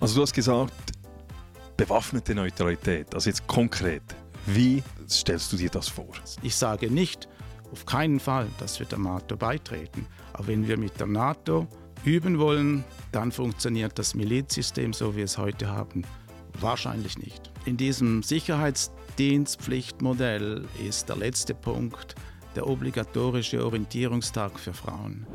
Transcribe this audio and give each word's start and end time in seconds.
Also 0.00 0.16
du 0.16 0.22
hast 0.22 0.32
gesagt, 0.32 0.72
bewaffnete 1.76 2.34
Neutralität. 2.34 3.14
Also 3.14 3.30
jetzt 3.30 3.46
konkret, 3.46 4.02
wie 4.46 4.82
stellst 5.08 5.52
du 5.52 5.56
dir 5.56 5.70
das 5.70 5.88
vor? 5.88 6.12
Ich 6.42 6.54
sage 6.54 6.90
nicht, 6.90 7.28
auf 7.72 7.84
keinen 7.84 8.20
Fall, 8.20 8.46
dass 8.58 8.78
wir 8.78 8.86
der 8.86 8.98
NATO 8.98 9.36
beitreten. 9.36 10.06
Aber 10.32 10.46
wenn 10.48 10.66
wir 10.68 10.78
mit 10.78 10.98
der 11.00 11.08
NATO 11.08 11.66
üben 12.04 12.38
wollen, 12.38 12.84
dann 13.12 13.32
funktioniert 13.32 13.98
das 13.98 14.14
Milizsystem, 14.14 14.92
so 14.92 15.14
wie 15.14 15.18
wir 15.18 15.24
es 15.24 15.36
heute 15.36 15.68
haben, 15.68 16.04
wahrscheinlich 16.60 17.18
nicht. 17.18 17.50
In 17.64 17.76
diesem 17.76 18.22
Sicherheitsdienstpflichtmodell 18.22 20.64
ist 20.86 21.08
der 21.08 21.16
letzte 21.16 21.54
Punkt 21.54 22.14
der 22.54 22.68
obligatorische 22.68 23.64
Orientierungstag 23.64 24.56
für 24.58 24.72
Frauen. 24.72 25.26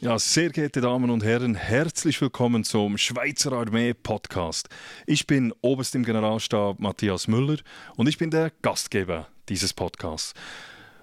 Ja, 0.00 0.16
sehr 0.16 0.50
geehrte 0.50 0.80
Damen 0.80 1.10
und 1.10 1.24
Herren, 1.24 1.56
herzlich 1.56 2.20
willkommen 2.20 2.62
zum 2.62 2.98
Schweizer 2.98 3.50
Armee 3.50 3.94
Podcast. 3.94 4.68
Ich 5.06 5.26
bin 5.26 5.52
Oberst 5.60 5.96
im 5.96 6.04
Generalstab 6.04 6.78
Matthias 6.78 7.26
Müller 7.26 7.56
und 7.96 8.08
ich 8.08 8.16
bin 8.16 8.30
der 8.30 8.52
Gastgeber 8.62 9.26
dieses 9.48 9.74
Podcasts. 9.74 10.34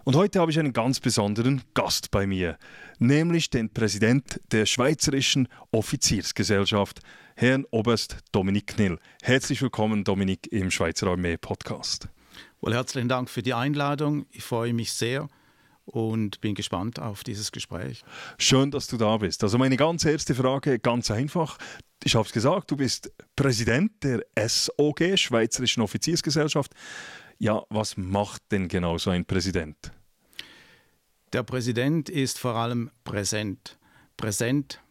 Und 0.06 0.16
heute 0.16 0.40
habe 0.40 0.50
ich 0.50 0.58
einen 0.58 0.72
ganz 0.72 1.02
besonderen 1.02 1.62
Gast 1.74 2.10
bei 2.10 2.26
mir, 2.26 2.58
nämlich 2.98 3.50
den 3.50 3.70
Präsident 3.70 4.40
der 4.54 4.66
Schweizerischen 4.66 5.50
Offiziersgesellschaft, 5.72 7.02
Herrn 7.36 7.66
Oberst 7.72 8.20
Dominik 8.32 8.68
Knill. 8.68 8.98
Herzlich 9.22 9.62
willkommen, 9.62 10.06
Dominik, 10.06 10.48
im 10.54 10.72
Schweizer 10.72 11.08
Armee 11.08 11.36
Podcast. 11.36 12.08
Wohl 12.62 12.74
herzlichen 12.74 13.10
Dank 13.10 13.30
für 13.30 13.44
die 13.44 13.54
Einladung. 13.54 14.26
Ich 14.32 14.46
freue 14.46 14.72
mich 14.74 14.94
sehr 14.94 15.28
und 15.86 16.42
bin 16.42 16.56
gespannt 16.56 17.00
auf 17.00 17.24
dieses 17.24 17.52
Gespräch. 17.52 18.04
Schön, 18.38 18.72
dass 18.72 18.88
du 18.88 18.98
da 18.98 19.18
bist. 19.18 19.44
Also 19.44 19.58
meine 19.58 19.78
ganz 19.78 20.04
erste 20.06 20.36
Frage, 20.36 20.80
ganz 20.80 21.12
einfach. 21.12 21.58
Ich 22.04 22.16
habe 22.16 22.26
es 22.26 22.34
gesagt, 22.34 22.72
du 22.72 22.76
bist 22.76 23.12
Präsident 23.36 23.92
der 24.04 24.26
SOG, 24.38 25.18
Schweizerischen 25.18 25.84
Offiziersgesellschaft. 25.84 26.74
Ja, 27.38 27.64
was 27.70 27.98
macht 27.98 28.42
denn 28.52 28.68
genau 28.68 28.98
so 28.98 29.10
ein 29.10 29.26
Präsident? 29.26 29.92
Der 31.34 31.44
Präsident 31.44 32.10
ist 32.10 32.40
vor 32.40 32.56
allem 32.56 32.90
präsent. 33.04 33.78
Präsent 34.18 34.82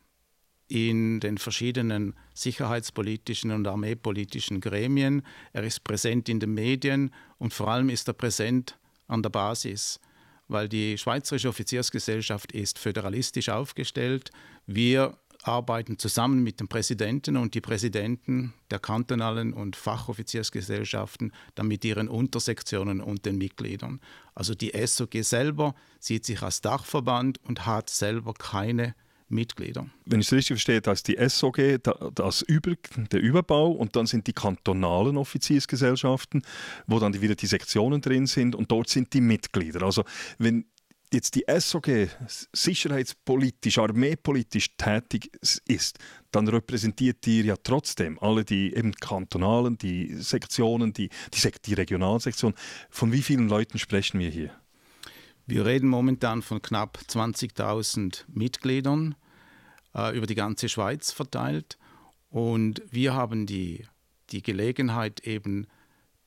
in 0.68 1.20
den 1.20 1.38
verschiedenen 1.38 2.14
sicherheitspolitischen 2.34 3.50
und 3.50 3.66
armeepolitischen 3.66 4.60
Gremien. 4.60 5.22
Er 5.52 5.64
ist 5.64 5.84
präsent 5.84 6.28
in 6.28 6.40
den 6.40 6.54
Medien 6.54 7.12
und 7.38 7.54
vor 7.54 7.68
allem 7.68 7.88
ist 7.88 8.08
er 8.08 8.14
präsent 8.14 8.78
an 9.06 9.22
der 9.22 9.30
Basis 9.30 10.00
weil 10.48 10.68
die 10.68 10.98
Schweizerische 10.98 11.48
Offiziersgesellschaft 11.48 12.52
ist 12.52 12.78
föderalistisch 12.78 13.48
aufgestellt. 13.48 14.30
Wir 14.66 15.16
arbeiten 15.42 15.98
zusammen 15.98 16.42
mit 16.42 16.60
dem 16.60 16.68
Präsidenten 16.68 17.36
und 17.36 17.54
die 17.54 17.60
Präsidenten 17.60 18.54
der 18.70 18.78
kantonalen 18.78 19.52
und 19.52 19.76
Fachoffiziersgesellschaften, 19.76 21.32
dann 21.54 21.68
mit 21.68 21.84
ihren 21.84 22.08
Untersektionen 22.08 23.00
und 23.00 23.26
den 23.26 23.36
Mitgliedern. 23.36 24.00
Also 24.34 24.54
die 24.54 24.72
SOG 24.86 25.22
selber 25.22 25.74
sieht 26.00 26.24
sich 26.24 26.42
als 26.42 26.60
Dachverband 26.60 27.38
und 27.44 27.66
hat 27.66 27.90
selber 27.90 28.32
keine 28.34 28.94
Mitglieder. 29.28 29.86
Wenn 30.04 30.20
ich 30.20 30.26
es 30.26 30.32
richtig 30.32 30.54
verstehe, 30.54 30.80
da 30.80 30.92
ist 30.92 31.08
die 31.08 31.16
SOG 31.28 31.80
das 32.14 32.42
Über, 32.42 32.74
der 33.10 33.20
Überbau 33.20 33.70
und 33.70 33.96
dann 33.96 34.06
sind 34.06 34.26
die 34.26 34.32
kantonalen 34.32 35.16
Offiziersgesellschaften, 35.16 36.42
wo 36.86 36.98
dann 36.98 37.20
wieder 37.20 37.34
die 37.34 37.46
Sektionen 37.46 38.00
drin 38.00 38.26
sind 38.26 38.54
und 38.54 38.70
dort 38.70 38.88
sind 38.88 39.12
die 39.12 39.20
Mitglieder. 39.20 39.82
Also 39.82 40.04
wenn 40.38 40.66
jetzt 41.12 41.34
die 41.36 41.44
SOG 41.48 42.08
sicherheitspolitisch, 42.52 43.78
armeepolitisch 43.78 44.76
tätig 44.76 45.30
ist, 45.66 45.98
dann 46.32 46.48
repräsentiert 46.48 47.26
ihr 47.26 47.44
ja 47.44 47.54
trotzdem 47.62 48.18
alle 48.18 48.44
die 48.44 48.74
eben 48.74 48.92
kantonalen, 48.92 49.78
die 49.78 50.14
Sektionen, 50.14 50.92
die, 50.92 51.08
die, 51.32 51.50
die 51.64 51.74
Regionalsektionen. 51.74 52.56
Von 52.90 53.12
wie 53.12 53.22
vielen 53.22 53.48
Leuten 53.48 53.78
sprechen 53.78 54.18
wir 54.18 54.30
hier? 54.30 54.50
Wir 55.46 55.66
reden 55.66 55.90
momentan 55.90 56.40
von 56.40 56.62
knapp 56.62 56.98
20.000 57.06 58.24
Mitgliedern 58.28 59.14
äh, 59.94 60.16
über 60.16 60.26
die 60.26 60.34
ganze 60.34 60.70
Schweiz 60.70 61.12
verteilt. 61.12 61.76
Und 62.30 62.82
wir 62.90 63.14
haben 63.14 63.44
die, 63.44 63.84
die 64.30 64.42
Gelegenheit, 64.42 65.20
eben 65.20 65.66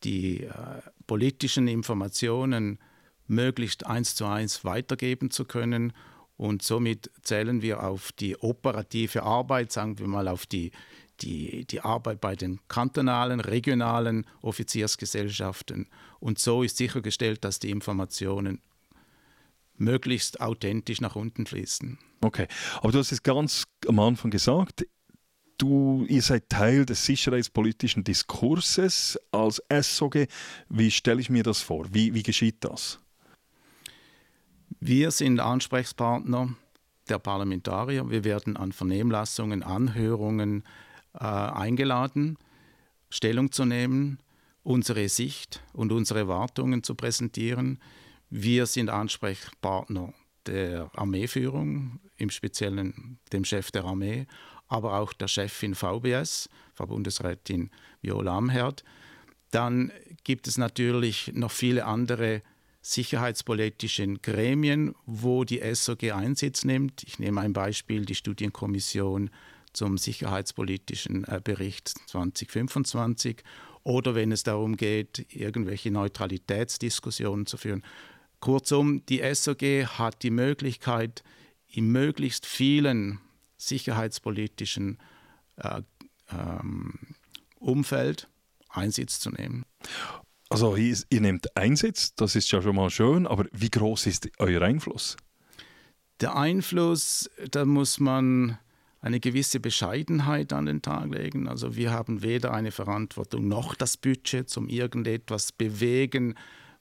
die 0.03 0.43
äh, 0.43 0.51
politischen 1.07 1.67
Informationen 1.67 2.77
möglichst 3.25 3.87
eins 3.87 4.13
zu 4.13 4.25
eins 4.25 4.63
weitergeben 4.63 5.31
zu 5.31 5.45
können. 5.45 5.93
Und 6.37 6.61
somit 6.61 7.09
zählen 7.23 7.63
wir 7.63 7.83
auf 7.83 8.11
die 8.11 8.37
operative 8.37 9.23
Arbeit, 9.23 9.71
sagen 9.71 9.97
wir 9.97 10.07
mal 10.07 10.27
auf 10.27 10.45
die, 10.45 10.71
die, 11.21 11.65
die 11.65 11.81
Arbeit 11.81 12.21
bei 12.21 12.35
den 12.35 12.59
kantonalen, 12.67 13.39
regionalen 13.39 14.27
Offiziersgesellschaften. 14.43 15.87
Und 16.19 16.37
so 16.37 16.61
ist 16.61 16.77
sichergestellt, 16.77 17.43
dass 17.43 17.57
die 17.57 17.71
Informationen 17.71 18.61
möglichst 19.79 20.41
authentisch 20.41 21.01
nach 21.01 21.15
unten 21.15 21.45
fließen. 21.45 21.97
Okay, 22.21 22.47
aber 22.81 22.91
du 22.91 22.99
hast 22.99 23.11
es 23.11 23.23
ganz 23.23 23.63
am 23.87 23.99
Anfang 23.99 24.31
gesagt, 24.31 24.85
du, 25.57 26.05
ihr 26.07 26.21
seid 26.21 26.49
Teil 26.49 26.85
des 26.85 27.05
sicherheitspolitischen 27.05 28.03
Diskurses 28.03 29.19
als 29.31 29.61
SOG. 29.69 30.27
Wie 30.69 30.91
stelle 30.91 31.21
ich 31.21 31.29
mir 31.29 31.43
das 31.43 31.61
vor? 31.61 31.87
Wie, 31.91 32.13
wie 32.13 32.23
geschieht 32.23 32.63
das? 32.63 32.99
Wir 34.79 35.11
sind 35.11 35.39
Ansprechpartner 35.39 36.55
der 37.09 37.19
Parlamentarier. 37.19 38.09
Wir 38.09 38.23
werden 38.23 38.57
an 38.57 38.71
Vernehmlassungen, 38.71 39.63
Anhörungen 39.63 40.63
äh, 41.13 41.23
eingeladen, 41.23 42.37
Stellung 43.09 43.51
zu 43.51 43.65
nehmen, 43.65 44.19
unsere 44.63 45.07
Sicht 45.09 45.63
und 45.73 45.91
unsere 45.91 46.19
Erwartungen 46.19 46.83
zu 46.83 46.93
präsentieren. 46.95 47.79
Wir 48.29 48.65
sind 48.65 48.89
Ansprechpartner 48.89 50.13
der 50.45 50.91
Armeeführung, 50.95 51.99
im 52.17 52.29
Speziellen 52.29 53.19
dem 53.31 53.45
Chef 53.45 53.71
der 53.71 53.85
Armee, 53.85 54.27
aber 54.67 54.99
auch 54.99 55.13
der 55.13 55.27
Chefin 55.27 55.75
VBS, 55.75 56.49
Frau 56.73 56.87
Bundesrätin 56.87 57.69
Viola 58.01 58.37
Amherd. 58.37 58.83
Dann 59.51 59.91
gibt 60.23 60.47
es 60.47 60.57
natürlich 60.57 61.31
noch 61.33 61.51
viele 61.51 61.85
andere 61.85 62.41
sicherheitspolitische 62.81 64.07
Gremien, 64.15 64.93
wo 65.05 65.43
die 65.43 65.61
SOG 65.73 66.11
Einsitz 66.11 66.65
nimmt. 66.65 67.03
Ich 67.03 67.19
nehme 67.19 67.41
ein 67.41 67.53
Beispiel, 67.53 68.05
die 68.05 68.15
Studienkommission 68.15 69.29
zum 69.73 69.97
sicherheitspolitischen 69.97 71.23
äh, 71.25 71.39
Bericht 71.41 71.93
2025 72.07 73.43
oder 73.83 74.15
wenn 74.15 74.31
es 74.31 74.43
darum 74.43 74.75
geht, 74.75 75.25
irgendwelche 75.29 75.91
Neutralitätsdiskussionen 75.91 77.45
zu 77.45 77.57
führen. 77.57 77.83
Kurzum, 78.39 79.05
die 79.07 79.21
SOG 79.33 79.87
hat 79.97 80.23
die 80.23 80.31
Möglichkeit, 80.31 81.23
in 81.67 81.91
möglichst 81.91 82.45
vielen 82.45 83.19
sicherheitspolitischen 83.57 84.99
äh, 85.57 85.81
ähm, 86.31 86.99
Umfeld 87.59 88.29
Einsitz 88.69 89.19
zu 89.19 89.31
nehmen. 89.31 89.65
Also 90.49 90.75
ihr, 90.75 90.97
ihr 91.09 91.21
nehmt 91.21 91.55
Einsitz, 91.57 92.15
das 92.15 92.35
ist 92.35 92.51
ja 92.51 92.61
schon 92.61 92.75
mal 92.75 92.89
schön, 92.89 93.27
aber 93.27 93.45
wie 93.51 93.69
groß 93.69 94.05
ist 94.05 94.29
euer 94.37 94.61
Einfluss? 94.61 95.17
Der 96.21 96.35
Einfluss, 96.35 97.29
da 97.51 97.65
muss 97.65 97.99
man 97.99 98.57
eine 99.01 99.19
gewisse 99.19 99.59
Bescheidenheit 99.59 100.53
an 100.53 100.65
den 100.65 100.81
Tag 100.81 101.13
legen. 101.13 101.47
Also 101.47 101.75
wir 101.75 101.91
haben 101.91 102.23
weder 102.23 102.53
eine 102.53 102.71
Verantwortung 102.71 103.47
noch 103.47 103.75
das 103.75 103.97
Budget 103.97 104.49
zum 104.49 104.69
irgendetwas 104.69 105.51
bewegen, 105.51 106.35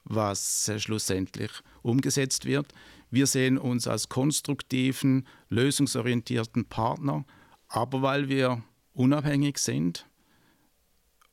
was 0.09 0.71
schlussendlich 0.77 1.51
umgesetzt 1.81 2.45
wird. 2.45 2.73
Wir 3.09 3.27
sehen 3.27 3.57
uns 3.57 3.87
als 3.87 4.09
konstruktiven, 4.09 5.27
lösungsorientierten 5.49 6.65
Partner, 6.65 7.25
aber 7.67 8.01
weil 8.01 8.29
wir 8.29 8.63
unabhängig 8.93 9.59
sind 9.59 10.07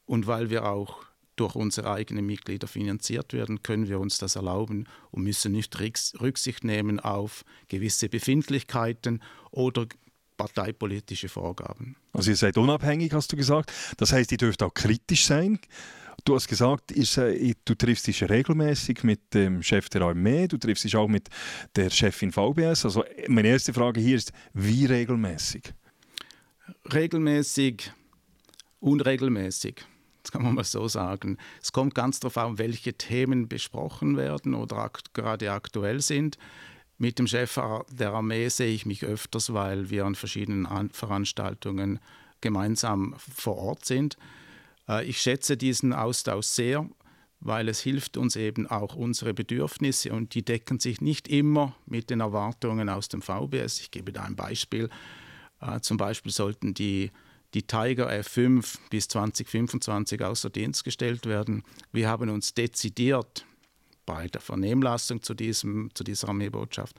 und 0.04 0.26
weil 0.26 0.50
wir 0.50 0.66
auch 0.66 1.04
durch 1.36 1.56
unsere 1.56 1.90
eigenen 1.92 2.26
Mitglieder 2.26 2.68
finanziert 2.68 3.32
werden, 3.32 3.62
können 3.62 3.88
wir 3.88 3.98
uns 3.98 4.18
das 4.18 4.36
erlauben 4.36 4.86
und 5.10 5.24
müssen 5.24 5.52
nicht 5.52 5.76
Rücksicht 5.80 6.62
nehmen 6.62 7.00
auf 7.00 7.44
gewisse 7.68 8.08
Befindlichkeiten 8.08 9.20
oder 9.50 9.86
parteipolitische 10.36 11.28
Vorgaben. 11.28 11.96
Also 12.12 12.30
ihr 12.30 12.36
seid 12.36 12.56
unabhängig, 12.56 13.12
hast 13.12 13.32
du 13.32 13.36
gesagt. 13.36 13.72
Das 13.96 14.12
heißt, 14.12 14.30
ihr 14.32 14.38
dürft 14.38 14.62
auch 14.62 14.74
kritisch 14.74 15.26
sein. 15.26 15.58
Du 16.24 16.34
hast 16.34 16.48
gesagt, 16.48 16.90
ist, 16.90 17.18
äh, 17.18 17.54
du 17.66 17.74
triffst 17.74 18.06
dich 18.06 18.26
regelmäßig 18.26 19.04
mit 19.04 19.34
dem 19.34 19.62
Chef 19.62 19.90
der 19.90 20.02
Armee, 20.02 20.48
du 20.48 20.56
triffst 20.56 20.84
dich 20.84 20.96
auch 20.96 21.06
mit 21.06 21.28
der 21.76 21.90
Chefin 21.90 22.32
VBS. 22.32 22.86
Also 22.86 23.04
meine 23.28 23.48
erste 23.48 23.74
Frage 23.74 24.00
hier 24.00 24.16
ist, 24.16 24.32
wie 24.54 24.86
regelmäßig? 24.86 25.74
Regelmäßig, 26.90 27.92
unregelmäßig. 28.80 29.84
Das 30.22 30.32
kann 30.32 30.42
man 30.42 30.54
mal 30.54 30.64
so 30.64 30.88
sagen. 30.88 31.36
Es 31.60 31.72
kommt 31.72 31.94
ganz 31.94 32.20
darauf 32.20 32.38
an, 32.38 32.56
welche 32.56 32.94
Themen 32.94 33.46
besprochen 33.46 34.16
werden 34.16 34.54
oder 34.54 34.78
akt 34.78 35.12
gerade 35.12 35.52
aktuell 35.52 36.00
sind. 36.00 36.38
Mit 36.96 37.18
dem 37.18 37.26
Chef 37.26 37.60
der 37.90 38.12
Armee 38.14 38.48
sehe 38.48 38.72
ich 38.72 38.86
mich 38.86 39.04
öfters, 39.04 39.52
weil 39.52 39.90
wir 39.90 40.06
an 40.06 40.14
verschiedenen 40.14 40.88
Veranstaltungen 40.88 41.98
gemeinsam 42.40 43.14
vor 43.18 43.58
Ort 43.58 43.84
sind. 43.84 44.16
Äh, 44.88 45.04
ich 45.04 45.18
schätze 45.18 45.56
diesen 45.56 45.92
Austausch 45.92 46.46
sehr, 46.46 46.88
weil 47.40 47.68
es 47.68 47.80
hilft 47.80 48.16
uns 48.16 48.36
eben 48.36 48.66
auch 48.66 48.94
unsere 48.94 49.34
Bedürfnisse 49.34 50.12
und 50.12 50.34
die 50.34 50.44
decken 50.44 50.80
sich 50.80 51.00
nicht 51.00 51.28
immer 51.28 51.76
mit 51.86 52.10
den 52.10 52.20
Erwartungen 52.20 52.88
aus 52.88 53.08
dem 53.08 53.22
VBS. 53.22 53.80
Ich 53.80 53.90
gebe 53.90 54.12
da 54.12 54.22
ein 54.22 54.36
Beispiel. 54.36 54.88
Äh, 55.60 55.80
zum 55.80 55.96
Beispiel 55.96 56.32
sollten 56.32 56.74
die, 56.74 57.10
die 57.52 57.62
Tiger 57.62 58.10
F5 58.10 58.78
bis 58.90 59.08
2025 59.08 60.22
außer 60.22 60.50
Dienst 60.50 60.84
gestellt 60.84 61.26
werden. 61.26 61.62
Wir 61.92 62.08
haben 62.08 62.30
uns 62.30 62.54
dezidiert 62.54 63.44
bei 64.06 64.26
der 64.28 64.40
Vernehmlassung 64.40 65.22
zu, 65.22 65.34
diesem, 65.34 65.90
zu 65.94 66.04
dieser 66.04 66.28
Armeebotschaft 66.28 66.96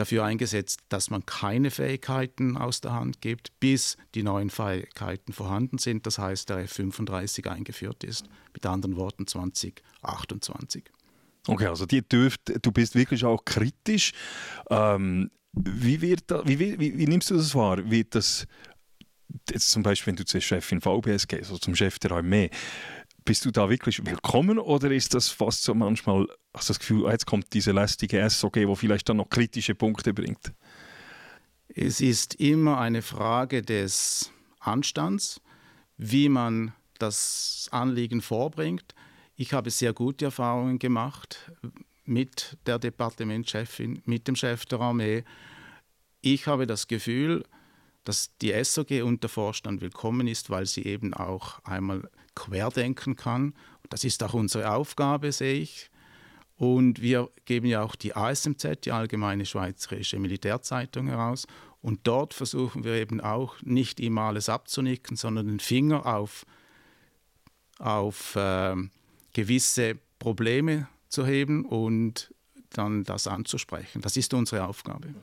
dafür 0.00 0.24
eingesetzt, 0.24 0.80
dass 0.88 1.10
man 1.10 1.24
keine 1.26 1.70
Fähigkeiten 1.70 2.56
aus 2.56 2.80
der 2.80 2.92
Hand 2.92 3.20
gibt, 3.20 3.52
bis 3.60 3.96
die 4.14 4.22
neuen 4.22 4.50
Fähigkeiten 4.50 5.32
vorhanden 5.32 5.78
sind. 5.78 6.06
Das 6.06 6.18
heißt, 6.18 6.48
der 6.48 6.58
F-35 6.58 7.46
eingeführt 7.48 8.02
ist. 8.02 8.26
Mit 8.52 8.66
anderen 8.66 8.96
Worten 8.96 9.26
2028. 9.26 10.90
Okay, 11.46 11.66
also 11.66 11.86
die 11.86 12.02
dürft, 12.02 12.40
du 12.62 12.72
bist 12.72 12.94
wirklich 12.94 13.24
auch 13.24 13.44
kritisch. 13.44 14.12
Ähm, 14.70 15.30
wie, 15.52 16.00
wird 16.00 16.22
da, 16.26 16.46
wie, 16.46 16.58
wie, 16.58 16.78
wie, 16.78 17.06
nimmst 17.06 17.30
du 17.30 17.36
das 17.36 17.54
wahr? 17.54 17.90
Wird 17.90 18.14
das 18.14 18.46
jetzt 19.50 19.70
zum 19.70 19.82
Beispiel, 19.82 20.12
wenn 20.12 20.16
du 20.16 20.24
zur 20.24 20.40
Chefin 20.40 20.80
VBS 20.80 21.28
gehst, 21.28 21.50
oder 21.50 21.60
zum 21.60 21.74
Chef 21.74 21.98
der 21.98 22.12
Armee, 22.12 22.50
bist 23.30 23.44
du 23.44 23.52
da 23.52 23.70
wirklich 23.70 24.04
willkommen 24.04 24.58
oder 24.58 24.90
ist 24.90 25.14
das 25.14 25.28
fast 25.28 25.62
so 25.62 25.72
manchmal, 25.72 26.26
hast 26.52 26.68
du 26.68 26.72
das 26.72 26.80
Gefühl, 26.80 27.06
ah, 27.06 27.12
jetzt 27.12 27.26
kommt 27.26 27.52
diese 27.52 27.70
lästige 27.70 28.28
SOG, 28.28 28.66
wo 28.66 28.74
vielleicht 28.74 29.08
dann 29.08 29.18
noch 29.18 29.30
kritische 29.30 29.76
Punkte 29.76 30.12
bringt? 30.12 30.52
Es 31.68 32.00
ist 32.00 32.34
immer 32.40 32.80
eine 32.80 33.02
Frage 33.02 33.62
des 33.62 34.32
Anstands, 34.58 35.40
wie 35.96 36.28
man 36.28 36.72
das 36.98 37.68
Anliegen 37.70 38.20
vorbringt. 38.20 38.96
Ich 39.36 39.52
habe 39.52 39.70
sehr 39.70 39.92
gute 39.92 40.24
Erfahrungen 40.24 40.80
gemacht 40.80 41.52
mit 42.04 42.58
der 42.66 42.80
Departementschefin, 42.80 44.02
mit 44.06 44.26
dem 44.26 44.34
Chef 44.34 44.66
der 44.66 44.80
Armee. 44.80 45.22
Ich 46.20 46.48
habe 46.48 46.66
das 46.66 46.88
Gefühl, 46.88 47.44
dass 48.02 48.36
die 48.38 48.52
SOG 48.64 49.04
und 49.04 49.22
der 49.22 49.30
Vorstand 49.30 49.82
willkommen 49.82 50.26
ist, 50.26 50.50
weil 50.50 50.66
sie 50.66 50.82
eben 50.82 51.14
auch 51.14 51.60
einmal 51.62 52.10
querdenken 52.34 53.16
kann. 53.16 53.54
Das 53.88 54.04
ist 54.04 54.22
auch 54.22 54.34
unsere 54.34 54.72
Aufgabe, 54.72 55.32
sehe 55.32 55.60
ich. 55.60 55.90
Und 56.56 57.00
wir 57.00 57.30
geben 57.46 57.66
ja 57.66 57.82
auch 57.82 57.96
die 57.96 58.14
ASMZ, 58.14 58.84
die 58.84 58.92
Allgemeine 58.92 59.46
Schweizerische 59.46 60.18
Militärzeitung, 60.18 61.08
heraus. 61.08 61.46
Und 61.80 62.00
dort 62.04 62.34
versuchen 62.34 62.84
wir 62.84 62.94
eben 62.94 63.20
auch 63.20 63.56
nicht 63.62 63.98
immer 64.00 64.22
alles 64.22 64.48
abzunicken, 64.48 65.16
sondern 65.16 65.46
den 65.46 65.60
Finger 65.60 66.04
auf, 66.04 66.44
auf 67.78 68.36
äh, 68.36 68.76
gewisse 69.32 69.98
Probleme 70.18 70.88
zu 71.08 71.26
heben 71.26 71.64
und 71.64 72.32
dann 72.70 73.04
das 73.04 73.26
anzusprechen. 73.26 74.02
Das 74.02 74.16
ist 74.16 74.34
unsere 74.34 74.66
Aufgabe. 74.66 75.14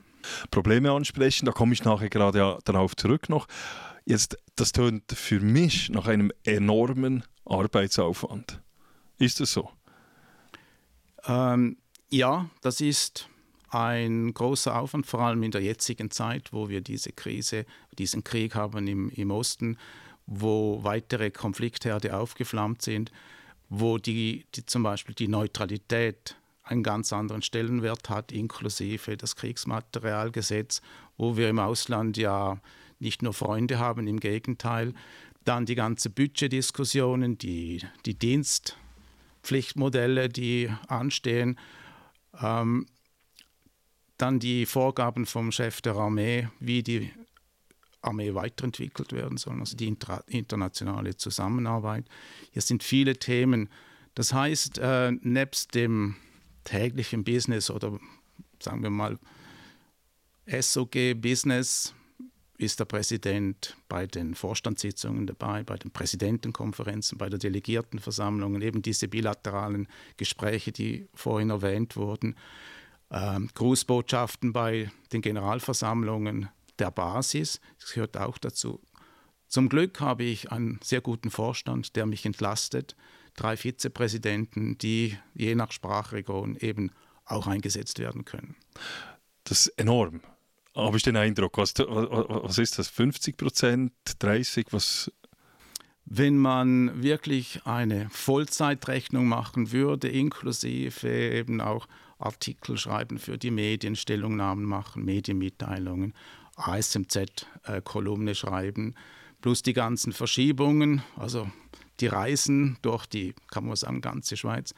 Probleme 0.50 0.90
ansprechen, 0.90 1.46
da 1.46 1.52
komme 1.52 1.72
ich 1.72 1.84
nachher 1.84 2.10
gerade 2.10 2.38
ja 2.38 2.58
darauf 2.64 2.96
zurück 2.96 3.28
noch. 3.28 3.46
Jetzt, 4.04 4.36
das 4.60 4.72
tönt 4.72 5.12
für 5.12 5.40
mich 5.40 5.90
nach 5.90 6.06
einem 6.06 6.32
enormen 6.44 7.24
Arbeitsaufwand. 7.44 8.60
Ist 9.18 9.40
es 9.40 9.52
so? 9.52 9.70
Ähm, 11.26 11.76
ja, 12.10 12.48
das 12.62 12.80
ist 12.80 13.28
ein 13.70 14.32
großer 14.32 14.78
Aufwand, 14.78 15.06
vor 15.06 15.20
allem 15.20 15.42
in 15.42 15.50
der 15.50 15.62
jetzigen 15.62 16.10
Zeit, 16.10 16.52
wo 16.52 16.68
wir 16.68 16.80
diese 16.80 17.12
Krise, 17.12 17.66
diesen 17.98 18.24
Krieg 18.24 18.54
haben 18.54 18.86
im, 18.86 19.10
im 19.10 19.30
Osten, 19.30 19.76
wo 20.26 20.82
weitere 20.82 21.30
Konfliktherde 21.30 22.16
aufgeflammt 22.16 22.82
sind, 22.82 23.12
wo 23.68 23.98
die, 23.98 24.46
die 24.54 24.64
zum 24.64 24.82
Beispiel 24.82 25.14
die 25.14 25.28
Neutralität 25.28 26.36
einen 26.62 26.82
ganz 26.82 27.12
anderen 27.12 27.42
Stellenwert 27.42 28.08
hat, 28.10 28.32
inklusive 28.32 29.16
das 29.16 29.36
Kriegsmaterialgesetz, 29.36 30.82
wo 31.16 31.36
wir 31.36 31.48
im 31.48 31.58
Ausland 31.58 32.16
ja 32.16 32.58
nicht 32.98 33.22
nur 33.22 33.32
Freunde 33.32 33.78
haben, 33.78 34.06
im 34.06 34.20
Gegenteil. 34.20 34.92
Dann 35.44 35.64
die 35.66 35.74
ganze 35.74 36.10
Budgetdiskussionen, 36.10 37.38
die, 37.38 37.82
die 38.04 38.18
Dienstpflichtmodelle, 38.18 40.28
die 40.28 40.70
anstehen. 40.88 41.58
Ähm, 42.40 42.86
dann 44.16 44.38
die 44.40 44.66
Vorgaben 44.66 45.26
vom 45.26 45.52
Chef 45.52 45.80
der 45.80 45.94
Armee, 45.94 46.48
wie 46.58 46.82
die 46.82 47.12
Armee 48.02 48.34
weiterentwickelt 48.34 49.12
werden 49.12 49.38
soll, 49.38 49.58
also 49.58 49.76
die 49.76 49.86
inter 49.86 50.24
internationale 50.26 51.16
Zusammenarbeit. 51.16 52.04
Hier 52.52 52.62
sind 52.62 52.82
viele 52.82 53.16
Themen. 53.16 53.68
Das 54.14 54.32
heißt, 54.32 54.78
äh, 54.78 55.12
nebst 55.12 55.74
dem 55.74 56.16
täglichen 56.64 57.24
Business 57.24 57.70
oder 57.70 57.98
sagen 58.60 58.82
wir 58.82 58.90
mal 58.90 59.18
SOG-Business 60.46 61.94
ist 62.58 62.80
der 62.80 62.84
Präsident 62.84 63.76
bei 63.88 64.06
den 64.06 64.34
Vorstandssitzungen 64.34 65.26
dabei, 65.26 65.62
bei 65.62 65.76
den 65.76 65.92
Präsidentenkonferenzen, 65.92 67.16
bei 67.16 67.28
der 67.28 67.38
Delegiertenversammlung, 67.38 68.60
eben 68.60 68.82
diese 68.82 69.08
bilateralen 69.08 69.88
Gespräche, 70.16 70.72
die 70.72 71.08
vorhin 71.14 71.50
erwähnt 71.50 71.96
wurden, 71.96 72.34
ähm, 73.10 73.48
Grußbotschaften 73.54 74.52
bei 74.52 74.90
den 75.12 75.22
Generalversammlungen 75.22 76.48
der 76.78 76.90
Basis, 76.90 77.60
das 77.80 77.92
gehört 77.92 78.16
auch 78.16 78.38
dazu. 78.38 78.80
Zum 79.46 79.68
Glück 79.68 80.00
habe 80.00 80.24
ich 80.24 80.52
einen 80.52 80.78
sehr 80.82 81.00
guten 81.00 81.30
Vorstand, 81.30 81.96
der 81.96 82.06
mich 82.06 82.26
entlastet, 82.26 82.96
drei 83.36 83.56
Vizepräsidenten, 83.56 84.76
die 84.78 85.16
je 85.32 85.54
nach 85.54 85.72
Sprachregion 85.72 86.56
eben 86.56 86.90
auch 87.24 87.46
eingesetzt 87.46 87.98
werden 87.98 88.24
können. 88.24 88.56
Das 89.44 89.66
ist 89.66 89.78
enorm. 89.78 90.20
Habe 90.78 90.96
ich 90.96 91.02
den 91.02 91.16
Eindruck, 91.16 91.58
was, 91.58 91.74
was 91.76 92.56
ist 92.58 92.78
das, 92.78 92.88
50 92.88 93.36
Prozent, 93.36 93.92
30, 94.20 94.68
was? 94.70 95.10
Wenn 96.04 96.38
man 96.38 97.02
wirklich 97.02 97.60
eine 97.66 98.08
Vollzeitrechnung 98.10 99.26
machen 99.26 99.72
würde, 99.72 100.08
inklusive 100.08 101.08
eben 101.08 101.60
auch 101.60 101.88
Artikel 102.18 102.78
schreiben 102.78 103.18
für 103.18 103.38
die 103.38 103.50
Medien, 103.50 103.96
Stellungnahmen 103.96 104.64
machen, 104.64 105.04
Medienmitteilungen, 105.04 106.14
ASMZ-Kolumne 106.54 108.30
äh, 108.30 108.34
schreiben, 108.34 108.94
plus 109.40 109.62
die 109.62 109.72
ganzen 109.72 110.12
Verschiebungen, 110.12 111.02
also 111.16 111.50
die 111.98 112.06
Reisen 112.06 112.78
durch 112.82 113.06
die, 113.06 113.34
kann 113.50 113.66
man 113.66 113.74
sagen, 113.74 114.00
ganze 114.00 114.36
Schweiz, 114.36 114.74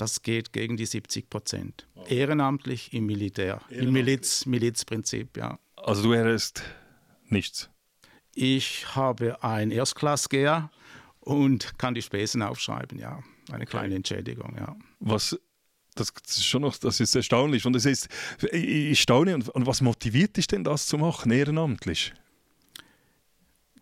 das 0.00 0.22
geht 0.22 0.52
gegen 0.52 0.76
die 0.76 0.86
70 0.86 1.28
Prozent. 1.28 1.86
Ehrenamtlich 2.08 2.92
im 2.92 3.06
Militär, 3.06 3.60
Ehrenamtlich. 3.68 3.82
im 3.82 3.92
Miliz, 3.92 4.46
Milizprinzip, 4.46 5.36
ja. 5.36 5.58
Also 5.76 6.02
du 6.02 6.14
hättest 6.14 6.62
nichts? 7.28 7.70
Ich 8.34 8.94
habe 8.94 9.42
ein 9.42 9.70
Erstklassgeher 9.70 10.70
und 11.20 11.78
kann 11.78 11.94
die 11.94 12.02
Spesen 12.02 12.42
aufschreiben, 12.42 12.98
ja. 12.98 13.22
Eine 13.50 13.66
kleine 13.66 13.96
Entschädigung, 13.96 14.56
ja. 14.56 14.76
Was 15.00 15.38
das, 15.94 16.12
ist 16.26 16.46
schon 16.46 16.62
noch, 16.62 16.76
das 16.76 17.00
ist 17.00 17.14
erstaunlich. 17.14 17.66
Und 17.66 17.74
das 17.74 17.84
ist, 17.84 18.08
ich 18.52 19.00
staune, 19.00 19.34
und, 19.34 19.48
und 19.48 19.66
was 19.66 19.80
motiviert 19.80 20.36
dich 20.36 20.46
denn, 20.46 20.64
das 20.64 20.86
zu 20.86 20.96
machen, 20.98 21.30
ehrenamtlich? 21.30 22.14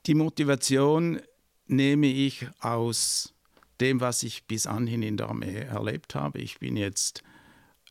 Die 0.07 0.15
Motivation 0.15 1.21
nehme 1.67 2.07
ich 2.07 2.47
aus 2.61 3.35
dem, 3.81 4.01
was 4.01 4.23
ich 4.23 4.45
bis 4.45 4.67
anhin 4.67 5.03
in 5.03 5.17
der 5.17 5.29
Armee 5.29 5.61
erlebt 5.61 6.15
habe. 6.15 6.39
Ich 6.39 6.59
bin 6.59 6.77
jetzt 6.77 7.23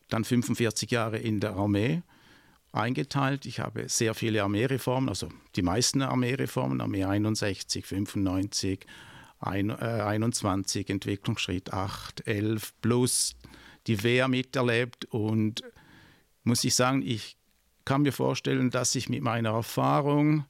dann 0.08 0.24
45 0.24 0.90
Jahre 0.90 1.18
in 1.18 1.40
der 1.40 1.54
Armee 1.54 2.02
eingeteilt. 2.72 3.46
Ich 3.46 3.60
habe 3.60 3.88
sehr 3.88 4.14
viele 4.14 4.42
Armeereformen, 4.42 5.08
also 5.08 5.28
die 5.56 5.62
meisten 5.62 6.02
Armeereformen, 6.02 6.80
Armee 6.80 7.04
61, 7.04 7.86
95, 7.86 8.86
21, 9.40 10.90
Entwicklungsschritt 10.90 11.72
8, 11.72 12.26
11 12.26 12.74
plus 12.80 13.36
die 13.86 14.02
Wehr 14.02 14.28
miterlebt 14.28 15.06
und 15.06 15.62
muss 16.44 16.64
ich 16.64 16.74
sagen, 16.74 17.02
ich 17.02 17.36
kann 17.84 18.02
mir 18.02 18.12
vorstellen, 18.12 18.70
dass 18.70 18.94
ich 18.94 19.08
mit 19.08 19.22
meiner 19.22 19.50
Erfahrung 19.50 20.44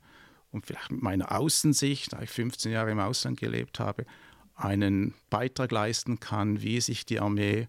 und 0.51 0.67
vielleicht 0.67 0.91
mit 0.91 1.03
meiner 1.03 1.31
Außensicht, 1.39 2.13
da 2.13 2.23
ich 2.23 2.31
15 2.31 2.73
Jahre 2.73 2.91
im 2.91 2.99
Ausland 2.99 3.39
gelebt 3.39 3.79
habe, 3.79 4.07
einen 4.59 5.15
Beitrag 5.31 5.71
leisten 5.73 6.21
kann, 6.21 6.63
wie 6.63 6.81
sich 6.81 7.07
die 7.07 7.21
Armee 7.21 7.69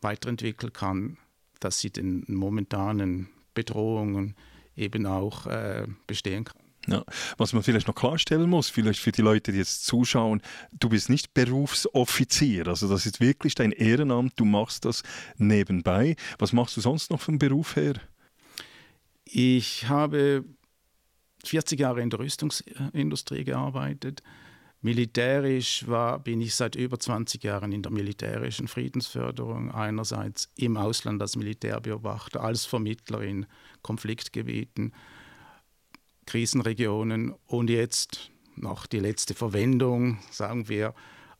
weiterentwickeln 0.00 0.72
kann, 0.72 1.16
dass 1.60 1.80
sie 1.80 1.90
den 1.90 2.24
momentanen 2.28 3.28
Bedrohungen 3.54 4.36
eben 4.76 5.06
auch 5.06 5.46
äh, 5.46 5.86
bestehen 6.06 6.44
kann. 6.44 6.60
Ja, 6.88 7.04
was 7.38 7.52
man 7.52 7.62
vielleicht 7.62 7.86
noch 7.86 7.94
klarstellen 7.94 8.50
muss, 8.50 8.68
vielleicht 8.68 8.98
für 8.98 9.12
die 9.12 9.22
Leute, 9.22 9.52
die 9.52 9.58
jetzt 9.58 9.86
zuschauen, 9.86 10.42
du 10.72 10.88
bist 10.88 11.10
nicht 11.10 11.32
Berufsoffizier, 11.32 12.66
also 12.66 12.88
das 12.88 13.06
ist 13.06 13.20
wirklich 13.20 13.54
dein 13.54 13.70
Ehrenamt, 13.70 14.32
du 14.34 14.44
machst 14.44 14.84
das 14.84 15.04
nebenbei. 15.36 16.16
Was 16.38 16.52
machst 16.52 16.76
du 16.76 16.80
sonst 16.80 17.12
noch 17.12 17.20
vom 17.20 17.38
Beruf 17.38 17.76
her? 17.76 17.94
Ich 19.24 19.88
habe 19.88 20.44
40 21.44 21.78
Jahre 21.78 22.02
in 22.02 22.10
der 22.10 22.18
Rüstungsindustrie 22.18 23.44
gearbeitet. 23.44 24.22
Militärisch 24.82 25.86
war, 25.86 26.18
bin 26.18 26.40
ich 26.40 26.56
seit 26.56 26.74
über 26.74 26.98
20 26.98 27.42
Jahren 27.44 27.70
in 27.70 27.82
der 27.82 27.92
militärischen 27.92 28.66
Friedensförderung, 28.66 29.70
einerseits 29.70 30.50
im 30.56 30.76
Ausland 30.76 31.22
als 31.22 31.36
Militärbeobachter, 31.36 32.42
als 32.42 32.64
Vermittler 32.64 33.22
in 33.22 33.46
Konfliktgebieten 33.82 34.92
Krisenregionen 36.26 37.34
und 37.46 37.70
jetzt 37.70 38.30
noch 38.56 38.86
die 38.86 38.98
letzte 38.98 39.34
Verwendung, 39.34 40.18
sagen 40.30 40.68
wir, 40.68 40.94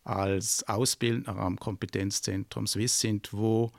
als 0.05 0.67
Ausbildner 0.69 1.37
am 1.37 1.59
Kompetenzzentrum 1.59 2.67
Swiss 2.67 3.01
sind, 3.01 3.33
wo 3.33 3.71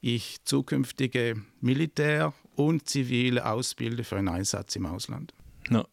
ich 0.00 0.44
zukünftige 0.44 1.42
Militär- 1.60 2.34
und 2.56 2.88
Zivile 2.88 3.46
ausbilde 3.46 4.04
für 4.04 4.16
einen 4.16 4.28
Einsatz 4.28 4.76
im 4.76 4.86
Ausland. 4.86 5.32
Ja. 5.70 5.86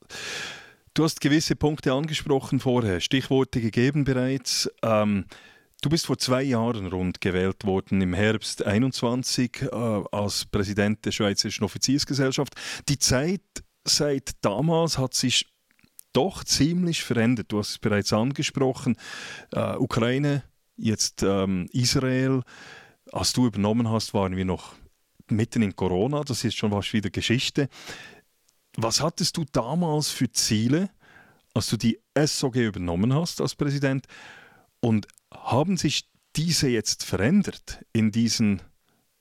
Du 0.94 1.04
hast 1.04 1.22
gewisse 1.22 1.56
Punkte 1.56 1.94
angesprochen 1.94 2.60
vorher, 2.60 3.00
Stichworte 3.00 3.62
gegeben 3.62 4.04
bereits. 4.04 4.70
Ähm, 4.82 5.26
du 5.82 5.90
bist 5.90 6.08
vor 6.08 6.18
zwei 6.18 6.44
Jahren 6.44 6.88
rund 6.88 7.22
gewählt 7.22 7.66
worden, 7.66 8.02
im 8.02 8.14
Herbst 8.14 8.66
21 8.66 9.62
äh, 9.62 9.76
als 10.12 10.46
Präsident 10.46 11.06
der 11.06 11.12
Schweizerischen 11.12 11.64
Offiziersgesellschaft. 11.64 12.56
Die 12.90 12.98
Zeit 12.98 13.42
seit 13.86 14.32
damals 14.42 14.98
hat 14.98 15.14
sich 15.14 15.48
doch 16.14 16.44
ziemlich 16.44 17.04
verändert. 17.04 17.52
Du 17.52 17.60
hast 17.60 17.70
es 17.70 17.78
bereits 17.78 18.12
angesprochen. 18.14 18.98
Äh, 19.52 19.76
Ukraine, 19.76 20.44
jetzt 20.76 21.24
ähm, 21.24 21.70
Israel. 21.72 22.42
Als 23.12 23.34
du 23.34 23.46
übernommen 23.46 23.90
hast, 23.90 24.14
waren 24.14 24.36
wir 24.36 24.46
noch 24.46 24.76
mitten 25.30 25.62
in 25.62 25.76
Corona. 25.76 26.24
Das 26.24 26.44
ist 26.44 26.58
schon 26.58 26.72
was 26.72 26.92
wieder 26.94 27.10
Geschichte. 27.10 27.70
Was 28.76 29.02
hattest 29.02 29.38
du 29.38 29.46
damals 29.52 30.10
für 30.10 30.32
Ziele, 30.32 30.90
als 31.54 31.70
du 31.70 31.78
die 31.78 32.00
SOG 32.18 32.56
übernommen 32.56 33.14
hast 33.14 33.42
als 33.42 33.56
Präsident? 33.56 34.06
Und 34.80 35.08
haben 35.34 35.78
sich 35.78 36.10
diese 36.36 36.70
jetzt 36.70 37.04
verändert 37.04 37.84
in 37.92 38.12
diesen 38.12 38.62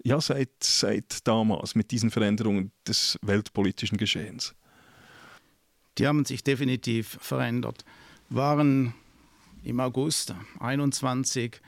ja, 0.04 0.20
seit, 0.20 0.50
seit 0.62 1.26
damals 1.26 1.74
mit 1.74 1.90
diesen 1.90 2.10
Veränderungen 2.10 2.72
des 2.86 3.18
weltpolitischen 3.22 3.98
Geschehens? 3.98 4.54
Die 5.98 6.06
haben 6.06 6.24
sich 6.24 6.44
definitiv 6.44 7.18
verändert. 7.20 7.84
Waren 8.28 8.94
im 9.64 9.80
August 9.80 10.34
21 10.60 11.60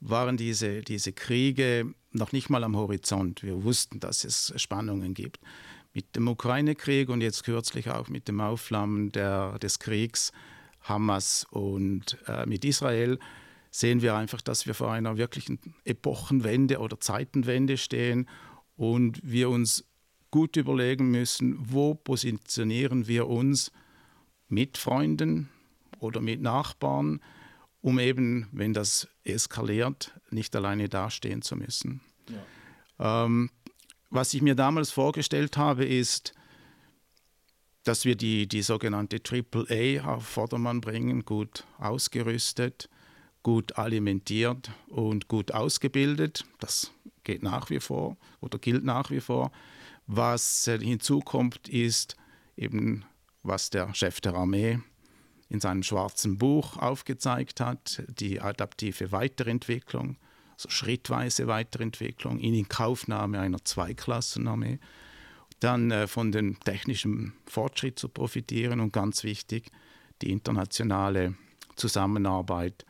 waren 0.00 0.36
diese, 0.36 0.82
diese 0.82 1.12
Kriege 1.12 1.94
noch 2.10 2.32
nicht 2.32 2.50
mal 2.50 2.64
am 2.64 2.76
Horizont. 2.76 3.42
Wir 3.42 3.64
wussten, 3.64 4.00
dass 4.00 4.24
es 4.24 4.52
Spannungen 4.56 5.14
gibt. 5.14 5.40
Mit 5.94 6.16
dem 6.16 6.28
Ukraine-Krieg 6.28 7.08
und 7.08 7.20
jetzt 7.20 7.44
kürzlich 7.44 7.90
auch 7.90 8.08
mit 8.08 8.28
dem 8.28 8.40
Aufflammen 8.40 9.12
der, 9.12 9.58
des 9.58 9.78
Kriegs 9.78 10.32
Hamas 10.82 11.46
und 11.50 12.18
äh, 12.26 12.46
mit 12.46 12.64
Israel 12.64 13.18
sehen 13.70 14.02
wir 14.02 14.14
einfach, 14.14 14.40
dass 14.40 14.66
wir 14.66 14.74
vor 14.74 14.92
einer 14.92 15.16
wirklichen 15.16 15.58
Epochenwende 15.84 16.78
oder 16.78 17.00
Zeitenwende 17.00 17.76
stehen 17.76 18.28
und 18.76 19.20
wir 19.22 19.48
uns 19.48 19.84
gut 20.30 20.56
überlegen 20.56 21.10
müssen, 21.10 21.56
wo 21.58 21.94
positionieren 21.94 23.06
wir 23.06 23.28
uns 23.28 23.72
mit 24.48 24.76
Freunden 24.76 25.50
oder 26.00 26.20
mit 26.20 26.42
Nachbarn, 26.42 27.20
um 27.80 27.98
eben, 27.98 28.48
wenn 28.52 28.72
das 28.72 29.08
eskaliert, 29.24 30.12
nicht 30.30 30.54
alleine 30.56 30.88
dastehen 30.88 31.42
zu 31.42 31.56
müssen. 31.56 32.00
Ja. 32.98 33.24
Ähm, 33.24 33.50
was 34.12 34.34
ich 34.34 34.42
mir 34.42 34.54
damals 34.54 34.90
vorgestellt 34.90 35.56
habe, 35.56 35.86
ist, 35.86 36.34
dass 37.82 38.04
wir 38.04 38.14
die, 38.14 38.46
die 38.46 38.62
sogenannte 38.62 39.20
AAA 39.20 40.04
auf 40.04 40.24
Vordermann 40.24 40.82
bringen, 40.82 41.24
gut 41.24 41.64
ausgerüstet, 41.78 42.88
gut 43.42 43.78
alimentiert 43.78 44.70
und 44.88 45.28
gut 45.28 45.52
ausgebildet. 45.52 46.44
Das 46.60 46.92
geht 47.24 47.42
nach 47.42 47.70
wie 47.70 47.80
vor 47.80 48.18
oder 48.40 48.58
gilt 48.58 48.84
nach 48.84 49.10
wie 49.10 49.20
vor. 49.20 49.50
Was 50.06 50.64
hinzukommt, 50.66 51.68
ist 51.68 52.16
eben, 52.56 53.04
was 53.42 53.70
der 53.70 53.94
Chef 53.94 54.20
der 54.20 54.34
Armee 54.34 54.78
in 55.48 55.58
seinem 55.58 55.82
schwarzen 55.82 56.36
Buch 56.38 56.76
aufgezeigt 56.76 57.60
hat, 57.60 58.02
die 58.08 58.40
adaptive 58.40 59.10
Weiterentwicklung, 59.10 60.18
also 60.54 60.70
schrittweise 60.70 61.46
Weiterentwicklung 61.46 62.38
in 62.38 62.54
Inkaufnahme 62.54 63.40
einer 63.40 63.64
Zweiklassenarmee, 63.64 64.78
dann 65.60 65.90
äh, 65.90 66.06
von 66.06 66.32
dem 66.32 66.58
technischen 66.60 67.34
Fortschritt 67.46 67.98
zu 67.98 68.08
profitieren 68.08 68.80
und 68.80 68.92
ganz 68.92 69.24
wichtig, 69.24 69.70
die 70.20 70.30
internationale 70.30 71.34
Zusammenarbeit 71.76 72.84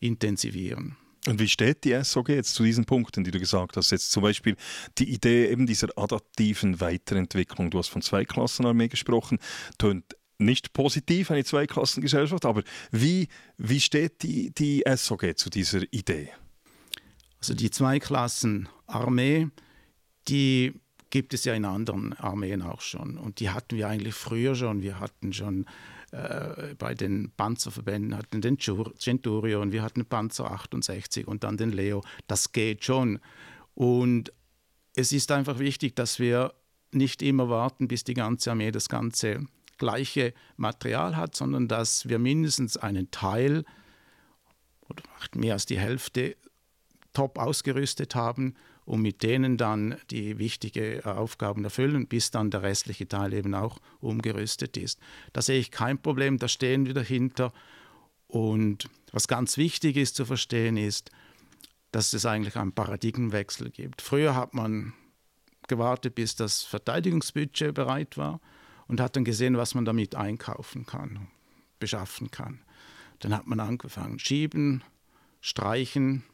intensivieren. 0.00 0.96
Und 1.26 1.40
wie 1.40 1.48
steht 1.48 1.84
die 1.84 1.98
SOG 2.04 2.28
jetzt 2.28 2.54
zu 2.54 2.62
diesen 2.62 2.84
Punkten, 2.84 3.24
die 3.24 3.32
du 3.32 3.40
gesagt 3.40 3.76
hast? 3.76 3.90
Jetzt 3.90 4.12
zum 4.12 4.22
Beispiel 4.22 4.56
die 4.98 5.12
Idee 5.12 5.48
eben 5.48 5.66
dieser 5.66 5.88
adaptiven 5.96 6.80
Weiterentwicklung. 6.80 7.70
Du 7.70 7.78
hast 7.78 7.88
von 7.88 8.00
Zweiklassenarmee 8.00 8.88
gesprochen. 8.88 9.38
Tönt 9.76 10.04
nicht 10.38 10.72
positiv, 10.72 11.30
eine 11.30 11.44
Zweiklassengesellschaft, 11.44 12.44
aber 12.44 12.62
wie, 12.90 13.28
wie 13.56 13.80
steht 13.80 14.22
die, 14.22 14.52
die 14.52 14.84
SOG 14.86 15.36
zu 15.36 15.50
dieser 15.50 15.82
Idee? 15.92 16.30
Also 17.38 17.54
die 17.54 17.70
Zweiklassenarmee, 17.70 19.48
die 20.28 20.74
gibt 21.10 21.34
es 21.34 21.44
ja 21.44 21.54
in 21.54 21.64
anderen 21.64 22.12
Armeen 22.14 22.62
auch 22.62 22.80
schon. 22.80 23.18
Und 23.18 23.40
die 23.40 23.50
hatten 23.50 23.76
wir 23.76 23.88
eigentlich 23.88 24.14
früher 24.14 24.54
schon. 24.54 24.82
Wir 24.82 25.00
hatten 25.00 25.32
schon 25.32 25.66
äh, 26.12 26.74
bei 26.78 26.94
den 26.94 27.30
Panzerverbänden 27.36 28.16
hatten 28.16 28.40
den 28.40 28.58
Centurion, 28.58 29.72
wir 29.72 29.82
hatten 29.82 30.04
Panzer 30.06 30.50
68 30.50 31.26
und 31.26 31.44
dann 31.44 31.56
den 31.56 31.72
Leo. 31.72 32.02
Das 32.26 32.52
geht 32.52 32.84
schon. 32.84 33.18
Und 33.74 34.32
es 34.94 35.12
ist 35.12 35.30
einfach 35.30 35.58
wichtig, 35.58 35.94
dass 35.96 36.18
wir 36.18 36.54
nicht 36.92 37.22
immer 37.22 37.48
warten, 37.48 37.88
bis 37.88 38.04
die 38.04 38.14
ganze 38.14 38.50
Armee 38.50 38.70
das 38.70 38.88
ganze 38.88 39.46
gleiche 39.78 40.32
Material 40.56 41.16
hat, 41.16 41.36
sondern 41.36 41.68
dass 41.68 42.08
wir 42.08 42.18
mindestens 42.18 42.76
einen 42.76 43.10
Teil 43.10 43.64
oder 44.88 45.02
mehr 45.34 45.54
als 45.54 45.66
die 45.66 45.78
Hälfte 45.78 46.36
top 47.16 47.38
ausgerüstet 47.38 48.14
haben 48.14 48.54
und 48.84 49.00
mit 49.00 49.22
denen 49.22 49.56
dann 49.56 49.96
die 50.10 50.36
wichtigen 50.36 51.02
Aufgaben 51.02 51.64
erfüllen, 51.64 52.06
bis 52.06 52.30
dann 52.30 52.50
der 52.50 52.62
restliche 52.62 53.08
Teil 53.08 53.32
eben 53.32 53.54
auch 53.54 53.78
umgerüstet 54.00 54.76
ist. 54.76 55.00
Da 55.32 55.40
sehe 55.40 55.58
ich 55.58 55.70
kein 55.70 55.96
Problem, 55.96 56.36
da 56.38 56.46
stehen 56.46 56.84
wir 56.84 56.92
dahinter. 56.92 57.54
Und 58.28 58.90
was 59.12 59.28
ganz 59.28 59.56
wichtig 59.56 59.96
ist 59.96 60.14
zu 60.14 60.26
verstehen, 60.26 60.76
ist, 60.76 61.10
dass 61.90 62.12
es 62.12 62.26
eigentlich 62.26 62.56
einen 62.56 62.72
Paradigmenwechsel 62.72 63.70
gibt. 63.70 64.02
Früher 64.02 64.34
hat 64.34 64.52
man 64.52 64.92
gewartet, 65.68 66.14
bis 66.14 66.36
das 66.36 66.64
Verteidigungsbudget 66.64 67.72
bereit 67.72 68.18
war 68.18 68.40
und 68.88 69.00
hat 69.00 69.16
dann 69.16 69.24
gesehen, 69.24 69.56
was 69.56 69.74
man 69.74 69.86
damit 69.86 70.14
einkaufen 70.14 70.84
kann, 70.84 71.28
beschaffen 71.78 72.30
kann. 72.30 72.60
Dann 73.20 73.34
hat 73.34 73.46
man 73.46 73.58
angefangen, 73.58 74.18
schieben, 74.18 74.84
streichen, 75.40 76.24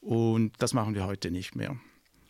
und 0.00 0.52
das 0.58 0.74
machen 0.74 0.94
wir 0.94 1.06
heute 1.06 1.30
nicht 1.30 1.54
mehr, 1.54 1.76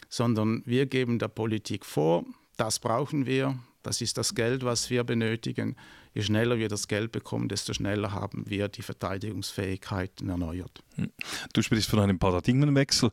sondern 0.09 0.63
wir 0.65 0.87
geben 0.87 1.19
der 1.19 1.29
Politik 1.29 1.85
vor, 1.85 2.25
das 2.57 2.79
brauchen 2.79 3.27
wir, 3.27 3.59
das 3.83 4.01
ist 4.01 4.19
das 4.19 4.35
Geld, 4.35 4.65
was 4.65 4.91
wir 4.91 5.05
benötigen. 5.05 5.77
Je 6.13 6.23
schneller 6.23 6.59
wir 6.59 6.69
das 6.69 6.89
Geld 6.89 7.13
bekommen, 7.13 7.49
desto 7.49 7.73
schneller 7.73 8.13
haben 8.13 8.45
wir 8.49 8.69
die 8.69 8.83
Verteidigungsfähigkeiten 8.83 10.29
erneuert. 10.29 10.83
Hm. 10.97 11.11
Du 11.53 11.63
sprichst 11.63 11.89
von 11.89 12.01
einem 12.01 12.19
Paradigmenwechsel. 12.19 13.11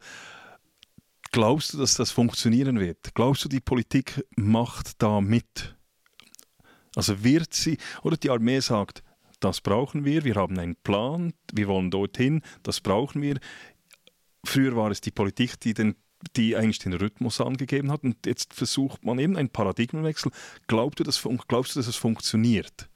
Glaubst 1.32 1.74
du, 1.74 1.78
dass 1.78 1.96
das 1.96 2.12
funktionieren 2.12 2.80
wird? 2.80 3.14
Glaubst 3.14 3.46
du, 3.46 3.50
die 3.50 3.60
Politik 3.60 4.26
macht 4.36 5.02
da 5.02 5.22
mit? 5.22 5.76
Also 6.96 7.24
wird 7.24 7.54
sie, 7.54 7.78
oder 8.04 8.18
die 8.18 8.30
Armee 8.30 8.60
sagt, 8.62 9.04
das 9.40 9.62
brauchen 9.62 10.06
wir, 10.06 10.24
wir 10.24 10.36
haben 10.36 10.58
einen 10.58 10.76
Plan, 10.78 11.34
wir 11.54 11.68
wollen 11.68 11.92
dorthin, 11.92 12.42
das 12.64 12.82
brauchen 12.82 13.22
wir. 13.22 13.38
Früher 14.46 14.76
war 14.76 14.92
es 14.92 15.02
die 15.02 15.12
Politik, 15.12 15.60
die, 15.60 15.74
den, 15.74 15.96
die 16.36 16.56
eigentlich 16.56 16.80
den 16.80 16.94
Rhythmus 16.94 17.42
angegeben 17.42 17.92
hat 17.92 18.04
und 18.04 18.26
jetzt 18.26 18.54
versucht 18.54 19.04
man 19.04 19.20
eben 19.20 19.36
einen 19.36 19.50
Paradigmenwechsel. 19.50 20.32
Glaubst 20.68 21.00
du, 21.00 21.04
dass, 21.04 21.22
glaubst 21.48 21.76
du, 21.76 21.80
dass 21.80 21.88
es 21.88 21.96
funktioniert? 21.96 22.88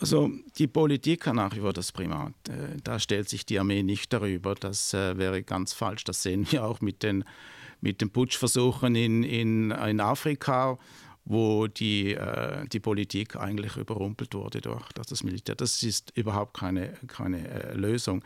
Also 0.00 0.30
die 0.58 0.66
Politik 0.66 1.26
hat 1.26 1.34
nach 1.34 1.54
wie 1.54 1.60
vor 1.60 1.72
das 1.72 1.92
Primat. 1.92 2.34
Äh, 2.48 2.76
da 2.82 2.98
stellt 2.98 3.28
sich 3.28 3.46
die 3.46 3.58
Armee 3.58 3.82
nicht 3.82 4.12
darüber. 4.12 4.54
Das 4.54 4.92
äh, 4.92 5.16
wäre 5.16 5.42
ganz 5.42 5.72
falsch. 5.72 6.04
Das 6.04 6.22
sehen 6.22 6.46
wir 6.50 6.64
auch 6.64 6.80
mit 6.80 7.02
den, 7.02 7.24
mit 7.80 8.00
den 8.00 8.10
Putschversuchen 8.10 8.94
in, 8.96 9.22
in, 9.22 9.70
in 9.70 10.00
Afrika, 10.00 10.78
wo 11.24 11.68
die, 11.68 12.14
äh, 12.14 12.66
die 12.68 12.80
Politik 12.80 13.36
eigentlich 13.36 13.76
überrumpelt 13.76 14.34
wurde 14.34 14.60
durch, 14.60 14.86
das 14.92 15.22
Militär. 15.22 15.54
Das 15.54 15.82
ist 15.82 16.12
überhaupt 16.16 16.54
keine, 16.54 16.94
keine 17.06 17.72
Lösung. 17.74 18.22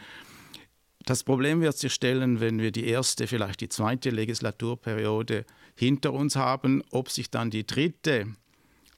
Das 1.09 1.25
Problem 1.25 1.63
wird 1.63 1.79
sich 1.79 1.95
stellen, 1.95 2.39
wenn 2.39 2.61
wir 2.61 2.71
die 2.71 2.87
erste, 2.87 3.27
vielleicht 3.27 3.63
die 3.63 3.71
zweite 3.71 4.11
Legislaturperiode 4.11 5.47
hinter 5.75 6.13
uns 6.13 6.37
haben, 6.37 6.85
ob 6.91 7.09
sich 7.09 7.31
dann 7.31 7.49
die 7.51 7.67
dritte 7.67 8.27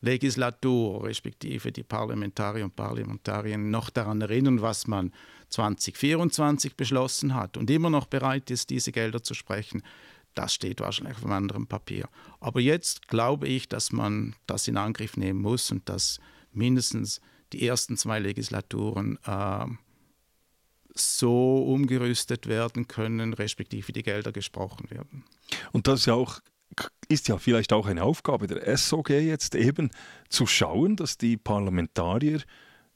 Legislatur, 0.00 1.04
respektive 1.04 1.70
die 1.70 1.84
Parlamentarier 1.84 2.64
und 2.64 2.74
Parlamentarier, 2.74 3.58
noch 3.58 3.90
daran 3.90 4.20
erinnern, 4.22 4.60
was 4.60 4.88
man 4.88 5.12
2024 5.50 6.74
beschlossen 6.74 7.36
hat 7.36 7.56
und 7.56 7.70
immer 7.70 7.90
noch 7.90 8.06
bereit 8.06 8.50
ist, 8.50 8.70
diese 8.70 8.90
Gelder 8.90 9.22
zu 9.22 9.34
sprechen, 9.34 9.84
das 10.34 10.52
steht 10.52 10.80
wahrscheinlich 10.80 11.16
auf 11.16 11.24
einem 11.24 11.34
anderen 11.34 11.68
Papier. 11.68 12.08
Aber 12.40 12.58
jetzt 12.58 13.06
glaube 13.06 13.46
ich, 13.46 13.68
dass 13.68 13.92
man 13.92 14.34
das 14.48 14.66
in 14.66 14.76
Angriff 14.76 15.16
nehmen 15.16 15.42
muss 15.42 15.70
und 15.70 15.88
dass 15.88 16.18
mindestens 16.50 17.20
die 17.52 17.64
ersten 17.68 17.96
zwei 17.96 18.18
Legislaturen 18.18 19.16
äh, 19.24 19.66
so 20.94 21.62
umgerüstet 21.64 22.46
werden 22.46 22.88
können, 22.88 23.32
respektive 23.32 23.92
die 23.92 24.02
Gelder 24.02 24.32
gesprochen 24.32 24.90
werden. 24.90 25.24
Und 25.72 25.86
das 25.86 26.00
ist 26.00 26.06
ja 26.06 26.14
auch 26.14 26.40
ist 27.08 27.26
ja 27.26 27.36
vielleicht 27.38 27.72
auch 27.72 27.86
eine 27.86 28.04
Aufgabe 28.04 28.46
der 28.46 28.76
SOG 28.76 29.10
jetzt 29.10 29.56
eben 29.56 29.90
zu 30.28 30.46
schauen, 30.46 30.94
dass 30.94 31.18
die 31.18 31.36
Parlamentarier 31.36 32.42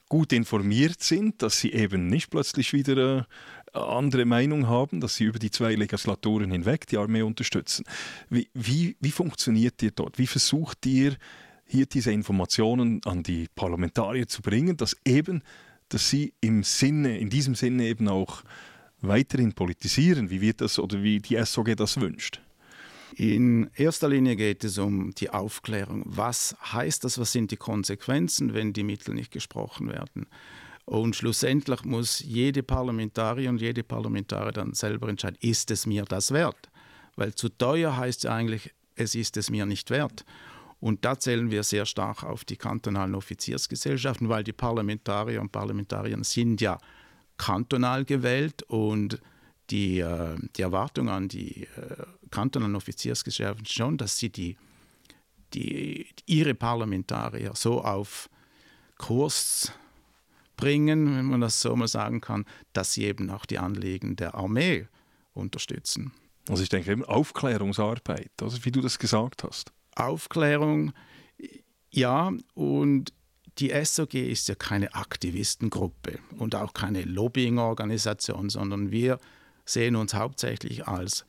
gut 0.09 0.33
informiert 0.33 1.03
sind, 1.03 1.43
dass 1.43 1.59
sie 1.59 1.73
eben 1.73 2.07
nicht 2.07 2.31
plötzlich 2.31 2.73
wieder 2.73 3.27
äh, 3.73 3.79
andere 3.79 4.25
Meinung 4.25 4.69
haben, 4.69 5.01
dass 5.01 5.17
sie 5.17 5.25
über 5.25 5.39
die 5.39 5.51
zwei 5.51 5.75
Legislaturen 5.75 6.51
hinweg 6.51 6.87
die 6.87 6.99
Armee 6.99 7.23
unterstützen. 7.23 7.85
Wie, 8.29 8.49
wie, 8.55 8.97
wie 9.01 9.11
funktioniert 9.11 9.83
ihr 9.83 9.91
dort? 9.91 10.19
Wie 10.19 10.27
versucht 10.27 10.87
ihr 10.87 11.17
hier 11.67 11.87
diese 11.87 12.13
Informationen 12.13 13.01
an 13.05 13.23
die 13.23 13.49
Parlamentarier 13.55 14.29
zu 14.29 14.43
bringen, 14.43 14.77
dass 14.77 14.97
eben, 15.05 15.43
dass 15.89 16.11
sie 16.11 16.35
im 16.41 16.63
Sinne, 16.63 17.19
in 17.19 17.31
diesem 17.31 17.55
Sinne 17.55 17.85
eben 17.85 18.09
auch 18.09 18.43
weiterhin 19.01 19.53
politisieren, 19.53 20.31
wie 20.31 20.41
wird 20.41 20.61
das 20.61 20.79
oder 20.79 21.03
wie 21.03 21.19
die 21.19 21.43
SOG 21.45 21.77
das 21.77 22.01
wünscht? 22.01 22.41
In 23.17 23.71
erster 23.75 24.09
Linie 24.09 24.35
geht 24.35 24.65
es 24.65 24.79
um 24.79 25.15
die 25.15 25.31
Aufklärung. 25.31 26.03
Was 26.05 26.57
heißt 26.73 27.05
das? 27.05 27.19
Was 27.19 27.31
sind 27.31 27.53
die 27.53 27.57
Konsequenzen, 27.57 28.55
wenn 28.55 28.73
die 28.73 28.83
Mittel 28.83 29.15
nicht 29.15 29.31
gesprochen 29.31 29.89
werden? 29.89 30.27
Und 30.85 31.15
schlussendlich 31.15 31.85
muss 31.85 32.19
jede 32.21 32.63
Parlamentarier 32.63 33.51
und 33.51 33.61
jede 33.61 33.85
Parlamentarier 33.85 34.53
dann 34.53 34.75
selber 34.75 35.09
entscheiden, 35.09 35.39
ist 35.41 35.71
es 35.71 35.87
mir 35.87 36.05
das 36.05 36.33
wert? 36.33 36.69
Weil 37.17 37.35
zu 37.35 37.49
teuer 37.49 37.97
heißt 37.97 38.25
ja 38.25 38.35
eigentlich, 38.35 38.75
es 38.97 39.15
ist 39.15 39.37
es 39.37 39.49
mir 39.49 39.65
nicht 39.65 39.91
wert. 39.91 40.25
Und 40.85 41.03
da 41.07 41.19
zählen 41.19 41.51
wir 41.51 41.63
sehr 41.63 41.87
stark 41.87 42.25
auf 42.25 42.45
die 42.45 42.59
kantonalen 42.59 43.15
Offiziersgesellschaften, 43.15 44.29
weil 44.29 44.45
die 44.45 44.53
Parlamentarier 44.53 45.41
und 45.41 45.51
Parlamentarier 45.51 46.23
sind 46.25 46.61
ja 46.61 46.77
kantonal 47.39 48.05
gewählt 48.05 48.65
und 48.65 49.19
die, 49.71 50.01
äh, 50.01 50.37
die 50.55 50.61
Erwartung 50.61 51.09
an 51.09 51.29
die 51.29 51.63
äh, 51.63 52.05
kantonalen 52.31 52.77
Offiziersgesellschaften 52.77 53.65
schon, 53.65 53.97
dass 53.97 54.19
sie 54.19 54.29
die, 54.29 54.59
die, 55.55 56.07
ihre 56.27 56.55
Parlamentarier 56.55 57.53
so 57.55 57.83
auf 57.83 58.29
Kurs 58.99 59.73
bringen, 60.59 61.17
wenn 61.17 61.25
man 61.25 61.41
das 61.41 61.63
so 61.63 61.75
mal 61.75 61.89
sagen 61.89 62.21
kann, 62.21 62.45
dass 62.75 62.93
sie 62.93 63.05
eben 63.05 63.31
auch 63.31 63.47
die 63.47 63.59
Anliegen 63.59 64.17
der 64.17 64.35
Armee 64.35 64.87
unterstützen. 65.33 66.13
Also 66.47 66.63
ich 66.63 66.69
denke 66.69 66.93
eben 66.93 67.07
Aufklärungsarbeit, 67.07 68.33
also 68.43 68.63
wie 68.67 68.71
du 68.71 68.83
das 68.83 68.99
gesagt 68.99 69.45
hast. 69.45 69.73
Aufklärung, 69.97 70.93
ja, 71.91 72.33
und 72.55 73.13
die 73.59 73.73
SOG 73.85 74.15
ist 74.15 74.49
ja 74.49 74.55
keine 74.55 74.95
Aktivistengruppe 74.95 76.19
und 76.39 76.55
auch 76.55 76.75
keine 76.75 77.03
Lobbyingorganisation, 77.03 78.51
sondern 78.51 78.91
wir 78.91 79.19
sehen 79.65 79.97
uns 79.97 80.15
hauptsächlich 80.15 80.89
als 80.89 81.25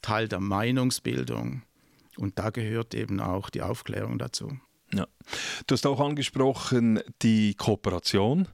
Teil 0.00 0.28
der 0.28 0.40
Meinungsbildung 0.40 1.62
und 2.16 2.38
da 2.38 2.50
gehört 2.50 2.94
eben 2.94 3.20
auch 3.20 3.50
die 3.50 3.62
Aufklärung 3.62 4.18
dazu. 4.18 4.58
Ja. 4.92 5.06
Du 5.66 5.74
hast 5.74 5.86
auch 5.86 6.00
angesprochen 6.00 7.00
die 7.22 7.54
Kooperation. 7.54 8.48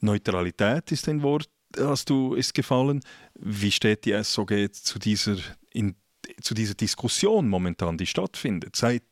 Neutralität 0.00 0.92
ist 0.92 1.08
ein 1.08 1.22
Wort, 1.22 1.48
hast 1.78 2.10
du 2.10 2.34
ist 2.34 2.54
gefallen. 2.54 3.00
Wie 3.34 3.70
steht 3.70 4.04
die 4.04 4.22
SOG 4.22 4.72
zu 4.72 4.98
dieser, 4.98 5.36
in, 5.72 5.96
zu 6.40 6.54
dieser 6.54 6.74
Diskussion 6.74 7.48
momentan, 7.48 7.98
die 7.98 8.06
stattfindet? 8.06 8.76
Seit 8.76 9.02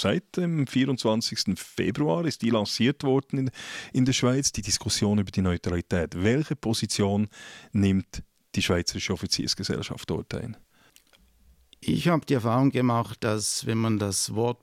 seit 0.00 0.36
dem 0.36 0.66
24. 0.66 1.56
Februar 1.56 2.24
ist 2.24 2.42
die 2.42 2.50
lanciert 2.50 3.04
worden 3.04 3.38
in, 3.38 3.50
in 3.92 4.04
der 4.04 4.12
Schweiz, 4.12 4.52
die 4.52 4.62
Diskussion 4.62 5.18
über 5.18 5.30
die 5.30 5.42
Neutralität. 5.42 6.14
Welche 6.16 6.56
Position 6.56 7.28
nimmt 7.72 8.22
die 8.54 8.62
Schweizerische 8.62 9.12
Offiziersgesellschaft 9.12 10.08
dort 10.10 10.34
ein? 10.34 10.56
Ich 11.80 12.08
habe 12.08 12.24
die 12.24 12.34
Erfahrung 12.34 12.70
gemacht, 12.70 13.18
dass 13.22 13.66
wenn 13.66 13.78
man 13.78 13.98
das 13.98 14.34
Wort 14.34 14.62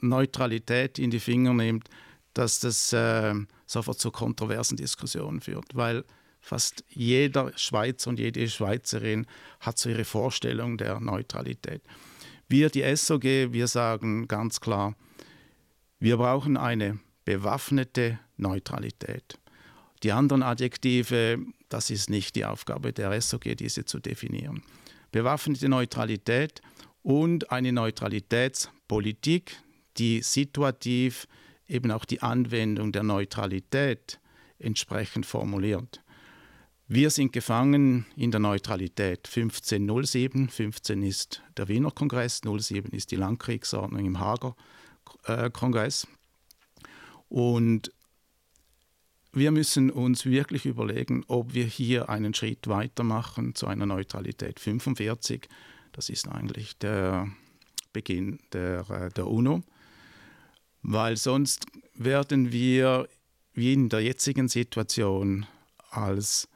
Neutralität 0.00 0.98
in 0.98 1.10
die 1.10 1.20
Finger 1.20 1.54
nimmt, 1.54 1.88
dass 2.34 2.60
das 2.60 2.92
äh, 2.92 3.34
sofort 3.66 3.98
zu 3.98 4.10
kontroversen 4.10 4.76
Diskussionen 4.76 5.40
führt, 5.40 5.74
weil 5.74 6.04
fast 6.42 6.84
jeder 6.88 7.56
Schweizer 7.56 8.10
und 8.10 8.18
jede 8.18 8.46
Schweizerin 8.48 9.26
hat 9.60 9.78
so 9.78 9.88
ihre 9.88 10.04
Vorstellung 10.04 10.76
der 10.76 11.00
Neutralität. 11.00 11.82
Wir, 12.48 12.68
die 12.68 12.84
SOG, 12.94 13.22
wir 13.22 13.68
sagen 13.68 14.28
ganz 14.28 14.60
klar, 14.60 14.94
wir 15.98 16.18
brauchen 16.18 16.56
eine 16.56 16.98
bewaffnete 17.24 18.18
Neutralität. 18.36 19.38
Die 20.02 20.12
anderen 20.12 20.42
Adjektive, 20.42 21.38
das 21.68 21.88
ist 21.90 22.10
nicht 22.10 22.34
die 22.34 22.44
Aufgabe 22.44 22.92
der 22.92 23.18
SOG, 23.20 23.56
diese 23.56 23.84
zu 23.84 24.00
definieren. 24.00 24.62
Bewaffnete 25.12 25.68
Neutralität 25.68 26.60
und 27.02 27.52
eine 27.52 27.72
Neutralitätspolitik, 27.72 29.56
die 29.96 30.22
situativ 30.22 31.28
eben 31.68 31.90
auch 31.92 32.04
die 32.04 32.20
Anwendung 32.20 32.90
der 32.90 33.04
Neutralität 33.04 34.18
entsprechend 34.58 35.24
formuliert. 35.24 36.01
Wir 36.94 37.08
sind 37.08 37.32
gefangen 37.32 38.04
in 38.16 38.32
der 38.32 38.40
Neutralität 38.40 39.26
1507. 39.26 40.50
15 40.50 41.02
ist 41.02 41.42
der 41.56 41.68
Wiener 41.68 41.90
Kongress, 41.90 42.42
07 42.44 42.92
ist 42.92 43.12
die 43.12 43.16
Landkriegsordnung 43.16 44.04
im 44.04 44.20
Hager 44.20 44.54
äh, 45.24 45.48
Kongress. 45.48 46.06
Und 47.30 47.90
wir 49.32 49.52
müssen 49.52 49.90
uns 49.90 50.26
wirklich 50.26 50.66
überlegen, 50.66 51.24
ob 51.28 51.54
wir 51.54 51.64
hier 51.64 52.10
einen 52.10 52.34
Schritt 52.34 52.68
weitermachen 52.68 53.54
zu 53.54 53.68
einer 53.68 53.86
Neutralität 53.86 54.60
45. 54.60 55.48
Das 55.92 56.10
ist 56.10 56.28
eigentlich 56.28 56.76
der 56.76 57.26
Beginn 57.94 58.38
der, 58.52 58.90
äh, 58.90 59.08
der 59.08 59.28
UNO, 59.28 59.62
weil 60.82 61.16
sonst 61.16 61.64
werden 61.94 62.52
wir 62.52 63.08
wie 63.54 63.72
in 63.72 63.88
der 63.88 64.00
jetzigen 64.00 64.48
Situation 64.48 65.46
als 65.88 66.50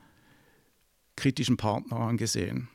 kritischen 1.16 1.56
Partner 1.56 1.96
angesehen. 1.96 2.68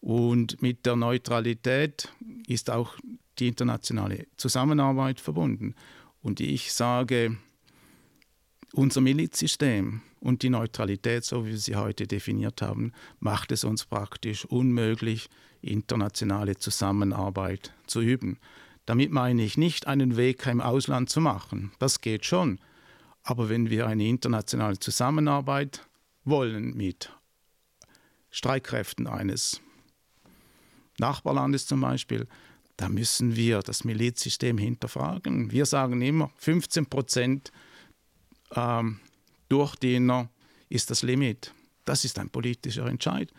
Und 0.00 0.60
mit 0.62 0.84
der 0.84 0.96
Neutralität 0.96 2.12
ist 2.46 2.70
auch 2.70 2.96
die 3.38 3.48
internationale 3.48 4.26
Zusammenarbeit 4.36 5.20
verbunden. 5.20 5.74
Und 6.22 6.40
ich 6.40 6.72
sage, 6.72 7.36
unser 8.72 9.00
Milizsystem 9.00 10.02
und 10.20 10.42
die 10.42 10.50
Neutralität, 10.50 11.24
so 11.24 11.46
wie 11.46 11.50
wir 11.50 11.58
sie 11.58 11.76
heute 11.76 12.06
definiert 12.06 12.62
haben, 12.62 12.92
macht 13.20 13.52
es 13.52 13.64
uns 13.64 13.84
praktisch 13.84 14.44
unmöglich, 14.44 15.28
internationale 15.60 16.56
Zusammenarbeit 16.56 17.72
zu 17.86 18.00
üben. 18.00 18.38
Damit 18.86 19.12
meine 19.12 19.42
ich 19.44 19.56
nicht, 19.56 19.86
einen 19.86 20.16
Weg 20.16 20.46
im 20.46 20.60
Ausland 20.60 21.10
zu 21.10 21.20
machen. 21.20 21.72
Das 21.78 22.00
geht 22.00 22.24
schon. 22.24 22.58
Aber 23.22 23.48
wenn 23.48 23.70
wir 23.70 23.86
eine 23.86 24.06
internationale 24.06 24.78
Zusammenarbeit 24.80 25.86
wollen 26.24 26.76
mit 26.76 27.12
Streitkräften 28.32 29.06
eines 29.06 29.60
Nachbarlandes 30.98 31.66
zum 31.66 31.82
Beispiel, 31.82 32.26
da 32.76 32.88
müssen 32.88 33.36
wir 33.36 33.60
das 33.60 33.84
Milizsystem 33.84 34.58
hinterfragen. 34.58 35.52
Wir 35.52 35.66
sagen 35.66 36.02
immer, 36.02 36.32
15 36.36 36.86
Prozent 36.86 37.52
ähm, 38.54 38.98
Durchdiener 39.48 40.30
ist 40.68 40.90
das 40.90 41.02
Limit. 41.02 41.54
Das 41.84 42.04
ist 42.04 42.18
ein 42.18 42.30
politischer 42.30 42.86
Entscheid. 42.86 43.30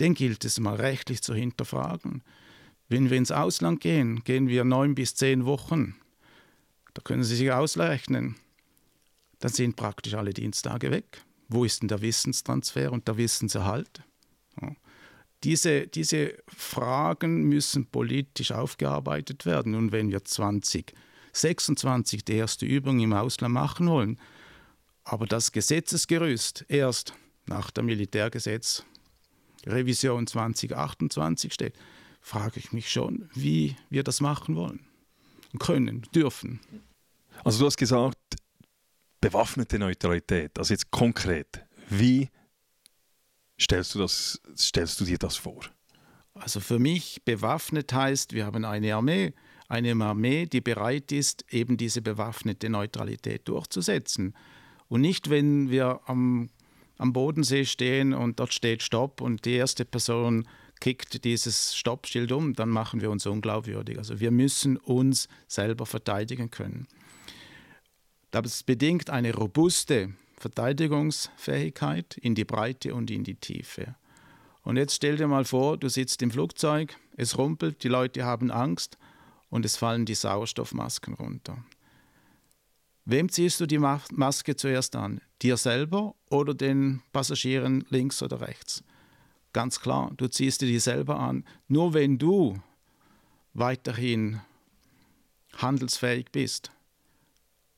Den 0.00 0.14
gilt 0.14 0.44
es 0.44 0.60
mal 0.60 0.76
rechtlich 0.76 1.22
zu 1.22 1.34
hinterfragen. 1.34 2.22
Wenn 2.88 3.10
wir 3.10 3.16
ins 3.16 3.32
Ausland 3.32 3.80
gehen, 3.80 4.22
gehen 4.24 4.48
wir 4.48 4.64
neun 4.64 4.94
bis 4.94 5.14
zehn 5.14 5.46
Wochen. 5.46 5.96
Da 6.92 7.02
können 7.02 7.24
Sie 7.24 7.36
sich 7.36 7.50
ausrechnen. 7.50 8.36
Dann 9.38 9.52
sind 9.52 9.76
praktisch 9.76 10.14
alle 10.14 10.34
Dienstage 10.34 10.90
weg. 10.90 11.22
Wo 11.48 11.64
ist 11.64 11.82
denn 11.82 11.88
der 11.88 12.02
Wissenstransfer 12.02 12.92
und 12.92 13.08
der 13.08 13.16
Wissenserhalt? 13.16 14.02
Diese, 15.44 15.86
diese 15.86 16.36
Fragen 16.48 17.44
müssen 17.44 17.86
politisch 17.86 18.52
aufgearbeitet 18.52 19.44
werden. 19.44 19.74
Und 19.74 19.92
wenn 19.92 20.10
wir 20.10 20.24
2026 20.24 22.24
die 22.24 22.34
erste 22.34 22.64
Übung 22.64 23.00
im 23.00 23.12
Ausland 23.12 23.52
machen 23.52 23.88
wollen, 23.88 24.18
aber 25.04 25.26
das 25.26 25.52
Gesetzesgerüst 25.52 26.64
erst 26.68 27.12
nach 27.46 27.70
der 27.70 27.84
Militärgesetz 27.84 28.84
Revision 29.66 30.26
2028 30.26 31.52
steht, 31.52 31.74
frage 32.20 32.58
ich 32.58 32.72
mich 32.72 32.90
schon, 32.90 33.28
wie 33.34 33.76
wir 33.90 34.02
das 34.02 34.20
machen 34.20 34.56
wollen, 34.56 34.80
können, 35.58 36.02
dürfen. 36.14 36.60
Also 37.44 37.60
du 37.60 37.66
hast 37.66 37.76
gesagt, 37.76 38.18
bewaffnete 39.20 39.78
Neutralität, 39.78 40.58
also 40.58 40.72
jetzt 40.72 40.90
konkret, 40.90 41.64
wie 41.88 42.30
stellst 43.60 43.94
du, 43.94 44.00
das, 44.00 44.40
stellst 44.56 45.00
du 45.00 45.04
dir 45.04 45.18
das 45.18 45.36
vor? 45.36 45.60
Also 46.34 46.60
für 46.60 46.78
mich 46.78 47.22
bewaffnet 47.24 47.92
heißt, 47.92 48.32
wir 48.32 48.46
haben 48.46 48.64
eine 48.64 48.94
Armee, 48.94 49.34
eine 49.68 50.04
Armee, 50.04 50.46
die 50.46 50.60
bereit 50.60 51.12
ist, 51.12 51.44
eben 51.50 51.76
diese 51.76 52.02
bewaffnete 52.02 52.68
Neutralität 52.68 53.48
durchzusetzen. 53.48 54.34
Und 54.88 55.00
nicht, 55.00 55.30
wenn 55.30 55.70
wir 55.70 56.00
am, 56.06 56.50
am 56.98 57.12
Bodensee 57.12 57.64
stehen 57.64 58.12
und 58.12 58.40
dort 58.40 58.52
steht 58.52 58.82
Stopp 58.82 59.20
und 59.20 59.44
die 59.44 59.54
erste 59.54 59.84
Person 59.84 60.46
kickt 60.80 61.24
dieses 61.24 61.76
Stoppschild 61.76 62.32
um, 62.32 62.52
dann 62.54 62.68
machen 62.68 63.00
wir 63.00 63.10
uns 63.10 63.26
unglaubwürdig. 63.26 63.96
Also 63.98 64.20
wir 64.20 64.30
müssen 64.30 64.76
uns 64.76 65.28
selber 65.46 65.86
verteidigen 65.86 66.50
können. 66.50 66.86
Das 68.30 68.64
bedingt 68.64 69.10
eine 69.10 69.34
robuste 69.34 70.12
Verteidigungsfähigkeit 70.36 72.16
in 72.18 72.34
die 72.34 72.44
Breite 72.44 72.94
und 72.94 73.10
in 73.10 73.24
die 73.24 73.36
Tiefe. 73.36 73.94
Und 74.62 74.76
jetzt 74.76 74.94
stell 74.94 75.16
dir 75.16 75.28
mal 75.28 75.44
vor, 75.44 75.76
du 75.76 75.88
sitzt 75.88 76.22
im 76.22 76.30
Flugzeug, 76.30 76.96
es 77.16 77.36
rumpelt, 77.38 77.84
die 77.84 77.88
Leute 77.88 78.24
haben 78.24 78.50
Angst 78.50 78.98
und 79.50 79.64
es 79.64 79.76
fallen 79.76 80.06
die 80.06 80.14
Sauerstoffmasken 80.14 81.14
runter. 81.14 81.64
Wem 83.04 83.28
ziehst 83.28 83.60
du 83.60 83.66
die 83.66 83.78
Maske 83.78 84.56
zuerst 84.56 84.96
an? 84.96 85.20
Dir 85.42 85.58
selber 85.58 86.14
oder 86.30 86.54
den 86.54 87.02
Passagieren 87.12 87.84
links 87.90 88.22
oder 88.22 88.40
rechts? 88.40 88.82
Ganz 89.52 89.78
klar, 89.80 90.10
du 90.16 90.26
ziehst 90.26 90.62
dir 90.62 90.66
die 90.66 90.78
selber 90.78 91.20
an. 91.20 91.44
Nur 91.68 91.92
wenn 91.92 92.18
du 92.18 92.60
weiterhin 93.52 94.40
handelsfähig 95.58 96.32
bist, 96.32 96.72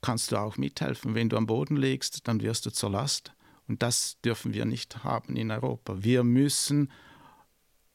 kannst 0.03 0.33
du 0.33 0.37
auch 0.37 0.57
mithelfen. 0.57 1.15
Wenn 1.15 1.29
du 1.29 1.37
am 1.37 1.47
Boden 1.47 1.77
liegst, 1.77 2.27
dann 2.29 2.41
wirst 2.41 2.67
du 2.67 2.71
zur 2.71 2.91
Last. 2.91 3.33
Und 3.69 3.83
das 3.83 4.19
dürfen 4.25 4.55
wir 4.55 4.65
nicht 4.65 5.05
haben 5.05 5.37
in 5.37 5.51
Europa. 5.51 6.03
Wir 6.03 6.23
müssen 6.23 6.91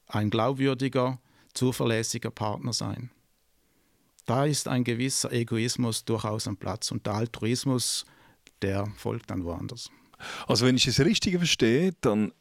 ein 0.08 0.30
glaubwürdiger, 0.30 1.20
zuverlässiger 1.54 2.32
Partner 2.32 2.74
sein. 2.74 3.12
Da 4.26 4.46
ist 4.46 4.68
ein 4.68 4.84
gewisser 4.84 5.32
Egoismus 5.32 6.06
durchaus 6.06 6.48
am 6.48 6.58
Platz 6.58 6.92
und 6.92 7.06
der 7.06 7.16
Altruismus, 7.16 8.06
der 8.62 8.88
folgt 8.98 9.32
dann 9.32 9.44
woanders. 9.44 9.90
Also 10.48 10.66
wenn 10.66 10.76
ich 10.76 10.88
es 10.88 11.00
richtig 11.00 11.38
verstehe, 11.38 11.94
dann 12.02 12.32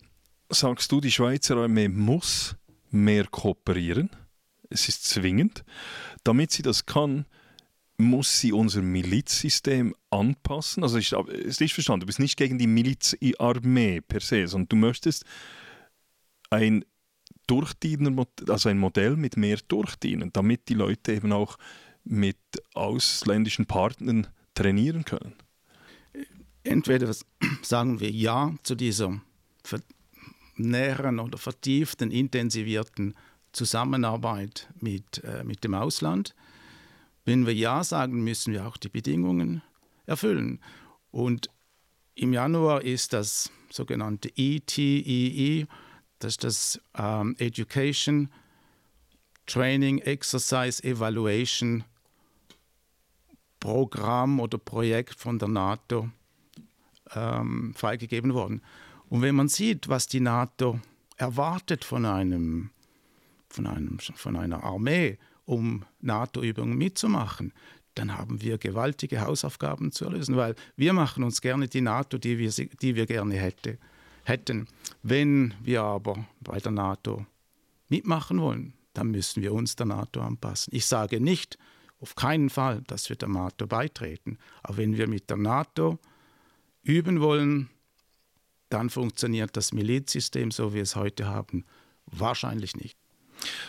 sagst 0.51 0.92
du, 0.92 1.01
die 1.01 1.11
Schweizer 1.11 1.57
Armee 1.57 1.88
muss 1.88 2.57
mehr 2.90 3.27
kooperieren. 3.27 4.11
Es 4.68 4.88
ist 4.88 5.05
zwingend. 5.05 5.64
Damit 6.25 6.51
sie 6.51 6.62
das 6.62 6.87
kann, 6.87 7.27
muss 8.00 8.40
sie 8.40 8.52
unser 8.52 8.82
Milizsystem 8.82 9.94
anpassen. 10.10 10.82
Also 10.82 10.98
ich 10.98 11.12
es 11.12 11.60
nicht 11.60 11.74
verstanden, 11.74 12.00
du 12.00 12.06
bist 12.06 12.18
nicht 12.18 12.36
gegen 12.36 12.58
die 12.58 12.66
Milizarmee 12.66 14.00
per 14.00 14.20
se, 14.20 14.46
sondern 14.46 14.68
du 14.68 14.76
möchtest 14.76 15.24
ein 16.50 16.84
Durchdiener, 17.46 18.26
also 18.48 18.68
ein 18.68 18.78
Modell 18.78 19.16
mit 19.16 19.36
mehr 19.36 19.58
Durchdienen, 19.68 20.32
damit 20.32 20.68
die 20.68 20.74
Leute 20.74 21.14
eben 21.14 21.32
auch 21.32 21.56
mit 22.04 22.38
ausländischen 22.74 23.66
Partnern 23.66 24.28
trainieren 24.54 25.04
können. 25.04 25.34
Entweder 26.62 27.14
sagen 27.62 28.00
wir 28.00 28.10
Ja 28.10 28.54
zu 28.62 28.74
dieser 28.74 29.20
näheren 30.56 31.18
oder 31.18 31.38
vertieften, 31.38 32.10
intensivierten 32.10 33.14
Zusammenarbeit 33.52 34.68
mit, 34.80 35.24
äh, 35.24 35.42
mit 35.44 35.64
dem 35.64 35.74
Ausland. 35.74 36.34
Wenn 37.24 37.46
wir 37.46 37.54
Ja 37.54 37.85
sagen, 37.85 38.22
müssen 38.24 38.52
wir 38.52 38.66
auch 38.66 38.76
die 38.76 38.88
Bedingungen 38.88 39.62
erfüllen. 40.06 40.61
Und 41.11 41.50
im 42.14 42.33
Januar 42.33 42.83
ist 42.83 43.12
das 43.12 43.50
sogenannte 43.70 44.30
ETEE, 44.37 45.61
e, 45.61 45.66
das 46.18 46.33
ist 46.33 46.44
das 46.44 46.80
ähm, 46.98 47.35
Education, 47.38 48.28
Training, 49.46 49.98
Exercise, 49.98 50.83
Evaluation 50.85 51.85
Programm 53.61 54.40
oder 54.40 54.59
Projekt 54.59 55.20
von 55.20 55.38
der 55.38 55.48
NATO 55.48 56.09
ähm, 57.14 57.74
freigegeben 57.76 58.35
worden. 58.35 58.62
Und 59.09 59.22
wenn 59.22 59.35
man 59.35 59.48
sieht, 59.48 59.88
was 59.88 60.06
die 60.06 60.20
NATO 60.20 60.80
erwartet 61.16 61.85
von, 61.85 62.06
einem, 62.06 62.70
von, 63.48 63.66
einem, 63.66 63.98
von 63.98 64.37
einer 64.37 64.64
Armee, 64.64 65.18
um 65.50 65.84
NATO-Übungen 66.00 66.78
mitzumachen, 66.78 67.52
dann 67.94 68.16
haben 68.16 68.40
wir 68.40 68.56
gewaltige 68.56 69.20
Hausaufgaben 69.20 69.90
zu 69.90 70.08
lösen, 70.08 70.36
weil 70.36 70.54
wir 70.76 70.92
machen 70.92 71.24
uns 71.24 71.40
gerne 71.40 71.66
die 71.66 71.80
NATO, 71.80 72.18
die 72.18 72.38
wir, 72.38 72.50
die 72.50 72.94
wir 72.94 73.06
gerne 73.06 73.34
hätte, 73.34 73.78
hätten. 74.22 74.68
Wenn 75.02 75.54
wir 75.60 75.82
aber 75.82 76.24
bei 76.40 76.58
der 76.60 76.70
NATO 76.70 77.26
mitmachen 77.88 78.40
wollen, 78.40 78.74
dann 78.92 79.10
müssen 79.10 79.42
wir 79.42 79.52
uns 79.52 79.74
der 79.74 79.86
NATO 79.86 80.20
anpassen. 80.20 80.72
Ich 80.72 80.86
sage 80.86 81.20
nicht, 81.20 81.58
auf 81.98 82.14
keinen 82.14 82.48
Fall, 82.48 82.82
dass 82.86 83.08
wir 83.08 83.16
der 83.16 83.28
NATO 83.28 83.66
beitreten. 83.66 84.38
Aber 84.62 84.76
wenn 84.76 84.96
wir 84.96 85.08
mit 85.08 85.28
der 85.30 85.36
NATO 85.36 85.98
üben 86.82 87.20
wollen, 87.20 87.70
dann 88.68 88.88
funktioniert 88.88 89.56
das 89.56 89.72
Milizsystem, 89.72 90.52
so 90.52 90.70
wie 90.70 90.76
wir 90.76 90.82
es 90.82 90.94
heute 90.94 91.26
haben, 91.26 91.64
wahrscheinlich 92.06 92.76
nicht. 92.76 92.99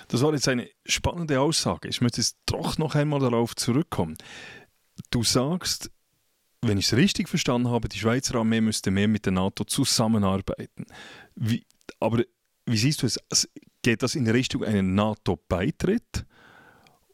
Das 0.07 0.21
war 0.21 0.33
jetzt 0.33 0.47
eine 0.47 0.69
spannende 0.85 1.39
Aussage. 1.39 1.87
Ich 1.87 2.01
möchte 2.01 2.21
jetzt 2.21 2.37
doch 2.45 2.77
noch 2.77 2.95
einmal 2.95 3.19
darauf 3.19 3.55
zurückkommen. 3.55 4.17
Du 5.09 5.23
sagst, 5.23 5.91
wenn 6.61 6.77
ich 6.77 6.87
es 6.87 6.97
richtig 6.97 7.27
verstanden 7.29 7.69
habe, 7.69 7.89
die 7.89 7.97
Schweizer 7.97 8.35
Armee 8.35 8.61
müsste 8.61 8.91
mehr 8.91 9.07
mit 9.07 9.25
der 9.25 9.33
NATO 9.33 9.63
zusammenarbeiten. 9.63 10.85
Wie, 11.35 11.65
aber 11.99 12.23
wie 12.65 12.77
siehst 12.77 13.01
du 13.01 13.07
es? 13.07 13.49
Geht 13.81 14.03
das 14.03 14.13
in 14.15 14.29
Richtung 14.29 14.63
einen 14.63 14.93
NATO-Beitritt? 14.93 16.25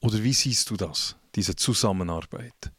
Oder 0.02 0.22
wie 0.22 0.34
siehst 0.34 0.70
du 0.70 0.76
das, 0.76 1.15
diese 1.36 1.56
Zusammenarbeit? 1.56 2.72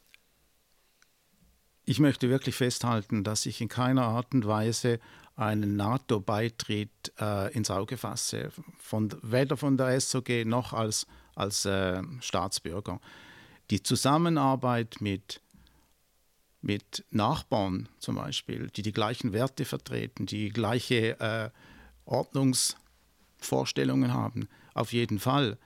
Ich 1.89 1.99
möchte 1.99 2.29
wirklich 2.29 2.53
festhalten, 2.53 3.23
dass 3.23 3.47
ich 3.47 3.61
in 3.61 3.67
keiner 3.67 4.03
Art 4.03 4.35
und 4.35 4.45
Weise 4.45 4.99
einen 5.35 5.75
NATO-Beitritt 5.75 7.11
äh, 7.19 7.51
ins 7.51 7.71
Auge 7.71 7.97
fasse, 7.97 8.51
von, 8.77 9.09
weder 9.23 9.57
von 9.57 9.75
der 9.75 9.99
SOG 9.99 10.45
noch 10.45 10.73
als, 10.73 11.07
als 11.33 11.65
äh, 11.65 12.03
Staatsbürger. 12.21 13.01
Die 13.71 13.81
Zusammenarbeit 13.81 14.97
mit, 14.99 15.41
mit 16.61 17.03
Nachbarn 17.09 17.89
zum 17.97 18.17
Beispiel, 18.17 18.69
die 18.69 18.83
die 18.83 18.91
gleichen 18.91 19.33
Werte 19.33 19.65
vertreten, 19.65 20.27
die 20.27 20.49
gleiche 20.49 21.19
äh, 21.19 21.49
Ordnungsvorstellungen 22.05 24.13
haben, 24.13 24.47
auf 24.75 24.93
jeden 24.93 25.17
Fall. 25.17 25.57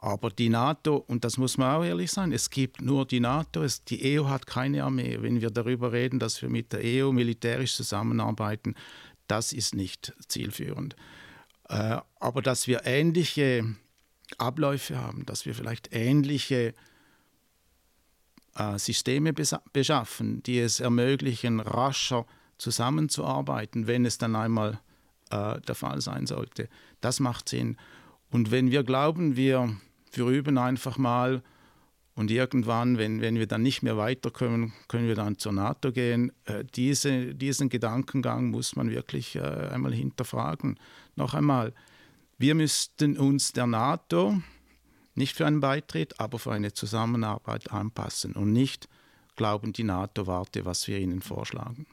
Aber 0.00 0.30
die 0.30 0.48
NATO, 0.48 0.96
und 0.96 1.24
das 1.24 1.38
muss 1.38 1.58
man 1.58 1.74
auch 1.74 1.84
ehrlich 1.84 2.12
sein, 2.12 2.32
es 2.32 2.50
gibt 2.50 2.80
nur 2.80 3.04
die 3.04 3.18
NATO, 3.18 3.64
es, 3.64 3.82
die 3.82 4.18
EU 4.18 4.26
hat 4.26 4.46
keine 4.46 4.84
Armee. 4.84 5.18
Wenn 5.20 5.40
wir 5.40 5.50
darüber 5.50 5.92
reden, 5.92 6.20
dass 6.20 6.40
wir 6.40 6.48
mit 6.48 6.72
der 6.72 6.80
EU 6.84 7.10
militärisch 7.10 7.74
zusammenarbeiten, 7.74 8.76
das 9.26 9.52
ist 9.52 9.74
nicht 9.74 10.14
zielführend. 10.28 10.94
Äh, 11.68 11.98
aber 12.20 12.42
dass 12.42 12.68
wir 12.68 12.82
ähnliche 12.86 13.74
Abläufe 14.38 14.96
haben, 14.96 15.26
dass 15.26 15.46
wir 15.46 15.54
vielleicht 15.54 15.88
ähnliche 15.92 16.74
äh, 18.54 18.78
Systeme 18.78 19.32
beschaffen, 19.32 20.44
die 20.44 20.60
es 20.60 20.78
ermöglichen, 20.78 21.58
rascher 21.58 22.24
zusammenzuarbeiten, 22.56 23.88
wenn 23.88 24.06
es 24.06 24.16
dann 24.16 24.36
einmal 24.36 24.80
äh, 25.30 25.60
der 25.60 25.74
Fall 25.74 26.00
sein 26.00 26.26
sollte, 26.26 26.68
das 27.00 27.18
macht 27.18 27.48
Sinn. 27.48 27.76
Und 28.30 28.52
wenn 28.52 28.70
wir 28.70 28.84
glauben, 28.84 29.34
wir 29.36 29.76
wir 30.16 30.26
üben 30.26 30.58
einfach 30.58 30.98
mal 30.98 31.42
und 32.14 32.32
irgendwann, 32.32 32.98
wenn, 32.98 33.20
wenn 33.20 33.36
wir 33.36 33.46
dann 33.46 33.62
nicht 33.62 33.82
mehr 33.82 33.96
weiterkommen, 33.96 34.72
können 34.88 35.06
wir 35.06 35.14
dann 35.14 35.38
zur 35.38 35.52
NATO 35.52 35.92
gehen. 35.92 36.32
Äh, 36.46 36.64
diese, 36.74 37.34
diesen 37.34 37.68
Gedankengang 37.68 38.50
muss 38.50 38.74
man 38.74 38.90
wirklich 38.90 39.36
äh, 39.36 39.40
einmal 39.40 39.94
hinterfragen. 39.94 40.80
Noch 41.14 41.34
einmal, 41.34 41.72
wir 42.36 42.56
müssten 42.56 43.16
uns 43.16 43.52
der 43.52 43.68
NATO 43.68 44.42
nicht 45.14 45.36
für 45.36 45.46
einen 45.46 45.60
Beitritt, 45.60 46.18
aber 46.18 46.38
für 46.40 46.52
eine 46.52 46.72
Zusammenarbeit 46.72 47.70
anpassen 47.70 48.32
und 48.32 48.52
nicht 48.52 48.88
glauben, 49.36 49.72
die 49.72 49.84
NATO 49.84 50.26
warte, 50.26 50.64
was 50.64 50.88
wir 50.88 50.98
ihnen 50.98 51.22
vorschlagen. 51.22 51.86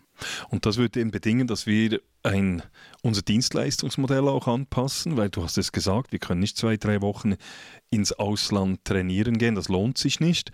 Und 0.49 0.65
das 0.65 0.77
würde 0.77 0.99
eben 0.99 1.11
bedingen, 1.11 1.47
dass 1.47 1.65
wir 1.65 2.01
ein, 2.23 2.63
unser 3.01 3.21
Dienstleistungsmodell 3.21 4.27
auch 4.27 4.47
anpassen, 4.47 5.17
weil 5.17 5.29
du 5.29 5.43
hast 5.43 5.57
es 5.57 5.71
gesagt, 5.71 6.11
wir 6.11 6.19
können 6.19 6.41
nicht 6.41 6.57
zwei, 6.57 6.77
drei 6.77 7.01
Wochen 7.01 7.35
ins 7.89 8.11
Ausland 8.13 8.83
trainieren 8.83 9.37
gehen, 9.37 9.55
das 9.55 9.69
lohnt 9.69 9.97
sich 9.97 10.19
nicht. 10.19 10.51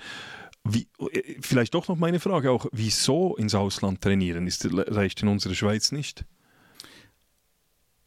Wie, 0.63 0.87
äh, 1.11 1.37
vielleicht 1.41 1.73
doch 1.73 1.87
noch 1.87 1.97
meine 1.97 2.19
Frage 2.19 2.51
auch, 2.51 2.67
wieso 2.71 3.35
ins 3.35 3.55
Ausland 3.55 4.01
trainieren? 4.01 4.47
Ist, 4.47 4.67
reicht 4.71 5.21
in 5.21 5.27
unserer 5.27 5.55
Schweiz 5.55 5.91
nicht? 5.91 6.25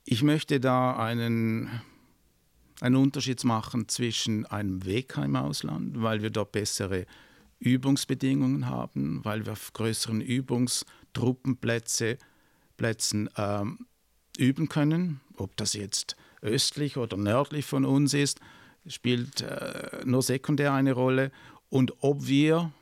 Ich 0.04 0.22
möchte 0.22 0.60
da 0.60 0.96
einen, 0.96 1.70
einen 2.80 2.96
Unterschied 2.96 3.42
machen 3.44 3.88
zwischen 3.88 4.44
einem 4.46 4.84
WK 4.84 5.24
im 5.24 5.36
Ausland, 5.36 6.02
weil 6.02 6.22
wir 6.22 6.30
dort 6.30 6.52
bessere 6.52 7.06
Übungsbedingungen 7.58 8.66
haben, 8.66 9.24
weil 9.24 9.46
wir 9.46 9.52
auf 9.52 9.72
größeren 9.72 10.20
Übungstruppenplätzen 10.20 11.03
Plätzen, 12.76 13.30
ähm, 13.36 13.86
üben 14.36 14.68
können. 14.68 15.20
Ob 15.36 15.56
das 15.56 15.74
jetzt 15.74 16.16
östlich 16.42 16.96
oder 16.96 17.16
nördlich 17.16 17.64
von 17.64 17.84
uns 17.84 18.14
ist, 18.14 18.40
spielt 18.86 19.40
äh, 19.40 20.02
nur 20.04 20.22
sekundär 20.22 20.72
eine 20.72 20.92
Rolle. 20.92 21.30
Und 21.70 22.02
ob 22.02 22.26
wir 22.26 22.72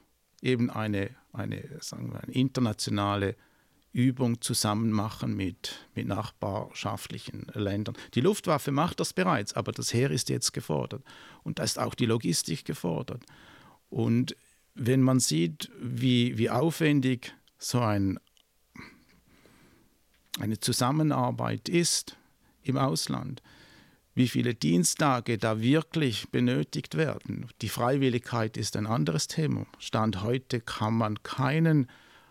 eben 0.42 0.71
eine, 0.71 1.11
eine, 1.33 1.62
sagen 1.81 2.12
wir, 2.12 2.23
eine 2.23 2.33
internationale 2.33 3.37
Übung 3.92 4.40
zusammen 4.40 4.90
machen 4.90 5.37
mit, 5.37 5.87
mit 5.95 6.07
nachbarschaftlichen 6.07 7.47
Ländern. 7.53 7.95
Die 8.14 8.23
Luftwaffe 8.23 8.73
macht 8.73 9.01
das 9.01 9.12
bereits, 9.12 9.53
aber 9.53 9.73
das 9.73 9.92
Heer 9.92 10.11
ist 10.11 10.31
jetzt 10.31 10.53
gefordert. 10.53 11.05
Und 11.42 11.59
da 11.59 11.62
ist 11.62 11.79
auch 11.79 11.95
die 11.95 12.07
Logistik 12.07 12.64
gefordert. 12.64 13.23
Und 13.90 14.35
wenn 14.75 15.03
man 15.03 15.21
sieht, 15.21 15.71
wie, 15.79 16.38
wie 16.38 16.49
aufwendig 16.49 17.35
so 17.62 17.81
ein, 17.81 18.18
eine 20.38 20.59
Zusammenarbeit 20.61 21.68
ist 21.68 22.16
im 22.62 22.77
Ausland, 22.77 23.42
wie 24.14 24.29
viele 24.29 24.55
Dienstage 24.55 25.38
da 25.38 25.61
wirklich 25.61 26.31
benötigt 26.31 26.96
werden. 26.96 27.48
Die 27.62 27.68
Freiwilligkeit 27.68 28.57
ist 28.57 28.77
ein 28.77 28.87
anderes 28.87 29.27
Thema. 29.27 29.66
Stand 29.79 30.22
heute 30.22 30.61
kann 30.61 30.94
man 30.94 31.22
keinen 31.22 31.88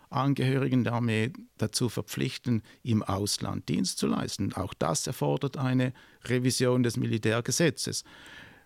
Angehörigen 0.10 0.84
der 0.84 0.94
Armee 0.94 1.32
dazu 1.58 1.88
verpflichten, 1.88 2.64
im 2.84 3.02
Ausland 3.02 3.70
Dienst 3.70 3.98
zu 3.98 4.08
leisten. 4.08 4.54
Auch 4.54 4.74
das 4.74 5.08
erfordert 5.08 5.58
eine 5.58 5.94
Revision 6.26 6.84
des 6.84 6.98
Militärgesetzes. 6.98 8.04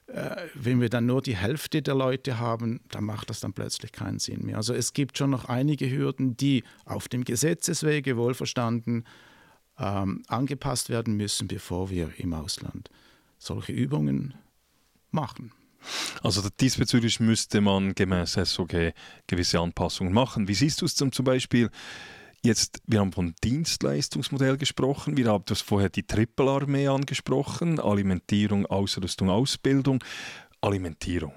Äh, 0.07 0.47
wenn 0.53 0.81
wir 0.81 0.89
dann 0.89 1.07
nur 1.07 1.21
die 1.21 1.35
Hälfte 1.35 1.81
der 1.81 1.95
Leute 1.95 2.39
haben, 2.39 2.81
dann 2.89 3.05
macht 3.05 3.29
das 3.29 3.39
dann 3.39 3.53
plötzlich 3.53 3.91
keinen 3.91 4.19
Sinn 4.19 4.45
mehr. 4.45 4.57
Also 4.57 4.73
es 4.73 4.93
gibt 4.93 5.17
schon 5.17 5.31
noch 5.31 5.45
einige 5.45 5.89
Hürden, 5.89 6.37
die 6.37 6.63
auf 6.85 7.07
dem 7.07 7.23
Gesetzeswege 7.23 8.15
wohlverstanden 8.17 9.05
ähm, 9.79 10.23
angepasst 10.27 10.89
werden 10.89 11.17
müssen, 11.17 11.47
bevor 11.47 11.89
wir 11.89 12.11
im 12.17 12.33
Ausland 12.33 12.89
solche 13.37 13.71
Übungen 13.71 14.35
machen. 15.11 15.51
Also 16.23 16.47
diesbezüglich 16.59 17.19
müsste 17.19 17.61
man 17.61 17.93
gemäß 17.93 18.33
SOG 18.33 18.93
gewisse 19.27 19.59
Anpassungen 19.59 20.13
machen. 20.13 20.47
Wie 20.47 20.53
siehst 20.53 20.81
du 20.81 20.85
es 20.85 20.95
zum, 20.95 21.11
zum 21.11 21.25
Beispiel? 21.25 21.69
Jetzt, 22.45 22.83
wir 22.85 22.99
haben 22.99 23.11
von 23.11 23.33
Dienstleistungsmodell 23.43 24.57
gesprochen, 24.57 25.17
wir 25.17 25.29
haben 25.29 25.45
das 25.47 25.61
vorher 25.61 25.89
die 25.89 26.03
Triple-Armee 26.03 26.87
angesprochen, 26.89 27.79
Alimentierung, 27.79 28.67
Ausrüstung, 28.67 29.31
Ausbildung. 29.31 30.03
Alimentierung. 30.61 31.33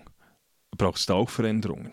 Brauchst 0.77 1.09
du 1.09 1.15
auch 1.15 1.31
Veränderungen? 1.31 1.93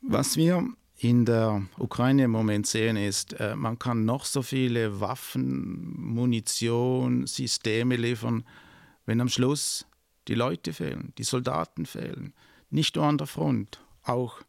Was 0.00 0.36
wir 0.36 0.66
in 0.96 1.24
der 1.24 1.68
Ukraine 1.78 2.24
im 2.24 2.32
Moment 2.32 2.66
sehen, 2.66 2.96
ist, 2.96 3.34
äh, 3.34 3.54
man 3.54 3.78
kann 3.78 4.04
noch 4.04 4.24
so 4.24 4.42
viele 4.42 4.98
Waffen, 4.98 5.94
Munition, 5.96 7.28
Systeme 7.28 7.94
liefern, 7.94 8.44
wenn 9.06 9.20
am 9.20 9.28
Schluss 9.28 9.86
die 10.26 10.34
Leute 10.34 10.72
fehlen, 10.72 11.12
die 11.16 11.22
Soldaten 11.22 11.86
fehlen, 11.86 12.34
nicht 12.70 12.96
nur 12.96 13.04
an 13.04 13.18
der 13.18 13.28
Front, 13.28 13.84
auch 14.02 14.40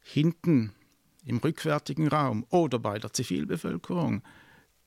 hinten 0.00 0.72
im 1.24 1.38
rückwärtigen 1.38 2.08
Raum 2.08 2.44
oder 2.50 2.78
bei 2.78 2.98
der 2.98 3.12
Zivilbevölkerung, 3.12 4.22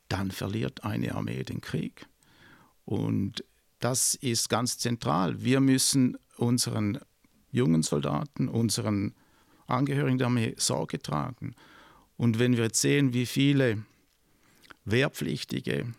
dann 0.07 0.31
verliert 0.31 0.83
eine 0.83 1.15
Armee 1.15 1.43
den 1.43 1.61
Krieg. 1.61 2.07
Und 2.85 3.43
das 3.79 4.15
ist 4.15 4.49
ganz 4.49 4.77
zentral. 4.77 5.43
Wir 5.43 5.59
müssen 5.59 6.17
unseren 6.37 6.99
jungen 7.51 7.83
Soldaten, 7.83 8.47
unseren 8.47 9.13
Angehörigen 9.67 10.17
der 10.17 10.27
Armee 10.27 10.55
Sorge 10.57 10.99
tragen. 10.99 11.55
Und 12.15 12.39
wenn 12.39 12.55
wir 12.55 12.65
jetzt 12.65 12.81
sehen, 12.81 13.13
wie 13.13 13.25
viele 13.25 13.83
wehrpflichtige 14.85 15.93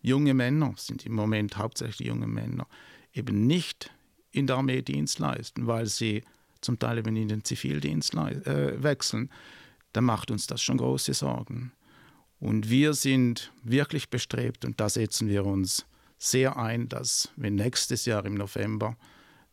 junge 0.00 0.34
Männer, 0.34 0.74
sind 0.76 1.06
im 1.06 1.14
Moment 1.14 1.56
hauptsächlich 1.56 2.08
junge 2.08 2.26
Männer, 2.26 2.66
eben 3.12 3.46
nicht 3.46 3.92
in 4.30 4.46
der 4.46 4.56
Armee 4.56 4.82
Dienst 4.82 5.18
leisten, 5.18 5.66
weil 5.66 5.86
sie 5.86 6.22
zum 6.62 6.78
Teil 6.78 6.98
eben 6.98 7.14
in 7.16 7.28
den 7.28 7.44
Zivildienst 7.44 8.14
äh, 8.14 8.82
wechseln, 8.82 9.30
dann 9.92 10.04
macht 10.04 10.30
uns 10.30 10.46
das 10.46 10.62
schon 10.62 10.78
große 10.78 11.14
Sorgen. 11.14 11.72
Und 12.40 12.70
wir 12.70 12.94
sind 12.94 13.52
wirklich 13.62 14.08
bestrebt, 14.08 14.64
und 14.64 14.80
da 14.80 14.88
setzen 14.88 15.28
wir 15.28 15.44
uns 15.44 15.86
sehr 16.18 16.56
ein, 16.56 16.88
dass 16.88 17.30
wenn 17.36 17.54
nächstes 17.56 18.04
Jahr 18.04 18.24
im 18.24 18.34
November 18.34 18.96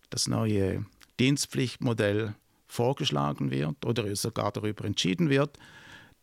das 0.10 0.28
neue 0.28 0.86
Dienstpflichtmodell 1.20 2.36
vorgeschlagen 2.68 3.52
wird 3.52 3.86
oder 3.86 4.16
sogar 4.16 4.52
darüber 4.52 4.86
entschieden 4.86 5.30
wird, 5.30 5.58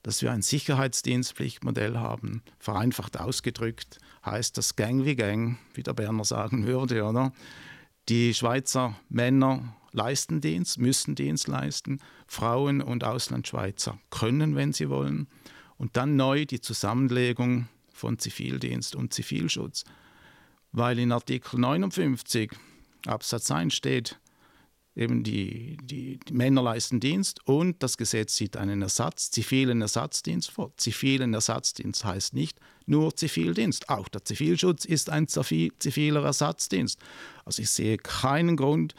dass 0.02 0.22
wir 0.22 0.30
ein 0.30 0.42
Sicherheitsdienstpflichtmodell 0.42 1.98
haben. 1.98 2.42
Vereinfacht 2.60 3.18
ausgedrückt 3.18 3.98
heißt 4.24 4.56
das 4.56 4.76
Gang 4.76 5.04
wie 5.04 5.16
Gang, 5.16 5.58
wie 5.74 5.82
der 5.82 5.94
Berner 5.94 6.24
sagen 6.24 6.66
würde, 6.66 7.04
oder? 7.04 7.32
Die 8.08 8.32
Schweizer 8.32 8.96
Männer 9.08 9.74
leisten 9.96 10.40
Dienst, 10.40 10.78
müssen 10.78 11.14
Dienst 11.14 11.48
leisten. 11.48 12.00
Frauen 12.26 12.80
und 12.80 13.02
Auslandschweizer 13.02 13.98
können, 14.10 14.54
wenn 14.54 14.72
sie 14.72 14.88
wollen. 14.88 15.26
Und 15.78 15.96
dann 15.96 16.16
neu 16.16 16.44
die 16.44 16.60
Zusammenlegung 16.60 17.68
von 17.92 18.18
Zivildienst 18.18 18.94
und 18.94 19.12
Zivilschutz. 19.12 19.84
Weil 20.72 20.98
in 20.98 21.12
Artikel 21.12 21.58
59 21.58 22.52
Absatz 23.06 23.50
1 23.50 23.74
steht, 23.74 24.18
eben 24.94 25.22
die, 25.22 25.76
die, 25.82 26.18
die, 26.18 26.32
Männer 26.32 26.62
leisten 26.62 27.00
Dienst 27.00 27.46
und 27.46 27.82
das 27.82 27.96
Gesetz 27.96 28.36
sieht 28.36 28.56
einen 28.56 28.82
Ersatz, 28.82 29.30
zivilen 29.30 29.82
Ersatzdienst 29.82 30.50
vor. 30.50 30.72
Zivilen 30.76 31.34
Ersatzdienst 31.34 32.04
heißt 32.04 32.34
nicht 32.34 32.58
nur 32.86 33.14
Zivildienst, 33.14 33.88
auch 33.90 34.08
der 34.08 34.24
Zivilschutz 34.24 34.84
ist 34.84 35.10
ein 35.10 35.28
ziviler 35.28 36.24
Ersatzdienst. 36.24 36.98
Also 37.44 37.62
ich 37.62 37.70
sehe 37.70 37.98
keinen 37.98 38.56
Grund, 38.56 38.94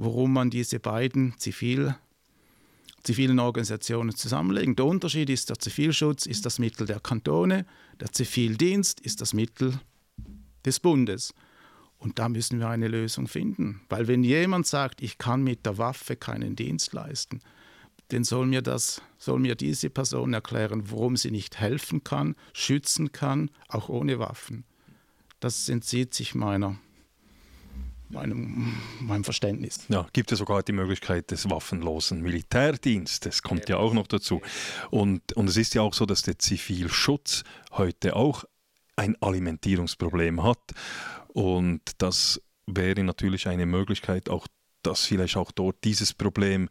warum 0.00 0.32
man 0.32 0.48
diese 0.48 0.80
beiden 0.80 1.34
zivil, 1.36 1.94
zivilen 3.02 3.38
Organisationen 3.38 4.16
zusammenlegen. 4.16 4.74
Der 4.74 4.86
Unterschied 4.86 5.28
ist, 5.28 5.50
der 5.50 5.58
Zivilschutz 5.58 6.24
ist 6.24 6.46
das 6.46 6.58
Mittel 6.58 6.86
der 6.86 7.00
Kantone, 7.00 7.66
der 8.00 8.10
Zivildienst 8.10 9.00
ist 9.00 9.20
das 9.20 9.34
Mittel 9.34 9.78
des 10.64 10.80
Bundes. 10.80 11.34
Und 11.98 12.18
da 12.18 12.30
müssen 12.30 12.60
wir 12.60 12.68
eine 12.70 12.88
Lösung 12.88 13.28
finden. 13.28 13.82
Weil 13.90 14.08
wenn 14.08 14.24
jemand 14.24 14.66
sagt, 14.66 15.02
ich 15.02 15.18
kann 15.18 15.42
mit 15.42 15.66
der 15.66 15.76
Waffe 15.76 16.16
keinen 16.16 16.56
Dienst 16.56 16.94
leisten, 16.94 17.40
dann 18.08 18.24
soll 18.24 18.46
mir, 18.46 18.62
das, 18.62 19.02
soll 19.18 19.38
mir 19.38 19.54
diese 19.54 19.90
Person 19.90 20.32
erklären, 20.32 20.90
warum 20.90 21.18
sie 21.18 21.30
nicht 21.30 21.60
helfen 21.60 22.02
kann, 22.04 22.36
schützen 22.54 23.12
kann, 23.12 23.50
auch 23.68 23.90
ohne 23.90 24.18
Waffen. 24.18 24.64
Das 25.40 25.68
entzieht 25.68 26.14
sich 26.14 26.34
meiner, 26.34 26.78
meinem, 28.10 28.74
meinem 29.00 29.24
Verständnis. 29.24 29.80
Ja, 29.88 30.06
gibt 30.12 30.32
es 30.32 30.38
sogar 30.38 30.62
die 30.62 30.72
Möglichkeit 30.72 31.30
des 31.30 31.48
waffenlosen 31.48 32.22
Militärdienstes, 32.22 33.42
kommt 33.42 33.68
ja, 33.68 33.76
ja 33.76 33.82
auch 33.82 33.94
noch 33.94 34.06
dazu. 34.06 34.40
Und, 34.90 35.32
und 35.34 35.48
es 35.48 35.56
ist 35.56 35.74
ja 35.74 35.82
auch 35.82 35.94
so, 35.94 36.06
dass 36.06 36.22
der 36.22 36.38
Zivilschutz 36.38 37.44
heute 37.72 38.16
auch 38.16 38.44
ein 38.96 39.16
Alimentierungsproblem 39.20 40.42
hat. 40.42 40.72
Und 41.28 41.80
das 41.98 42.40
wäre 42.66 43.02
natürlich 43.02 43.48
eine 43.48 43.66
Möglichkeit, 43.66 44.28
auch 44.28 44.46
dass 44.82 45.04
vielleicht 45.04 45.36
auch 45.36 45.52
dort 45.52 45.84
dieses 45.84 46.14
Problem 46.14 46.68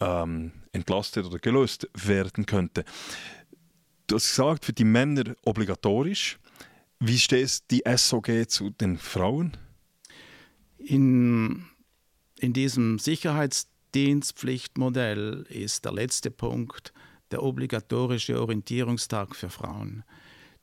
ähm, 0.00 0.52
entlastet 0.72 1.24
oder 1.26 1.38
gelöst 1.38 1.88
werden 1.94 2.46
könnte. 2.46 2.84
Du 4.06 4.16
hast 4.16 4.28
gesagt, 4.28 4.64
für 4.64 4.72
die 4.72 4.84
Männer 4.84 5.34
obligatorisch. 5.44 6.38
Wie 7.00 7.18
steht 7.18 7.70
die 7.70 7.82
SOG 7.96 8.48
zu 8.48 8.70
den 8.70 8.98
Frauen? 8.98 9.56
In, 10.84 11.64
in 12.38 12.52
diesem 12.52 12.98
Sicherheitsdienstpflichtmodell 12.98 15.46
ist 15.48 15.84
der 15.84 15.92
letzte 15.92 16.30
Punkt 16.30 16.92
der 17.30 17.42
obligatorische 17.42 18.40
Orientierungstag 18.40 19.34
für 19.34 19.50
Frauen 19.50 20.04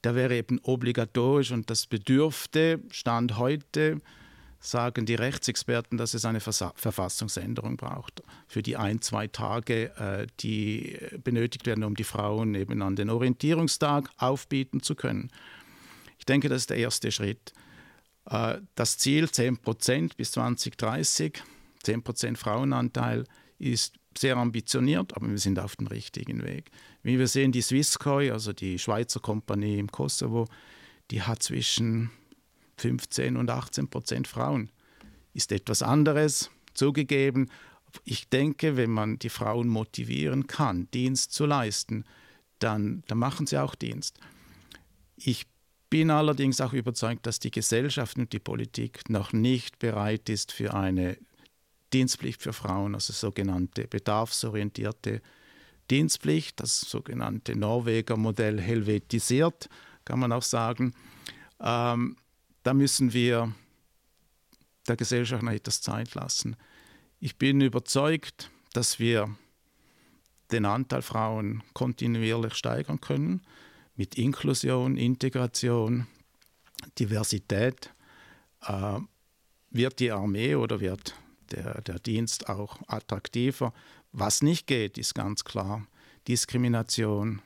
der 0.03 0.15
wäre 0.15 0.35
eben 0.35 0.59
obligatorisch 0.63 1.51
und 1.51 1.69
das 1.69 1.85
bedürfte, 1.85 2.79
Stand 2.89 3.37
heute, 3.37 4.01
sagen 4.59 5.05
die 5.05 5.15
Rechtsexperten, 5.15 5.97
dass 5.97 6.13
es 6.13 6.23
eine 6.23 6.39
Verfassungsänderung 6.39 7.77
braucht 7.77 8.21
für 8.47 8.61
die 8.61 8.77
ein, 8.77 9.01
zwei 9.01 9.27
Tage, 9.27 9.95
äh, 9.97 10.27
die 10.39 10.97
benötigt 11.23 11.65
werden, 11.65 11.83
um 11.83 11.95
die 11.95 12.03
Frauen 12.03 12.53
eben 12.53 12.81
an 12.83 12.95
den 12.95 13.09
Orientierungstag 13.09 14.09
aufbieten 14.17 14.83
zu 14.83 14.93
können. 14.93 15.31
Ich 16.19 16.25
denke, 16.25 16.47
das 16.47 16.63
ist 16.63 16.69
der 16.69 16.77
erste 16.77 17.11
Schritt. 17.11 17.53
Äh, 18.25 18.57
das 18.75 18.97
Ziel 18.97 19.25
10% 19.25 20.15
bis 20.15 20.31
2030, 20.31 21.41
10% 21.83 22.37
Frauenanteil, 22.37 23.25
ist 23.59 23.95
sehr 24.17 24.37
ambitioniert, 24.37 25.15
aber 25.15 25.29
wir 25.29 25.37
sind 25.37 25.59
auf 25.59 25.75
dem 25.75 25.87
richtigen 25.87 26.43
Weg. 26.43 26.71
Wie 27.03 27.17
wir 27.17 27.27
sehen, 27.27 27.51
die 27.51 27.61
Swisscoi, 27.61 28.31
also 28.31 28.53
die 28.53 28.77
Schweizer 28.79 29.19
Kompanie 29.19 29.79
im 29.79 29.91
Kosovo, 29.91 30.47
die 31.11 31.21
hat 31.21 31.43
zwischen 31.43 32.11
15 32.77 33.37
und 33.37 33.49
18 33.49 33.87
Prozent 33.89 34.27
Frauen. 34.27 34.71
Ist 35.33 35.51
etwas 35.51 35.81
anderes, 35.81 36.49
zugegeben. 36.73 37.49
Ich 38.03 38.29
denke, 38.29 38.77
wenn 38.77 38.91
man 38.91 39.19
die 39.19 39.29
Frauen 39.29 39.67
motivieren 39.67 40.47
kann, 40.47 40.89
Dienst 40.91 41.33
zu 41.33 41.45
leisten, 41.45 42.05
dann, 42.59 43.03
dann 43.07 43.17
machen 43.17 43.47
sie 43.47 43.57
auch 43.57 43.75
Dienst. 43.75 44.19
Ich 45.15 45.45
bin 45.91 46.09
allerdings 46.09 46.61
auch 46.61 46.71
überzeugt, 46.71 47.27
dass 47.27 47.39
die 47.39 47.51
Gesellschaft 47.51 48.17
und 48.17 48.31
die 48.31 48.39
Politik 48.39 49.09
noch 49.09 49.33
nicht 49.33 49.77
bereit 49.77 50.29
ist 50.29 50.53
für 50.53 50.73
eine 50.73 51.17
Dienstpflicht 51.91 52.41
für 52.41 52.53
Frauen, 52.53 52.95
also 52.95 53.11
sogenannte 53.11 53.87
bedarfsorientierte 53.87 55.21
Dienstpflicht, 55.91 56.61
das 56.61 56.79
sogenannte 56.79 57.57
Norweger 57.57 58.15
Modell 58.15 58.61
helvetisiert, 58.61 59.67
kann 60.05 60.19
man 60.19 60.31
auch 60.31 60.43
sagen. 60.43 60.95
Ähm, 61.59 62.15
da 62.63 62.73
müssen 62.73 63.11
wir 63.11 63.53
der 64.87 64.95
Gesellschaft 64.95 65.43
noch 65.43 65.51
etwas 65.51 65.81
Zeit 65.81 66.15
lassen. 66.15 66.55
Ich 67.19 67.35
bin 67.35 67.59
überzeugt, 67.59 68.49
dass 68.71 68.97
wir 68.97 69.35
den 70.53 70.63
Anteil 70.63 71.01
Frauen 71.01 71.63
kontinuierlich 71.73 72.53
steigern 72.53 73.01
können 73.01 73.41
mit 74.01 74.15
Inklusion, 74.15 74.97
Integration, 74.97 76.07
Diversität. 76.97 77.93
Äh, 78.65 78.99
wird 79.69 79.99
die 79.99 80.11
Armee 80.11 80.55
oder 80.55 80.79
wird 80.79 81.13
der, 81.51 81.81
der 81.81 81.99
Dienst 81.99 82.49
auch 82.49 82.79
attraktiver? 82.87 83.75
Was 84.11 84.41
nicht 84.41 84.65
geht, 84.65 84.97
ist 84.97 85.13
ganz 85.13 85.43
klar 85.43 85.85
Diskrimination, 86.27 87.43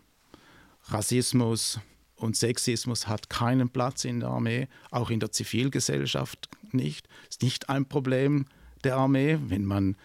Rassismus, 0.85 1.81
und 2.15 2.37
Sexismus 2.37 3.09
hat 3.09 3.29
keinen 3.29 3.67
Platz 3.67 4.05
in 4.05 4.21
der 4.21 4.29
Armee, 4.29 4.69
auch 4.91 5.09
in 5.09 5.19
der 5.19 5.33
Zivilgesellschaft 5.33 6.47
nicht. 6.71 7.09
Ist 7.29 7.43
nicht 7.43 7.67
ein 7.67 7.85
Problem 7.85 8.45
der 8.85 8.95
Armee, 8.95 9.39
wenn 9.47 9.65
man 9.65 9.97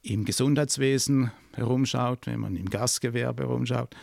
im 0.00 0.24
Gesundheitswesen 0.24 1.30
herumschaut, 1.52 2.26
wenn 2.26 2.40
man 2.40 2.56
im 2.56 2.70
Gastgewerbe 2.70 3.42
herumschaut. 3.42 3.94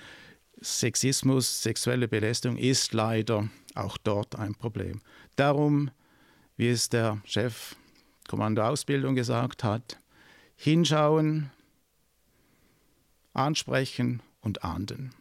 Sexismus, 0.62 1.62
sexuelle 1.62 2.08
Belästigung 2.08 2.58
ist 2.58 2.94
leider 2.94 3.50
auch 3.76 3.98
dort 3.98 4.36
ein 4.36 4.56
Problem. 4.56 5.02
Darum, 5.36 5.92
wie 6.56 6.70
es 6.70 6.90
der 6.90 7.22
Chef 7.26 7.76
Kommando 8.28 8.64
Ausbildung 8.64 9.16
gesagt 9.16 9.64
hat, 9.64 10.00
hinschauen, 10.56 11.52
ansprechen 13.34 14.22
und 14.42 14.64
ahnden. 14.64 15.14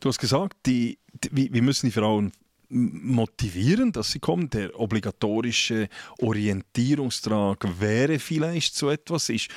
Du 0.00 0.08
hast 0.08 0.18
gesagt, 0.18 0.56
die, 0.66 0.98
die, 1.12 1.52
wir 1.52 1.62
müssen 1.62 1.86
die 1.86 1.92
Frauen 1.92 2.32
motivieren, 2.72 3.92
dass 3.92 4.10
sie 4.10 4.18
kommen. 4.18 4.48
Der 4.50 4.78
obligatorische 4.78 5.88
Orientierungstrag 6.18 7.80
wäre 7.80 8.18
vielleicht 8.18 8.74
so 8.74 8.90
etwas. 8.90 9.28
Ich 9.28 9.48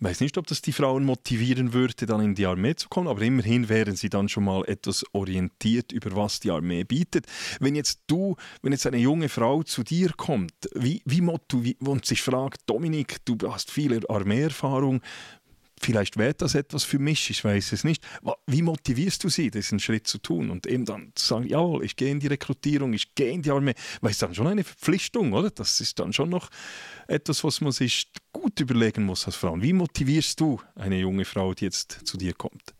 weiß 0.00 0.20
nicht, 0.20 0.38
ob 0.38 0.46
das 0.46 0.62
die 0.62 0.72
Frauen 0.72 1.04
motivieren 1.04 1.72
würde, 1.72 2.06
dann 2.06 2.22
in 2.22 2.34
die 2.34 2.46
Armee 2.46 2.74
zu 2.74 2.88
kommen, 2.88 3.08
aber 3.08 3.22
immerhin 3.22 3.68
wären 3.68 3.96
sie 3.96 4.08
dann 4.08 4.28
schon 4.28 4.44
mal 4.44 4.64
etwas 4.66 5.04
orientiert 5.12 5.92
über 5.92 6.16
was 6.16 6.40
die 6.40 6.50
Armee 6.50 6.84
bietet. 6.84 7.26
Wenn 7.60 7.74
jetzt 7.76 8.00
du, 8.06 8.36
wenn 8.62 8.72
jetzt 8.72 8.86
eine 8.86 8.98
junge 8.98 9.28
Frau 9.28 9.62
zu 9.62 9.82
dir 9.82 10.12
kommt, 10.16 10.52
wie, 10.74 11.02
wie, 11.04 11.22
und 11.22 12.06
sich 12.06 12.22
fragt, 12.22 12.62
Dominik, 12.66 13.24
du 13.24 13.36
hast 13.48 13.70
viele 13.70 14.00
Armeeerfahrung, 14.08 15.02
vielleicht 15.82 16.16
wäre 16.16 16.34
das 16.34 16.54
etwas 16.54 16.84
für 16.84 16.98
mich, 16.98 17.30
ich 17.30 17.44
weiß 17.44 17.72
es 17.72 17.84
nicht. 17.84 18.04
Wie 18.46 18.62
motivierst 18.62 19.22
du 19.24 19.28
sie, 19.28 19.50
diesen 19.50 19.80
Schritt 19.80 20.06
zu 20.06 20.18
tun 20.18 20.50
und 20.50 20.66
eben 20.66 20.84
dann 20.84 21.12
zu 21.14 21.26
sagen, 21.26 21.46
jawohl, 21.46 21.84
ich 21.84 21.96
gehe 21.96 22.10
in 22.10 22.20
die 22.20 22.28
Rekrutierung, 22.28 22.92
ich 22.92 23.14
gehe 23.14 23.30
in 23.30 23.42
die 23.42 23.50
Armee, 23.50 23.74
weil 24.00 24.12
es 24.12 24.18
dann 24.18 24.34
schon 24.34 24.46
eine 24.46 24.64
Verpflichtung, 24.64 25.32
oder? 25.32 25.50
Das 25.50 25.80
ist 25.80 25.98
dann 25.98 26.12
schon 26.12 26.30
noch 26.30 26.48
etwas, 27.08 27.44
was 27.44 27.60
man 27.60 27.72
sich 27.72 28.10
gut 28.32 28.60
überlegen 28.60 29.04
muss 29.04 29.26
als 29.26 29.36
Frau. 29.36 29.60
Wie 29.60 29.72
motivierst 29.72 30.40
du 30.40 30.60
eine 30.74 30.98
junge 30.98 31.24
Frau, 31.24 31.54
die 31.54 31.64
jetzt 31.64 32.00
zu 32.04 32.16
dir 32.16 32.34
kommt? 32.34 32.74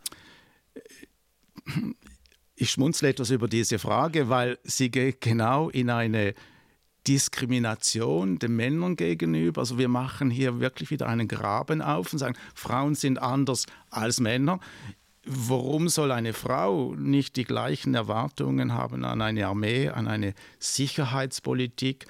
Ich 2.54 2.70
schmunzle 2.70 3.08
etwas 3.08 3.30
über 3.30 3.48
diese 3.48 3.78
Frage, 3.78 4.28
weil 4.28 4.58
sie 4.62 4.90
geht 4.90 5.20
genau 5.20 5.68
in 5.70 5.90
eine 5.90 6.34
Diskrimination 7.06 8.38
den 8.38 8.54
Männern 8.54 8.96
gegenüber. 8.96 9.60
Also 9.60 9.78
wir 9.78 9.88
machen 9.88 10.30
hier 10.30 10.60
wirklich 10.60 10.90
wieder 10.90 11.08
einen 11.08 11.28
Graben 11.28 11.82
auf 11.82 12.12
und 12.12 12.18
sagen, 12.18 12.36
Frauen 12.54 12.94
sind 12.94 13.20
anders 13.20 13.66
als 13.90 14.20
Männer. 14.20 14.60
Warum 15.24 15.88
soll 15.88 16.10
eine 16.10 16.32
Frau 16.32 16.94
nicht 16.96 17.36
die 17.36 17.44
gleichen 17.44 17.94
Erwartungen 17.94 18.74
haben 18.74 19.04
an 19.04 19.22
eine 19.22 19.46
Armee, 19.46 19.88
an 19.88 20.08
eine 20.08 20.34
Sicherheitspolitik, 20.58 22.06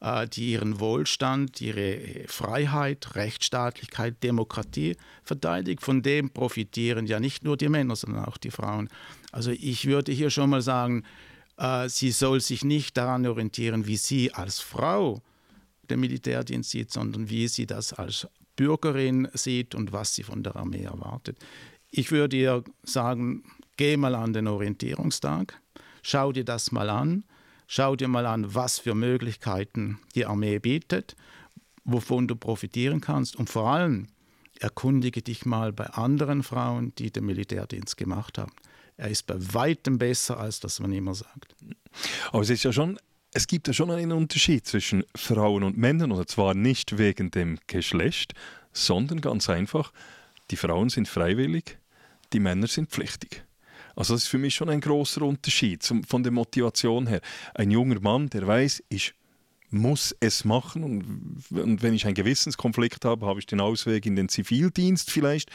äh, 0.00 0.28
die 0.28 0.52
ihren 0.52 0.78
Wohlstand, 0.78 1.60
ihre 1.62 2.24
Freiheit, 2.26 3.14
Rechtsstaatlichkeit, 3.14 4.22
Demokratie 4.22 4.96
verteidigt? 5.22 5.80
Von 5.80 6.02
dem 6.02 6.30
profitieren 6.30 7.06
ja 7.06 7.18
nicht 7.18 7.44
nur 7.44 7.56
die 7.56 7.70
Männer, 7.70 7.96
sondern 7.96 8.26
auch 8.26 8.36
die 8.36 8.50
Frauen. 8.50 8.90
Also 9.32 9.52
ich 9.52 9.86
würde 9.86 10.12
hier 10.12 10.28
schon 10.28 10.50
mal 10.50 10.62
sagen, 10.62 11.04
sie 11.88 12.10
soll 12.10 12.40
sich 12.40 12.64
nicht 12.64 12.96
daran 12.96 13.26
orientieren, 13.26 13.86
wie 13.86 13.96
sie 13.96 14.32
als 14.32 14.60
Frau 14.60 15.20
den 15.90 16.00
Militärdienst 16.00 16.70
sieht, 16.70 16.90
sondern 16.92 17.28
wie 17.28 17.48
sie 17.48 17.66
das 17.66 17.92
als 17.92 18.26
Bürgerin 18.56 19.28
sieht 19.34 19.74
und 19.74 19.92
was 19.92 20.14
sie 20.14 20.22
von 20.22 20.42
der 20.42 20.56
Armee 20.56 20.84
erwartet. 20.84 21.38
Ich 21.90 22.12
würde 22.12 22.36
ihr 22.36 22.64
sagen, 22.82 23.44
geh 23.76 23.96
mal 23.96 24.14
an 24.14 24.32
den 24.32 24.46
Orientierungstag, 24.46 25.60
schau 26.02 26.32
dir 26.32 26.44
das 26.44 26.70
mal 26.70 26.88
an, 26.88 27.24
schau 27.66 27.96
dir 27.96 28.08
mal 28.08 28.26
an, 28.26 28.54
was 28.54 28.78
für 28.78 28.94
Möglichkeiten 28.94 29.98
die 30.14 30.26
Armee 30.26 30.58
bietet, 30.58 31.16
wovon 31.84 32.28
du 32.28 32.36
profitieren 32.36 33.00
kannst 33.00 33.36
und 33.36 33.50
vor 33.50 33.68
allem 33.68 34.08
erkundige 34.60 35.22
dich 35.22 35.46
mal 35.46 35.72
bei 35.72 35.86
anderen 35.86 36.42
Frauen, 36.42 36.94
die 36.96 37.10
den 37.10 37.24
Militärdienst 37.24 37.96
gemacht 37.96 38.38
haben. 38.38 38.52
Er 39.00 39.08
ist 39.08 39.26
bei 39.26 39.36
weitem 39.38 39.98
besser, 39.98 40.38
als 40.38 40.60
das 40.60 40.78
man 40.78 40.92
immer 40.92 41.14
sagt. 41.14 41.54
Aber 42.30 42.42
es 42.42 42.50
ist 42.50 42.64
ja 42.64 42.72
schon 42.72 42.98
es 43.32 43.46
gibt 43.46 43.68
ja 43.68 43.72
schon 43.72 43.90
einen 43.90 44.12
Unterschied 44.12 44.66
zwischen 44.66 45.04
Frauen 45.14 45.62
und 45.62 45.78
Männern, 45.78 46.10
und 46.10 46.28
zwar 46.28 46.54
nicht 46.54 46.98
wegen 46.98 47.30
dem 47.30 47.58
Geschlecht, 47.68 48.34
sondern 48.72 49.20
ganz 49.20 49.48
einfach, 49.48 49.92
die 50.50 50.56
Frauen 50.56 50.88
sind 50.88 51.06
freiwillig, 51.06 51.78
die 52.32 52.40
Männer 52.40 52.66
sind 52.66 52.90
pflichtig. 52.90 53.44
Also 53.94 54.14
das 54.14 54.24
ist 54.24 54.28
für 54.28 54.38
mich 54.38 54.54
schon 54.54 54.68
ein 54.68 54.80
großer 54.80 55.22
Unterschied 55.22 55.82
zum, 55.82 56.02
von 56.04 56.22
der 56.22 56.32
Motivation 56.32 57.06
her. 57.06 57.20
Ein 57.54 57.70
junger 57.70 58.00
Mann, 58.00 58.28
der 58.30 58.46
weiß, 58.46 58.82
ich 58.88 59.14
muss 59.70 60.14
es 60.18 60.44
machen 60.44 60.82
und, 60.82 61.44
und 61.56 61.82
wenn 61.82 61.94
ich 61.94 62.06
einen 62.06 62.14
Gewissenskonflikt 62.14 63.04
habe, 63.04 63.26
habe 63.26 63.38
ich 63.38 63.46
den 63.46 63.60
Ausweg 63.60 64.06
in 64.06 64.16
den 64.16 64.28
Zivildienst 64.28 65.10
vielleicht 65.10 65.50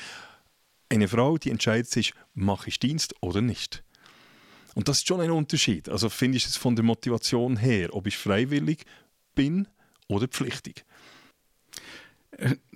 eine 0.95 1.07
Frau, 1.07 1.37
die 1.37 1.51
entscheidet 1.51 1.89
sich, 1.89 2.13
mache 2.33 2.69
ich 2.69 2.79
Dienst 2.79 3.15
oder 3.21 3.41
nicht. 3.41 3.83
Und 4.75 4.87
das 4.89 4.97
ist 4.97 5.07
schon 5.07 5.21
ein 5.21 5.31
Unterschied. 5.31 5.89
Also 5.89 6.09
finde 6.09 6.37
ich 6.37 6.45
es 6.45 6.57
von 6.57 6.75
der 6.75 6.83
Motivation 6.83 7.57
her, 7.57 7.93
ob 7.93 8.07
ich 8.07 8.17
freiwillig 8.17 8.85
bin 9.33 9.67
oder 10.07 10.27
pflichtig. 10.27 10.85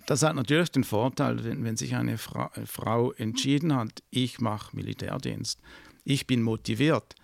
Das 0.05 0.23
hat 0.23 0.35
natürlich 0.35 0.71
den 0.71 0.85
Vorteil, 0.85 1.43
wenn, 1.43 1.63
wenn 1.63 1.75
sich 1.75 1.95
eine 1.95 2.17
Fra 2.17 2.51
Frau 2.65 3.11
entschieden 3.13 3.75
hat, 3.75 4.01
ich 4.09 4.39
mache 4.39 4.75
Militärdienst, 4.75 5.59
ich 6.05 6.25
bin 6.25 6.41
motiviert, 6.41 7.15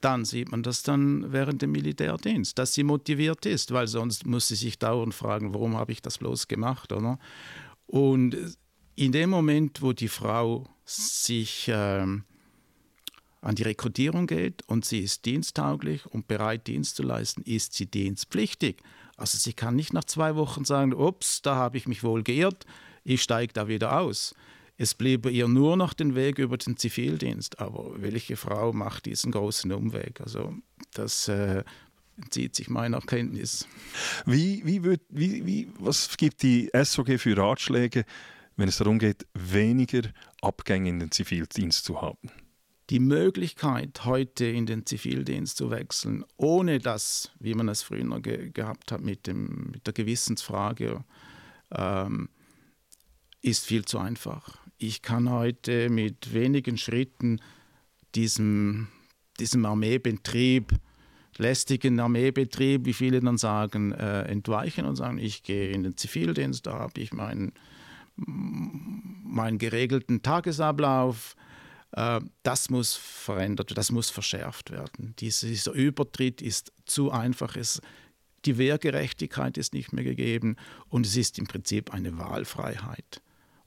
dann 0.00 0.24
sieht 0.24 0.50
man 0.50 0.62
das 0.62 0.82
dann 0.82 1.32
während 1.32 1.62
dem 1.62 1.72
Militärdienst, 1.72 2.58
dass 2.58 2.74
sie 2.74 2.82
motiviert 2.82 3.46
ist, 3.46 3.72
weil 3.72 3.88
sonst 3.88 4.26
muss 4.26 4.48
sie 4.48 4.56
sich 4.56 4.78
dauernd 4.78 5.14
fragen, 5.14 5.54
warum 5.54 5.76
habe 5.76 5.92
ich 5.92 6.02
das 6.02 6.18
bloß 6.18 6.48
gemacht, 6.48 6.92
oder? 6.92 7.18
Und 7.86 8.36
in 8.98 9.12
dem 9.12 9.30
Moment, 9.30 9.80
wo 9.80 9.92
die 9.92 10.08
Frau 10.08 10.66
sich 10.84 11.70
ähm, 11.72 12.24
an 13.40 13.54
die 13.54 13.62
Rekrutierung 13.62 14.26
geht 14.26 14.62
und 14.66 14.84
sie 14.84 14.98
ist 14.98 15.24
diensttauglich 15.24 16.04
und 16.06 16.26
bereit, 16.26 16.66
Dienst 16.66 16.96
zu 16.96 17.04
leisten, 17.04 17.42
ist 17.42 17.74
sie 17.74 17.86
dienstpflichtig. 17.86 18.82
Also 19.16 19.38
sie 19.38 19.52
kann 19.52 19.76
nicht 19.76 19.92
nach 19.92 20.04
zwei 20.04 20.34
Wochen 20.34 20.64
sagen, 20.64 20.92
ups, 20.92 21.42
da 21.42 21.54
habe 21.54 21.76
ich 21.76 21.86
mich 21.86 22.02
wohl 22.02 22.24
geirrt, 22.24 22.66
ich 23.04 23.22
steige 23.22 23.52
da 23.52 23.68
wieder 23.68 24.00
aus. 24.00 24.34
Es 24.76 24.94
bliebe 24.94 25.30
ihr 25.30 25.46
nur 25.46 25.76
noch 25.76 25.92
den 25.92 26.16
Weg 26.16 26.38
über 26.38 26.56
den 26.56 26.76
Zivildienst. 26.76 27.60
Aber 27.60 28.00
welche 28.02 28.36
Frau 28.36 28.72
macht 28.72 29.06
diesen 29.06 29.30
großen 29.30 29.72
Umweg? 29.72 30.20
Also 30.20 30.54
das 30.92 31.28
äh, 31.28 31.62
entzieht 32.16 32.56
sich 32.56 32.68
meiner 32.68 33.00
Kenntnis. 33.00 33.66
Wie, 34.26 34.62
wie, 34.64 34.82
wird, 34.82 35.02
wie, 35.08 35.46
wie, 35.46 35.68
was 35.78 36.16
gibt 36.16 36.42
die 36.42 36.70
SOG 36.74 37.18
für 37.18 37.36
Ratschläge, 37.36 38.04
wenn 38.58 38.68
es 38.68 38.76
darum 38.76 38.98
geht, 38.98 39.26
weniger 39.34 40.02
Abgänge 40.42 40.90
in 40.90 40.98
den 40.98 41.10
Zivildienst 41.10 41.84
zu 41.84 42.02
haben? 42.02 42.30
Die 42.90 42.98
Möglichkeit, 42.98 44.04
heute 44.04 44.46
in 44.46 44.66
den 44.66 44.84
Zivildienst 44.84 45.56
zu 45.56 45.70
wechseln, 45.70 46.24
ohne 46.36 46.78
das, 46.78 47.30
wie 47.38 47.54
man 47.54 47.68
es 47.68 47.82
früher 47.82 48.20
ge 48.20 48.50
gehabt 48.50 48.90
hat, 48.90 49.00
mit, 49.00 49.26
dem, 49.26 49.70
mit 49.70 49.86
der 49.86 49.94
Gewissensfrage, 49.94 51.04
ähm, 51.70 52.28
ist 53.42 53.64
viel 53.64 53.84
zu 53.84 53.98
einfach. 53.98 54.58
Ich 54.76 55.02
kann 55.02 55.30
heute 55.30 55.88
mit 55.88 56.34
wenigen 56.34 56.78
Schritten 56.78 57.40
diesem, 58.14 58.88
diesem 59.38 59.64
Armeebetrieb, 59.66 60.72
lästigen 61.36 62.00
Armeebetrieb, 62.00 62.86
wie 62.86 62.92
viele 62.92 63.20
dann 63.20 63.38
sagen, 63.38 63.92
äh, 63.92 64.22
entweichen 64.22 64.84
und 64.86 64.96
sagen, 64.96 65.18
ich 65.18 65.44
gehe 65.44 65.70
in 65.70 65.84
den 65.84 65.96
Zivildienst, 65.96 66.66
da 66.66 66.80
habe 66.80 67.00
ich 67.00 67.12
meinen, 67.12 67.52
meinen 68.26 69.58
geregelten 69.58 70.22
Tagesablauf. 70.22 71.36
Äh, 71.92 72.20
das 72.42 72.70
muss 72.70 72.94
verändert, 72.94 73.76
das 73.76 73.90
muss 73.90 74.10
verschärft 74.10 74.70
werden. 74.70 75.14
Dieser 75.18 75.72
Übertritt 75.72 76.42
ist 76.42 76.72
zu 76.84 77.10
einfach. 77.10 77.56
Die 78.44 78.58
Wehrgerechtigkeit 78.58 79.58
ist 79.58 79.74
nicht 79.74 79.92
mehr 79.92 80.04
gegeben 80.04 80.56
und 80.88 81.06
es 81.06 81.16
ist 81.16 81.38
im 81.38 81.46
Prinzip 81.46 81.92
eine 81.92 82.18
Wahlfreiheit. 82.18 83.20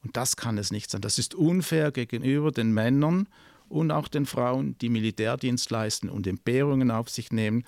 Und 0.03 0.17
das 0.17 0.35
kann 0.35 0.57
es 0.57 0.71
nicht 0.71 0.89
sein. 0.89 1.01
Das 1.01 1.19
ist 1.19 1.35
unfair 1.35 1.91
gegenüber 1.91 2.51
den 2.51 2.73
Männern 2.73 3.27
und 3.69 3.91
auch 3.91 4.07
den 4.07 4.25
Frauen, 4.25 4.77
die 4.79 4.89
Militärdienst 4.89 5.69
leisten 5.69 6.09
und 6.09 6.27
Entbehrungen 6.27 6.91
auf 6.91 7.09
sich 7.09 7.31
nehmen, 7.31 7.63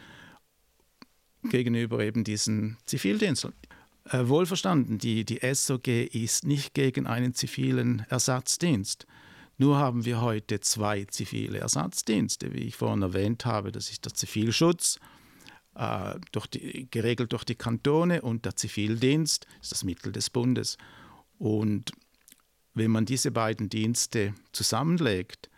gegenüber 1.44 2.00
eben 2.00 2.24
diesen 2.24 2.78
Zivildienstlern. 2.86 3.54
Äh, 4.06 4.28
wohlverstanden, 4.28 4.98
die, 4.98 5.24
die 5.24 5.40
SOG 5.54 5.88
ist 5.88 6.46
nicht 6.46 6.74
gegen 6.74 7.08
einen 7.08 7.34
zivilen 7.34 8.06
Ersatzdienst. 8.10 9.08
Nur 9.58 9.78
haben 9.78 10.04
wir 10.04 10.20
heute 10.22 10.60
zwei 10.60 11.06
zivile 11.06 11.60
Ersatzdienste, 11.60 12.54
wie 12.54 12.62
ich 12.64 12.76
vorhin 12.76 13.02
erwähnt 13.02 13.46
habe. 13.46 13.72
Das 13.72 13.90
ist 13.90 14.04
der 14.04 14.14
Zivilschutz, 14.14 15.00
äh, 15.76 16.16
durch 16.32 16.48
die, 16.48 16.88
geregelt 16.92 17.32
durch 17.32 17.46
die 17.46 17.56
Kantone, 17.56 18.22
und 18.22 18.46
der 18.46 18.56
Zivildienst 18.56 19.48
ist 19.62 19.72
das 19.72 19.84
Mittel 19.84 20.12
des 20.12 20.30
Bundes. 20.30 20.78
Und 21.38 21.92
wenn 22.74 22.92
man 22.92 23.06
diese 23.06 23.32
beiden 23.32 23.70
Dienste 23.70 24.34
zusammenlegt, 24.52 25.50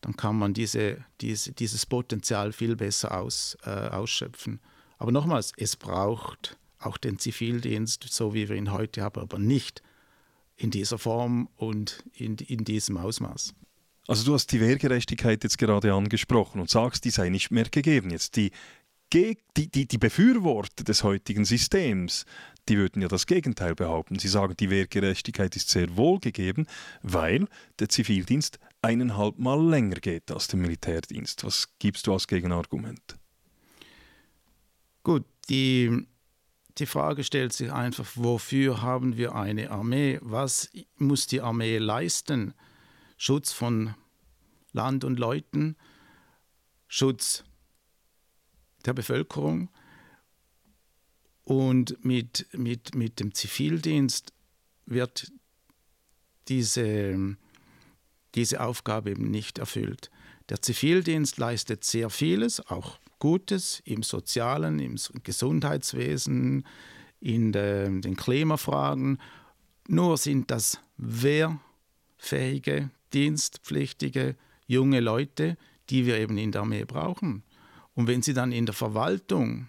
dann 0.00 0.16
kann 0.16 0.38
man 0.38 0.54
diese, 0.54 1.04
diese, 1.20 1.52
dieses 1.52 1.84
Potenzial 1.84 2.52
viel 2.52 2.76
besser 2.76 3.18
aus, 3.18 3.58
äh, 3.64 3.70
ausschöpfen. 3.70 4.60
Aber 4.96 5.12
nochmals, 5.12 5.52
es 5.56 5.76
braucht 5.76 6.56
auch 6.80 6.98
den 6.98 7.18
Zivildienst, 7.18 8.06
so 8.10 8.34
wie 8.34 8.48
wir 8.48 8.56
ihn 8.56 8.72
heute 8.72 9.02
haben, 9.02 9.20
aber 9.20 9.38
nicht 9.38 9.82
in 10.56 10.70
dieser 10.70 10.98
Form 10.98 11.48
und 11.56 12.04
in, 12.14 12.36
in 12.36 12.64
diesem 12.64 12.96
Ausmaß. 12.96 13.54
Also 14.06 14.24
du 14.24 14.34
hast 14.34 14.48
die 14.52 14.60
Wehrgerechtigkeit 14.60 15.44
jetzt 15.44 15.58
gerade 15.58 15.94
angesprochen 15.94 16.60
und 16.60 16.68
sagst, 16.68 17.04
die 17.04 17.10
sei 17.10 17.28
nicht 17.28 17.50
mehr 17.50 17.64
gegeben. 17.64 18.10
Jetzt 18.10 18.36
die, 18.36 18.50
die, 19.12 19.36
die, 19.56 19.86
die 19.86 19.98
Befürworter 19.98 20.84
des 20.84 21.04
heutigen 21.04 21.44
Systems, 21.44 22.24
die 22.68 22.76
würden 22.76 23.02
ja 23.02 23.08
das 23.08 23.26
Gegenteil 23.26 23.74
behaupten. 23.74 24.18
Sie 24.18 24.28
sagen, 24.28 24.54
die 24.58 24.70
Wehrgerechtigkeit 24.70 25.54
ist 25.56 25.70
sehr 25.70 25.96
wohl 25.96 26.18
gegeben, 26.18 26.66
weil 27.02 27.46
der 27.78 27.88
Zivildienst 27.88 28.58
eineinhalb 28.82 29.38
Mal 29.38 29.64
länger 29.64 29.96
geht 29.96 30.30
als 30.30 30.48
der 30.48 30.58
Militärdienst. 30.58 31.44
Was 31.44 31.68
gibst 31.78 32.06
du 32.06 32.12
als 32.12 32.26
Gegenargument? 32.26 33.16
Gut, 35.02 35.24
die, 35.48 36.06
die 36.78 36.86
Frage 36.86 37.24
stellt 37.24 37.52
sich 37.52 37.72
einfach, 37.72 38.06
wofür 38.14 38.82
haben 38.82 39.16
wir 39.16 39.34
eine 39.34 39.70
Armee? 39.70 40.18
Was 40.22 40.70
muss 40.96 41.26
die 41.26 41.40
Armee 41.40 41.78
leisten? 41.78 42.54
Schutz 43.16 43.52
von 43.52 43.94
Land 44.72 45.04
und 45.04 45.18
Leuten, 45.18 45.76
Schutz 46.88 47.44
der 48.86 48.94
Bevölkerung. 48.94 49.68
Und 51.44 52.04
mit, 52.04 52.46
mit, 52.52 52.94
mit 52.94 53.18
dem 53.20 53.34
Zivildienst 53.34 54.32
wird 54.86 55.32
diese 56.48 57.36
diese 58.34 58.60
Aufgabe 58.60 59.10
eben 59.10 59.30
nicht 59.30 59.58
erfüllt. 59.58 60.10
Der 60.48 60.62
Zivildienst 60.62 61.38
leistet 61.38 61.84
sehr 61.84 62.10
vieles, 62.10 62.60
auch 62.68 62.99
Gutes 63.20 63.80
im 63.84 64.02
Sozialen, 64.02 64.80
im 64.80 64.96
Gesundheitswesen, 65.22 66.66
in 67.20 67.52
den 67.52 68.16
Klimafragen. 68.16 69.20
Nur 69.86 70.16
sind 70.16 70.50
das 70.50 70.80
wehrfähige, 70.96 72.90
dienstpflichtige 73.12 74.34
junge 74.66 75.00
Leute, 75.00 75.56
die 75.90 76.06
wir 76.06 76.18
eben 76.18 76.38
in 76.38 76.50
der 76.50 76.62
Armee 76.62 76.84
brauchen. 76.84 77.44
Und 77.94 78.06
wenn 78.06 78.22
sie 78.22 78.34
dann 78.34 78.52
in 78.52 78.66
der 78.66 78.74
Verwaltung, 78.74 79.68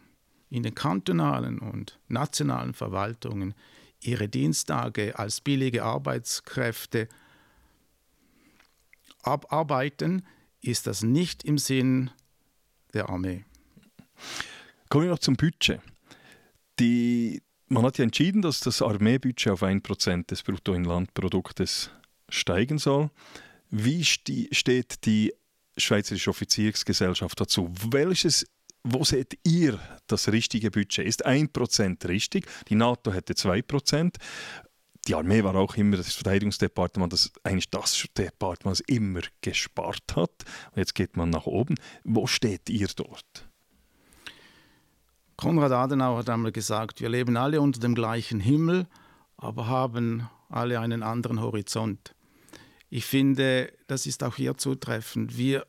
in 0.50 0.64
den 0.64 0.76
kantonalen 0.76 1.60
und 1.60 2.00
nationalen 2.08 2.74
Verwaltungen 2.74 3.54
ihre 4.00 4.30
Diensttage 4.30 5.18
als 5.20 5.42
billige 5.42 5.84
Arbeitskräfte 5.84 7.10
abarbeiten, 9.24 10.26
ist 10.62 10.88
das 10.88 11.04
nicht 11.04 11.44
im 11.44 11.58
Sinn 11.58 12.12
der 12.94 13.10
Armee. 13.10 13.46
Kommen 14.90 15.06
wir 15.06 15.12
noch 15.12 15.20
zum 15.20 15.36
Budget. 15.36 15.80
Die, 16.80 17.42
man 17.68 17.84
hat 17.84 17.98
ja 17.98 18.04
entschieden, 18.04 18.42
dass 18.42 18.60
das 18.60 18.82
Armeebudget 18.82 19.52
auf 19.52 19.64
1% 19.64 20.28
des 20.28 20.44
Bruttoinlandproduktes 20.44 21.92
steigen 22.30 22.78
soll. 22.78 23.10
Wie 23.70 24.04
steht 24.04 25.06
die 25.06 25.34
Schweizerische 25.78 26.30
Offiziersgesellschaft 26.30 27.40
dazu? 27.40 27.72
Welches 27.90 28.46
wo 28.84 29.04
seht 29.04 29.38
ihr 29.44 29.80
das 30.08 30.30
richtige 30.30 30.72
Budget? 30.72 31.06
Ist 31.06 31.26
1% 31.26 32.08
richtig? 32.08 32.48
Die 32.68 32.76
NATO 32.76 33.14
hätte 33.14 33.34
2% 33.34 34.16
die 35.08 35.16
Armee 35.16 35.44
war 35.44 35.56
auch 35.56 35.76
immer 35.76 35.98
das 35.98 36.14
Verteidigungsdepartement, 36.14 37.12
das 37.12 37.32
eigentlich 37.44 37.70
das 37.70 38.08
Departement, 38.18 38.80
das 38.80 38.86
immer 38.88 39.22
gespart 39.42 40.16
hat. 40.16 40.46
Und 40.72 40.78
jetzt 40.78 40.94
geht 40.94 41.18
man 41.18 41.30
nach 41.30 41.48
oben. 41.48 41.76
Wo 42.04 42.28
steht 42.28 42.70
ihr 42.70 42.88
dort? 42.96 43.48
Konrad 45.38 45.72
Adenauer 45.72 46.20
hat 46.20 46.30
einmal 46.30 46.52
gesagt, 46.52 47.02
wir 47.02 47.10
leben 47.10 47.36
alle 47.36 47.62
unter 47.62 47.80
dem 47.80 47.96
gleichen 47.96 48.40
Himmel, 48.40 48.86
aber 49.38 49.68
haben 49.68 50.30
alle 50.50 50.80
einen 50.80 51.02
anderen 51.02 51.42
Horizont. 51.42 52.14
Ich 52.92 53.06
finde, 53.06 53.74
das 53.88 54.06
ist 54.06 54.24
auch 54.24 54.36
hier 54.36 54.58
zutreffend. 54.58 55.38
Wir 55.38 55.66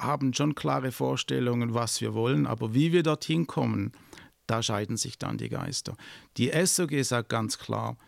haben 0.00 0.32
schon 0.32 0.54
klare 0.54 0.90
Vorstellungen, 0.90 1.74
was 1.74 2.00
wir 2.00 2.14
wollen, 2.14 2.46
aber 2.46 2.72
wie 2.72 2.92
wir 2.92 3.02
dorthin 3.02 3.46
kommen, 3.46 3.92
da 4.46 4.62
scheiden 4.62 4.96
sich 4.96 5.18
dann 5.18 5.36
die 5.36 5.50
Geister. 5.50 5.96
Die 6.38 6.50
SOG 6.64 7.04
sagt 7.04 7.28
ganz 7.28 7.58
klar, 7.58 7.98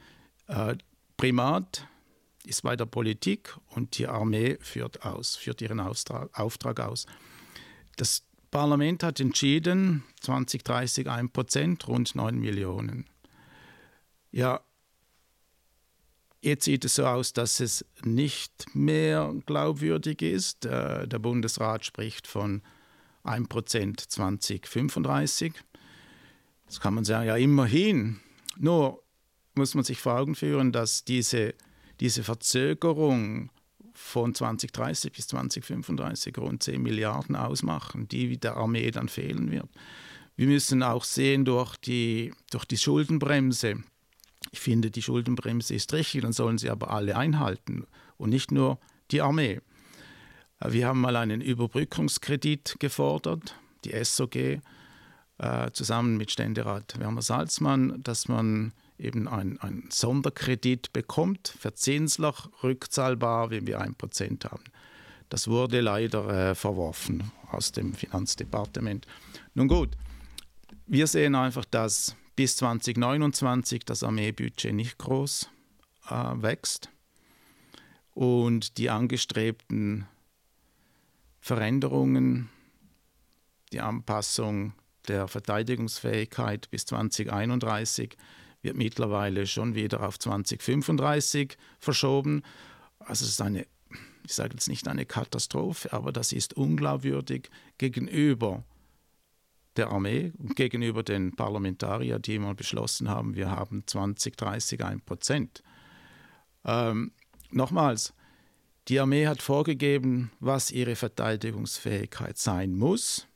äh, 0.52 0.76
Primat 1.16 1.86
ist 2.44 2.62
bei 2.62 2.76
der 2.76 2.86
Politik 2.86 3.56
und 3.68 3.98
die 3.98 4.06
Armee 4.06 4.58
führt 4.60 5.04
aus, 5.04 5.36
führt 5.36 5.60
ihren 5.62 5.80
Auftrag, 5.80 6.36
Auftrag 6.38 6.80
aus. 6.80 7.06
Das 7.96 8.24
Parlament 8.50 9.02
hat 9.02 9.20
entschieden, 9.20 10.04
2030 10.20 11.08
1 11.08 11.32
Prozent, 11.32 11.88
rund 11.88 12.14
9 12.14 12.38
Millionen. 12.38 13.06
Ja, 14.30 14.60
jetzt 16.40 16.64
sieht 16.64 16.84
es 16.84 16.96
so 16.96 17.06
aus, 17.06 17.32
dass 17.32 17.60
es 17.60 17.84
nicht 18.02 18.74
mehr 18.74 19.32
glaubwürdig 19.46 20.22
ist. 20.22 20.66
Äh, 20.66 21.06
der 21.06 21.18
Bundesrat 21.18 21.84
spricht 21.84 22.26
von 22.26 22.62
1 23.22 23.48
Prozent 23.48 24.00
2035. 24.00 25.54
Das 26.66 26.80
kann 26.80 26.94
man 26.94 27.04
sagen, 27.04 27.26
ja 27.26 27.36
immerhin. 27.36 28.20
Nur 28.56 29.01
muss 29.54 29.74
man 29.74 29.84
sich 29.84 30.00
vor 30.00 30.18
Augen 30.18 30.34
führen, 30.34 30.72
dass 30.72 31.04
diese, 31.04 31.54
diese 32.00 32.22
Verzögerung 32.22 33.50
von 33.94 34.34
2030 34.34 35.12
bis 35.12 35.28
2035 35.28 36.36
rund 36.38 36.62
10 36.62 36.82
Milliarden 36.82 37.36
ausmachen, 37.36 38.08
die 38.08 38.38
der 38.38 38.56
Armee 38.56 38.90
dann 38.90 39.08
fehlen 39.08 39.50
wird. 39.50 39.68
Wir 40.36 40.46
müssen 40.46 40.82
auch 40.82 41.04
sehen 41.04 41.44
durch 41.44 41.76
die, 41.76 42.32
durch 42.50 42.64
die 42.64 42.78
Schuldenbremse. 42.78 43.82
Ich 44.50 44.60
finde, 44.60 44.90
die 44.90 45.02
Schuldenbremse 45.02 45.74
ist 45.74 45.92
richtig, 45.92 46.22
dann 46.22 46.32
sollen 46.32 46.58
sie 46.58 46.70
aber 46.70 46.90
alle 46.90 47.16
einhalten 47.16 47.86
und 48.16 48.30
nicht 48.30 48.50
nur 48.50 48.78
die 49.10 49.20
Armee. 49.20 49.60
Wir 50.64 50.86
haben 50.86 51.00
mal 51.00 51.16
einen 51.16 51.40
Überbrückungskredit 51.40 52.76
gefordert, 52.78 53.56
die 53.84 53.92
SOG, 54.02 54.60
äh, 55.38 55.70
zusammen 55.72 56.16
mit 56.16 56.30
Ständerat 56.30 56.98
Werner 56.98 57.22
Salzmann, 57.22 58.00
dass 58.02 58.28
man 58.28 58.72
eben 59.02 59.28
ein, 59.28 59.58
ein 59.60 59.84
Sonderkredit 59.90 60.92
bekommt, 60.92 61.54
verzinslich, 61.58 62.34
rückzahlbar, 62.62 63.50
wenn 63.50 63.66
wir 63.66 63.80
ein 63.80 63.94
Prozent 63.94 64.44
haben. 64.44 64.64
Das 65.28 65.48
wurde 65.48 65.80
leider 65.80 66.50
äh, 66.50 66.54
verworfen 66.54 67.30
aus 67.50 67.72
dem 67.72 67.94
Finanzdepartement. 67.94 69.06
Nun 69.54 69.68
gut, 69.68 69.96
Wir 70.86 71.06
sehen 71.06 71.34
einfach, 71.34 71.64
dass 71.64 72.16
bis 72.36 72.56
2029 72.56 73.84
das 73.84 74.02
Armeebudget 74.02 74.74
nicht 74.74 74.98
groß 74.98 75.48
äh, 76.10 76.12
wächst 76.12 76.90
und 78.14 78.76
die 78.78 78.90
angestrebten 78.90 80.06
Veränderungen, 81.40 82.50
die 83.72 83.80
Anpassung 83.80 84.74
der 85.08 85.28
Verteidigungsfähigkeit 85.28 86.70
bis 86.70 86.84
2031 86.86 88.16
wird 88.62 88.76
mittlerweile 88.76 89.46
schon 89.46 89.74
wieder 89.74 90.06
auf 90.06 90.18
2035 90.18 91.56
verschoben. 91.78 92.42
Also 93.00 93.24
es 93.24 93.32
ist 93.32 93.42
eine, 93.42 93.66
ich 94.24 94.32
sage 94.32 94.54
jetzt 94.54 94.68
nicht 94.68 94.88
eine 94.88 95.04
Katastrophe, 95.04 95.92
aber 95.92 96.12
das 96.12 96.32
ist 96.32 96.54
unglaubwürdig 96.54 97.50
gegenüber 97.78 98.64
der 99.76 99.90
Armee 99.90 100.32
gegenüber 100.54 101.02
den 101.02 101.34
Parlamentariern, 101.34 102.20
die 102.20 102.38
mal 102.38 102.54
beschlossen 102.54 103.08
haben, 103.08 103.34
wir 103.34 103.50
haben 103.50 103.84
2030 103.86 104.84
ein 104.84 105.00
Prozent. 105.00 105.62
Ähm, 106.64 107.12
nochmals, 107.50 108.12
die 108.88 109.00
Armee 109.00 109.26
hat 109.26 109.42
vorgegeben, 109.42 110.30
was 110.40 110.70
ihre 110.70 110.96
Verteidigungsfähigkeit 110.96 112.36
sein 112.36 112.74
muss. 112.74 113.26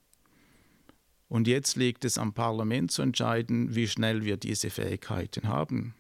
Und 1.29 1.49
jetzt 1.49 1.77
liegt 1.77 2.05
es 2.05 2.19
am 2.19 2.33
Parlament 2.33 2.93
zu 2.93 3.03
entscheiden, 3.03 3.75
wie 3.75 3.89
schnell 3.89 4.25
wir 4.25 4.37
diese 4.37 4.71
Fähigkeiten 4.71 5.49
haben. 5.49 5.95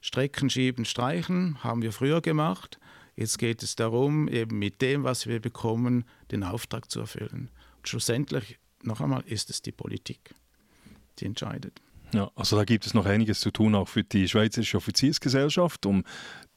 Strecken 0.00 0.48
schieben, 0.48 0.84
streichen 0.84 1.62
haben 1.62 1.82
wir 1.82 1.92
früher 1.92 2.20
gemacht. 2.20 2.78
Jetzt 3.16 3.38
geht 3.38 3.62
es 3.62 3.76
darum, 3.76 4.28
eben 4.28 4.58
mit 4.58 4.80
dem, 4.80 5.04
was 5.04 5.26
wir 5.26 5.40
bekommen, 5.40 6.04
den 6.30 6.42
Auftrag 6.42 6.90
zu 6.90 7.00
erfüllen. 7.00 7.50
Und 7.76 7.88
schlussendlich, 7.88 8.58
noch 8.82 9.00
einmal, 9.00 9.22
ist 9.26 9.50
es 9.50 9.62
die 9.62 9.72
Politik, 9.72 10.34
die 11.18 11.26
entscheidet. 11.26 11.82
Ja, 12.12 12.30
also 12.34 12.56
da 12.56 12.64
gibt 12.64 12.86
es 12.86 12.94
noch 12.94 13.06
einiges 13.06 13.40
zu 13.40 13.50
tun, 13.50 13.74
auch 13.74 13.88
für 13.88 14.02
die 14.02 14.28
Schweizerische 14.28 14.78
Offiziersgesellschaft, 14.78 15.86
um 15.86 16.04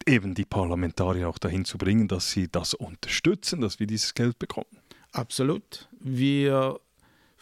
eben 0.07 0.34
die 0.34 0.45
Parlamentarier 0.45 1.30
auch 1.30 1.38
dahin 1.38 1.65
zu 1.65 1.78
bringen, 1.78 2.07
dass 2.07 2.32
sie 2.32 2.47
das 2.47 2.74
unterstützen, 2.74 3.61
dass 3.61 3.80
wir 3.80 3.88
dieses 3.88 4.13
Geld 4.13 4.39
bekommen. 4.39 4.80
Absolut. 5.11 5.89
Wir 5.99 6.80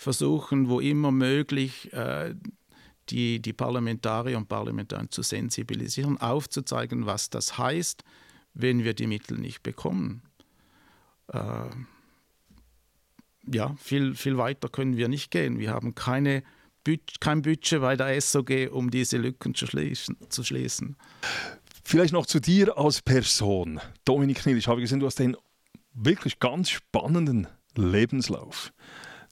versuchen, 0.01 0.67
wo 0.67 0.79
immer 0.79 1.11
möglich, 1.11 1.93
äh, 1.93 2.33
die, 3.09 3.39
die 3.39 3.53
Parlamentarier 3.53 4.35
und 4.35 4.49
Parlamentarier 4.49 5.11
zu 5.11 5.21
sensibilisieren, 5.21 6.19
aufzuzeigen, 6.19 7.05
was 7.05 7.29
das 7.29 7.59
heißt, 7.59 8.03
wenn 8.55 8.83
wir 8.83 8.95
die 8.95 9.05
Mittel 9.05 9.37
nicht 9.37 9.61
bekommen. 9.61 10.23
Äh, 11.27 11.69
ja, 13.45 13.75
viel, 13.75 14.15
viel 14.15 14.37
weiter 14.37 14.69
können 14.69 14.97
wir 14.97 15.07
nicht 15.07 15.29
gehen. 15.29 15.59
Wir 15.59 15.71
haben 15.71 15.93
keine, 15.93 16.41
kein 17.19 17.43
Budget 17.43 17.81
bei 17.81 17.95
der 17.95 18.19
SOG, 18.19 18.71
um 18.71 18.89
diese 18.89 19.17
Lücken 19.17 19.53
zu 19.53 19.67
schließen. 19.67 20.17
Zu 20.29 20.43
schließen. 20.43 20.95
Vielleicht 21.83 22.13
noch 22.13 22.25
zu 22.25 22.39
dir 22.39 22.75
als 22.75 23.03
Person. 23.03 23.79
Dominik 24.05 24.39
Knill, 24.39 24.57
ich 24.57 24.67
habe 24.67 24.81
gesehen, 24.81 24.99
du 24.99 25.05
hast 25.05 25.21
einen 25.21 25.37
wirklich 25.93 26.39
ganz 26.39 26.71
spannenden 26.71 27.47
Lebenslauf. 27.75 28.73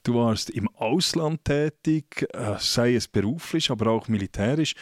Du 0.03 0.15
warst 0.15 0.49
im 0.49 0.67
Ausland 0.75 1.43
tätig, 1.45 2.27
äh, 2.33 2.55
sei 2.59 2.95
es 2.95 3.07
beruflich, 3.07 3.69
aber 3.69 3.91
auch 3.91 4.07
militärisch. 4.07 4.75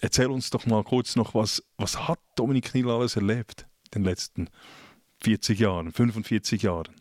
Erzähl 0.00 0.28
uns 0.28 0.50
doch 0.50 0.66
mal 0.66 0.84
kurz 0.84 1.16
noch, 1.16 1.34
was, 1.34 1.62
was 1.76 2.08
hat 2.08 2.20
Dominik 2.36 2.66
Knill 2.66 2.90
alles 2.90 3.16
erlebt 3.16 3.66
in 3.94 4.02
den 4.02 4.04
letzten 4.04 4.48
40 5.22 5.58
Jahren, 5.58 5.92
45 5.92 6.62
Jahren? 6.62 6.94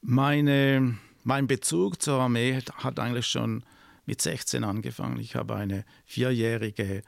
Meine, 0.00 0.98
mein 1.24 1.46
Bezug 1.46 2.02
zur 2.02 2.20
Armee 2.20 2.60
hat 2.74 2.98
eigentlich 2.98 3.26
schon 3.26 3.64
mit 4.04 4.20
16 4.20 4.64
angefangen. 4.64 5.18
Ich 5.20 5.34
habe 5.34 5.54
eine 5.54 5.84
vierjährige 6.04 7.02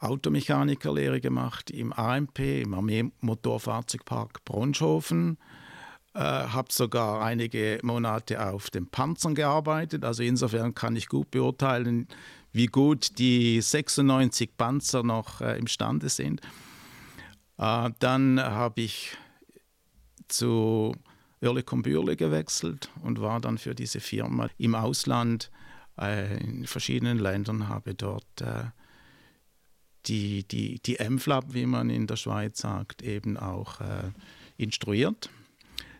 Automechanikerlehre 0.00 1.20
gemacht 1.20 1.70
im 1.70 1.92
AMP, 1.92 2.38
im 2.38 2.74
Armeemotorfahrzeugpark 2.74 4.44
Bronschofen 4.44 5.38
äh, 6.14 6.20
habe 6.20 6.72
sogar 6.72 7.22
einige 7.22 7.78
Monate 7.82 8.44
auf 8.44 8.70
den 8.70 8.88
Panzern 8.88 9.34
gearbeitet. 9.34 10.04
Also 10.04 10.22
insofern 10.22 10.74
kann 10.74 10.96
ich 10.96 11.08
gut 11.08 11.30
beurteilen, 11.30 12.08
wie 12.52 12.66
gut 12.66 13.18
die 13.18 13.60
96 13.60 14.56
Panzer 14.56 15.02
noch 15.02 15.40
äh, 15.40 15.58
imstande 15.58 16.08
sind. 16.08 16.40
Äh, 17.58 17.90
dann 17.98 18.40
habe 18.40 18.80
ich 18.80 19.16
zu 20.28 20.94
Oerlikon 21.40 21.82
Bürle 21.82 22.16
gewechselt 22.16 22.90
und 23.02 23.20
war 23.20 23.40
dann 23.40 23.58
für 23.58 23.74
diese 23.74 24.00
Firma 24.00 24.48
im 24.58 24.74
Ausland 24.74 25.50
äh, 26.00 26.42
in 26.42 26.66
verschiedenen 26.66 27.18
Ländern, 27.18 27.68
habe 27.68 27.94
dort 27.94 28.40
äh, 28.40 28.64
die, 30.06 30.42
die, 30.48 30.80
die 30.80 30.96
MFLAB, 30.98 31.52
wie 31.52 31.66
man 31.66 31.90
in 31.90 32.06
der 32.06 32.16
Schweiz 32.16 32.58
sagt, 32.58 33.02
eben 33.02 33.36
auch 33.36 33.80
äh, 33.80 34.10
instruiert 34.56 35.30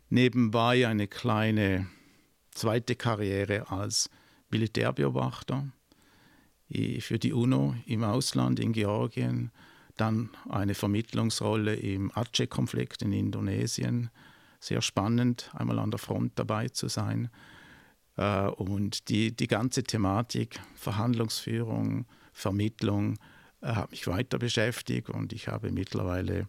nebenbei 0.09 0.87
eine 0.87 1.07
kleine 1.07 1.87
zweite 2.51 2.97
Karriere 2.97 3.71
als 3.71 4.11
Militärbeobachter 4.51 5.69
für 7.01 7.19
die 7.19 7.33
UNO 7.33 7.75
im 7.87 8.05
Ausland 8.05 8.61
in 8.61 8.73
Georgien, 8.73 9.51
dann 9.97 10.31
eine 10.49 10.75
Vermittlungsrolle 10.75 11.75
im 11.75 12.13
Aceh-Konflikt 12.15 13.03
in 13.03 13.13
Indonesien. 13.13 14.11
Sehr 14.61 14.83
spannend, 14.83 15.51
einmal 15.55 15.79
an 15.79 15.91
der 15.91 15.99
Front 15.99 16.33
dabei 16.37 16.69
zu 16.69 16.89
sein. 16.89 17.31
Äh, 18.17 18.49
und 18.49 19.09
die, 19.09 19.35
die 19.35 19.47
ganze 19.47 19.83
Thematik, 19.85 20.61
Verhandlungsführung, 20.75 22.07
Vermittlung, 22.33 23.19
äh, 23.61 23.69
hat 23.69 23.91
mich 23.91 24.07
weiter 24.07 24.39
beschäftigt 24.39 25.11
und 25.11 25.33
ich 25.33 25.49
habe 25.49 25.71
mittlerweile 25.71 26.49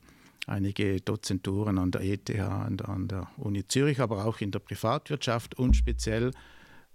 einige 0.50 1.00
Dozenturen 1.02 1.78
an 1.78 1.92
der 1.92 2.02
ETH 2.02 2.30
und 2.30 2.86
an 2.88 3.08
der 3.08 3.28
Uni 3.38 3.68
Zürich, 3.68 4.00
aber 4.00 4.26
auch 4.26 4.42
in 4.42 4.52
der 4.52 4.60
Privatwirtschaft 4.60 5.58
und 5.58 5.76
speziell 5.76 6.32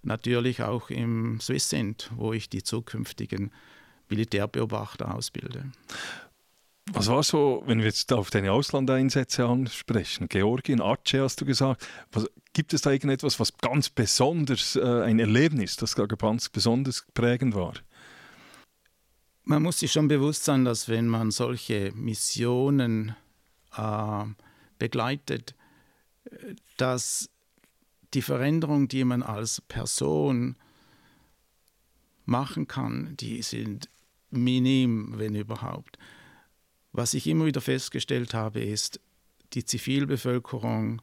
natürlich 0.03 0.63
auch 0.63 0.91
im 0.91 1.41
Swissint, 1.41 2.11
wo 2.17 2.33
ich 2.33 2.49
die 2.51 2.63
zukünftigen 2.63 3.51
Militärbeobachter 4.09 5.15
ausbilde. 5.15 5.73
Was 6.93 7.09
war 7.09 7.23
so, 7.23 7.63
wenn 7.67 7.79
wir 7.79 7.87
jetzt 7.87 8.13
auf 8.13 8.29
deine 8.29 8.53
Auslandeinsätze 8.53 9.47
ansprechen? 9.47 10.29
Georgien, 10.29 10.83
Aceh 10.83 11.21
hast 11.21 11.41
du 11.41 11.47
gesagt. 11.47 11.87
Was, 12.13 12.27
gibt 12.53 12.75
es 12.75 12.83
da 12.83 12.91
irgendetwas, 12.91 13.41
was 13.41 13.57
ganz 13.57 13.89
besonders, 13.89 14.77
äh, 14.77 15.03
ein 15.03 15.19
Erlebnis, 15.19 15.77
das 15.77 15.97
ganz 15.97 16.49
besonders 16.51 17.07
prägend 17.15 17.55
war? 17.55 17.75
Man 19.45 19.63
muss 19.63 19.79
sich 19.79 19.93
schon 19.93 20.09
bewusst 20.09 20.45
sein, 20.45 20.65
dass 20.65 20.89
wenn 20.89 21.09
man 21.09 21.31
solche 21.31 21.93
Missionen 21.95 23.17
äh, 23.77 24.25
begleitet, 24.79 25.55
dass 26.77 27.29
die 28.15 28.23
Veränderung, 28.23 28.89
die 28.89 29.05
man 29.05 29.23
als 29.23 29.61
Person 29.61 30.57
machen 32.25 32.67
kann, 32.67 33.17
die 33.17 33.43
sind 33.43 33.89
minim, 34.31 35.19
wenn 35.19 35.35
überhaupt. 35.35 35.99
Was 36.93 37.15
ich 37.15 37.27
immer 37.27 37.47
wieder 37.47 37.61
festgestellt 37.61 38.35
habe, 38.35 38.61
ist, 38.61 39.01
die 39.53 39.65
Zivilbevölkerung 39.65 41.03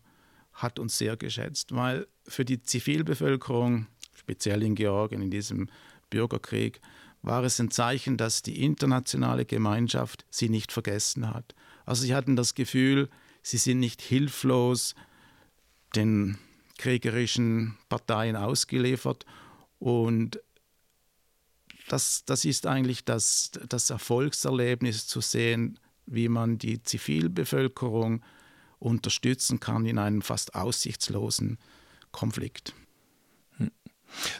hat 0.54 0.80
uns 0.80 0.98
sehr 0.98 1.18
geschätzt, 1.18 1.74
weil 1.74 2.08
für 2.28 2.46
die 2.46 2.62
Zivilbevölkerung, 2.62 3.88
speziell 4.14 4.64
in 4.64 4.76
Georgien, 4.76 5.22
in 5.22 5.32
diesem 5.32 5.70
Bürgerkrieg, 6.10 6.82
war 7.22 7.44
es 7.44 7.60
ein 7.60 7.72
Zeichen, 7.72 8.18
dass 8.18 8.42
die 8.42 8.64
internationale 8.64 9.46
Gemeinschaft 9.46 10.26
sie 10.30 10.50
nicht 10.50 10.72
vergessen 10.72 11.30
hat. 11.30 11.56
Also 11.86 12.04
sie 12.04 12.16
hatten 12.16 12.36
das 12.36 12.56
Gefühl, 12.56 13.10
sie 13.42 13.58
sind 13.58 13.80
nicht 13.80 14.02
hilflos 14.02 14.96
den 15.96 16.38
kriegerischen 16.78 17.78
Parteien 17.90 18.36
ausgeliefert 18.36 19.26
und 19.80 20.40
das, 21.90 22.24
das 22.26 22.46
ist 22.46 22.68
eigentlich 22.68 23.04
das, 23.04 23.52
das 23.68 23.90
Erfolgserlebnis 23.90 25.08
zu 25.08 25.20
sehen, 25.20 25.78
wie 26.06 26.30
man 26.30 26.58
die 26.58 26.82
Zivilbevölkerung 26.82 28.24
unterstützen 28.80 29.60
kann 29.60 29.86
in 29.86 29.98
einem 29.98 30.22
fast 30.22 30.56
aussichtslosen 30.56 31.58
Konflikt. 32.12 32.74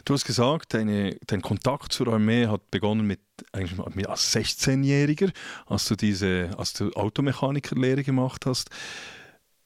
Du 0.04 0.14
hast 0.14 0.24
gesagt, 0.24 0.74
deine, 0.74 1.18
dein 1.26 1.42
Kontakt 1.42 1.92
zur 1.92 2.08
Armee 2.08 2.46
hat 2.46 2.70
begonnen 2.70 3.06
mit, 3.06 3.20
eigentlich 3.52 3.78
mit 3.94 4.06
als 4.06 4.34
16-Jähriger, 4.34 5.32
als 5.66 5.86
du 5.86 5.96
diese 5.96 6.50
als 6.56 6.72
du 6.72 6.92
Automechanikerlehre 6.92 8.02
gemacht 8.02 8.46
hast. 8.46 8.70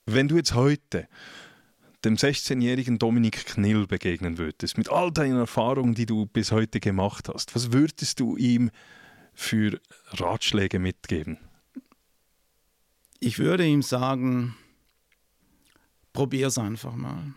Wenn 0.06 0.28
du 0.28 0.36
jetzt 0.36 0.54
heute 0.54 1.08
dem 2.04 2.16
16-jährigen 2.16 2.98
Dominik 2.98 3.46
Knill 3.46 3.86
begegnen 3.86 4.38
würdest, 4.38 4.78
mit 4.78 4.90
all 4.90 5.10
deinen 5.10 5.38
Erfahrungen, 5.38 5.94
die 5.94 6.06
du 6.06 6.26
bis 6.26 6.52
heute 6.52 6.78
gemacht 6.78 7.28
hast, 7.32 7.54
was 7.54 7.72
würdest 7.72 8.20
du 8.20 8.36
ihm 8.36 8.70
für 9.34 9.80
Ratschläge 10.12 10.78
mitgeben? 10.78 11.38
Ich 13.18 13.38
würde 13.38 13.66
ihm 13.66 13.82
sagen, 13.82 14.56
probier 16.12 16.48
es 16.48 16.58
einfach 16.58 16.94
mal. 16.94 17.34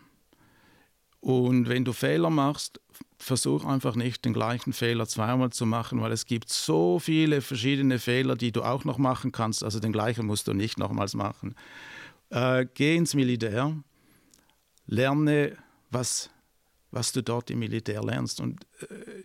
Und 1.21 1.67
wenn 1.67 1.83
du 1.83 1.93
Fehler 1.93 2.29
machst, 2.29 2.79
versuch 3.17 3.65
einfach 3.65 3.95
nicht 3.95 4.23
den 4.23 4.33
gleichen 4.33 4.71
Fehler 4.71 5.05
zweimal 5.07 5.49
zu 5.49 5.65
machen, 5.65 6.01
weil 6.01 6.13
es 6.13 6.25
gibt 6.25 6.49
so 6.49 6.99
viele 6.99 7.41
verschiedene 7.41 7.99
Fehler, 7.99 8.35
die 8.35 8.51
du 8.51 8.63
auch 8.63 8.85
noch 8.85 8.97
machen 8.97 9.31
kannst. 9.31 9.63
Also 9.63 9.79
den 9.79 9.91
gleichen 9.91 10.25
musst 10.25 10.47
du 10.47 10.53
nicht 10.53 10.79
nochmals 10.79 11.15
machen. 11.15 11.55
Äh, 12.29 12.65
geh 12.73 12.95
ins 12.95 13.13
Militär, 13.13 13.75
lerne, 14.85 15.57
was, 15.91 16.29
was 16.91 17.11
du 17.11 17.21
dort 17.21 17.49
im 17.51 17.59
Militär 17.59 18.01
lernst. 18.01 18.39
Und 18.39 18.65
äh, 18.81 19.23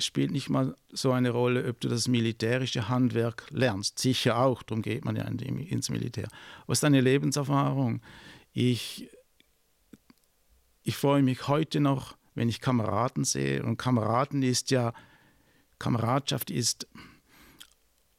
spielt 0.00 0.30
nicht 0.30 0.48
mal 0.48 0.74
so 0.90 1.12
eine 1.12 1.30
Rolle, 1.30 1.68
ob 1.68 1.80
du 1.80 1.88
das 1.88 2.08
militärische 2.08 2.88
Handwerk 2.88 3.46
lernst. 3.50 3.98
Sicher 3.98 4.38
auch, 4.38 4.62
darum 4.62 4.82
geht 4.82 5.04
man 5.04 5.16
ja 5.16 5.24
ins 5.24 5.90
Militär. 5.90 6.28
Was 6.66 6.78
ist 6.78 6.82
deine 6.84 7.00
Lebenserfahrung? 7.00 8.00
Ich, 8.52 9.08
ich 10.90 10.96
freue 10.96 11.22
mich 11.22 11.46
heute 11.46 11.78
noch, 11.78 12.16
wenn 12.34 12.48
ich 12.48 12.60
Kameraden 12.60 13.22
sehe. 13.22 13.62
Und 13.62 13.76
Kameraden 13.76 14.42
ist 14.42 14.72
ja, 14.72 14.92
Kameradschaft 15.78 16.50
ist 16.50 16.88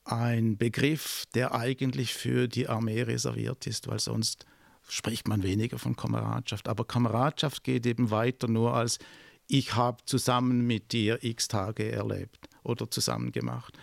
ein 0.05 0.55
Begriff, 0.57 1.26
der 1.36 1.53
eigentlich 1.53 2.13
für 2.13 2.47
die 2.47 2.69
Armee 2.69 3.01
reserviert 3.01 3.67
ist, 3.67 3.89
weil 3.89 3.99
sonst 3.99 4.45
spricht 4.88 5.28
man 5.28 5.43
weniger 5.43 5.80
von 5.80 5.97
Kameradschaft. 5.97 6.69
Aber 6.69 6.86
Kameradschaft 6.86 7.65
geht 7.65 7.86
eben 7.86 8.09
weiter 8.09 8.47
nur 8.47 8.74
als 8.74 8.99
ich 9.47 9.76
habe 9.76 9.97
zusammen 10.05 10.65
mit 10.65 10.93
dir 10.93 11.22
x 11.26 11.49
Tage 11.49 11.91
erlebt 11.91 12.47
oder 12.63 12.89
zusammen 12.89 13.34
gemacht. 13.34 13.78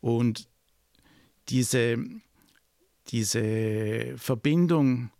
Und 0.00 0.48
diese, 1.50 2.04
diese 3.10 4.18
Verbindung 4.18 5.12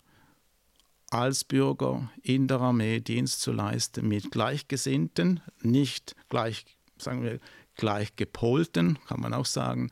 als 1.14 1.44
Bürger 1.44 2.10
in 2.22 2.48
der 2.48 2.60
Armee 2.60 2.98
Dienst 2.98 3.40
zu 3.40 3.52
leisten 3.52 4.08
mit 4.08 4.32
Gleichgesinnten, 4.32 5.40
nicht 5.62 6.16
gleich, 6.28 6.66
sagen 6.98 7.22
wir, 7.22 7.38
gleichgepolten, 7.76 8.98
kann 9.06 9.20
man 9.20 9.32
auch 9.32 9.46
sagen. 9.46 9.90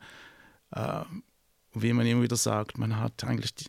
Äh, 0.71 1.03
wie 1.73 1.93
man 1.93 2.05
immer 2.05 2.23
wieder 2.23 2.35
sagt, 2.35 2.77
man 2.77 2.99
hat 2.99 3.23
eigentlich 3.23 3.55
die, 3.55 3.65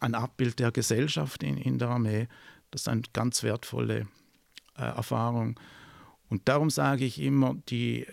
ein 0.00 0.14
Abbild 0.14 0.58
der 0.58 0.72
Gesellschaft 0.72 1.42
in, 1.42 1.58
in 1.58 1.78
der 1.78 1.90
Armee. 1.90 2.26
Das 2.70 2.82
ist 2.82 2.88
eine 2.88 3.02
ganz 3.12 3.42
wertvolle 3.42 4.08
äh, 4.76 4.82
Erfahrung. 4.82 5.60
Und 6.30 6.48
darum 6.48 6.70
sage 6.70 7.04
ich 7.04 7.20
immer, 7.20 7.54
die, 7.68 8.06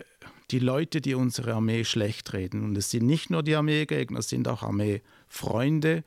die 0.50 0.58
Leute, 0.58 1.00
die 1.00 1.14
unsere 1.14 1.54
Armee 1.54 1.84
schlecht 1.84 2.34
reden, 2.34 2.62
und 2.62 2.76
es 2.76 2.90
sind 2.90 3.06
nicht 3.06 3.30
nur 3.30 3.42
die 3.42 3.56
Armeegegner, 3.56 4.18
es 4.18 4.28
sind 4.28 4.46
auch 4.48 4.62
Armeefreunde, 4.62 6.04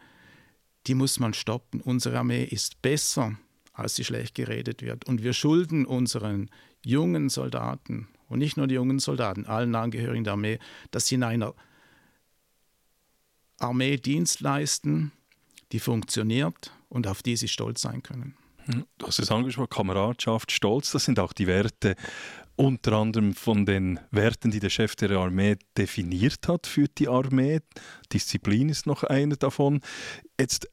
die 0.88 0.96
muss 0.96 1.20
man 1.20 1.34
stoppen. 1.34 1.82
Unsere 1.82 2.20
Armee 2.20 2.44
ist 2.44 2.82
besser, 2.82 3.38
als 3.74 3.96
sie 3.96 4.04
schlecht 4.04 4.36
geredet 4.36 4.82
wird. 4.82 5.06
Und 5.06 5.24
wir 5.24 5.34
schulden 5.34 5.86
unseren 5.86 6.50
jungen 6.84 7.30
Soldaten, 7.30 8.08
und 8.28 8.40
nicht 8.40 8.58
nur 8.58 8.68
die 8.68 8.76
jungen 8.76 9.00
Soldaten, 9.00 9.46
allen 9.46 9.76
Angehörigen 9.76 10.24
der 10.24 10.34
Armee, 10.34 10.60
dass 10.92 11.08
sie 11.08 11.16
in 11.16 11.24
einer 11.24 11.54
Armee 13.60 13.98
Dienst 13.98 14.42
leisten, 14.42 15.12
die 15.72 15.80
funktioniert 15.80 16.72
und 16.90 17.08
auf 17.08 17.22
die 17.22 17.36
sie 17.36 17.48
stolz 17.48 17.82
sein 17.82 18.04
können. 18.04 18.36
Hm, 18.66 18.86
du 18.98 19.08
hast 19.08 19.20
es 19.20 19.32
angesprochen, 19.32 19.70
Kameradschaft, 19.70 20.52
Stolz, 20.52 20.92
das 20.92 21.06
sind 21.06 21.20
auch 21.20 21.34
die 21.34 21.48
Werte, 21.48 21.96
unter 22.56 22.94
anderem 22.94 23.34
von 23.34 23.66
den 23.66 24.00
Werten, 24.12 24.50
die 24.50 24.60
der 24.60 24.70
Chef 24.70 24.96
der 24.96 25.12
Armee 25.12 25.58
definiert 25.78 26.48
hat 26.48 26.68
für 26.68 26.88
die 26.88 27.08
Armee. 27.08 27.60
Disziplin 28.14 28.70
ist 28.70 28.86
noch 28.86 29.04
einer 29.04 29.36
davon. 29.36 29.82
Jetzt 30.40 30.70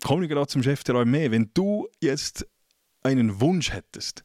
kommen 0.00 0.22
wir 0.22 0.28
gerade 0.28 0.48
zum 0.48 0.62
Chef 0.62 0.84
der 0.84 0.94
Armee. 0.96 1.30
Wenn 1.30 1.50
du 1.54 1.88
jetzt 2.00 2.46
einen 3.02 3.40
Wunsch 3.40 3.72
hättest 3.72 4.24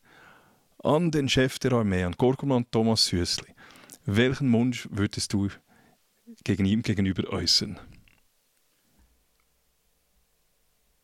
an 0.84 1.12
den 1.12 1.30
Chef 1.30 1.60
der 1.60 1.74
Armee, 1.74 2.04
an 2.04 2.14
Gorkommand 2.14 2.72
Thomas 2.72 3.06
Süßli, 3.06 3.54
welchen 4.06 4.52
Wunsch 4.54 4.88
würdest 4.92 5.34
du 5.34 5.50
gegen 6.44 6.66
ihm 6.66 6.82
gegenüber 6.82 7.32
äußern? 7.32 7.80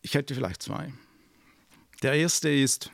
Ich 0.01 0.13
hätte 0.13 0.36
vielleicht 0.36 0.63
zwei. 0.63 0.93
Der 2.01 2.13
erste 2.13 2.49
ist, 2.49 2.91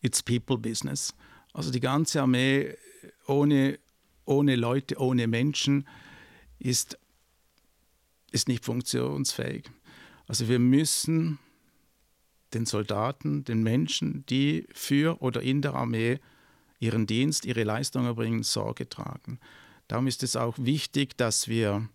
it's 0.00 0.22
people 0.22 0.58
business. 0.58 1.12
Also 1.52 1.70
die 1.70 1.80
ganze 1.80 2.22
Armee 2.22 2.76
ohne, 3.26 3.78
ohne 4.24 4.56
Leute, 4.56 4.98
ohne 4.98 5.26
Menschen 5.26 5.88
ist, 6.58 6.98
ist 8.30 8.48
nicht 8.48 8.64
funktionsfähig. 8.64 9.70
Also 10.34 10.48
wir 10.48 10.58
müssen 10.58 11.38
den 12.54 12.66
Soldaten, 12.66 13.44
den 13.44 13.62
Menschen, 13.62 14.26
die 14.26 14.66
für 14.74 15.22
oder 15.22 15.40
in 15.40 15.62
der 15.62 15.74
Armee 15.74 16.18
ihren 16.80 17.06
Dienst, 17.06 17.44
ihre 17.44 17.62
Leistung 17.62 18.06
erbringen, 18.06 18.42
Sorge 18.42 18.88
tragen. 18.88 19.38
Darum 19.86 20.08
ist 20.08 20.24
es 20.24 20.34
auch 20.34 20.56
wichtig, 20.58 21.16
dass 21.16 21.46
wir 21.46 21.88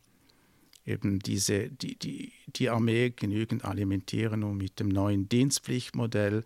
eben 0.86 1.20
diese, 1.20 1.68
die, 1.68 2.00
die, 2.00 2.32
die 2.48 2.70
Armee 2.70 3.10
genügend 3.10 3.66
alimentieren 3.66 4.46
und 4.46 4.56
mit 4.56 4.80
dem 4.80 4.88
neuen 4.88 5.28
Dienstpflichtmodell 5.28 6.46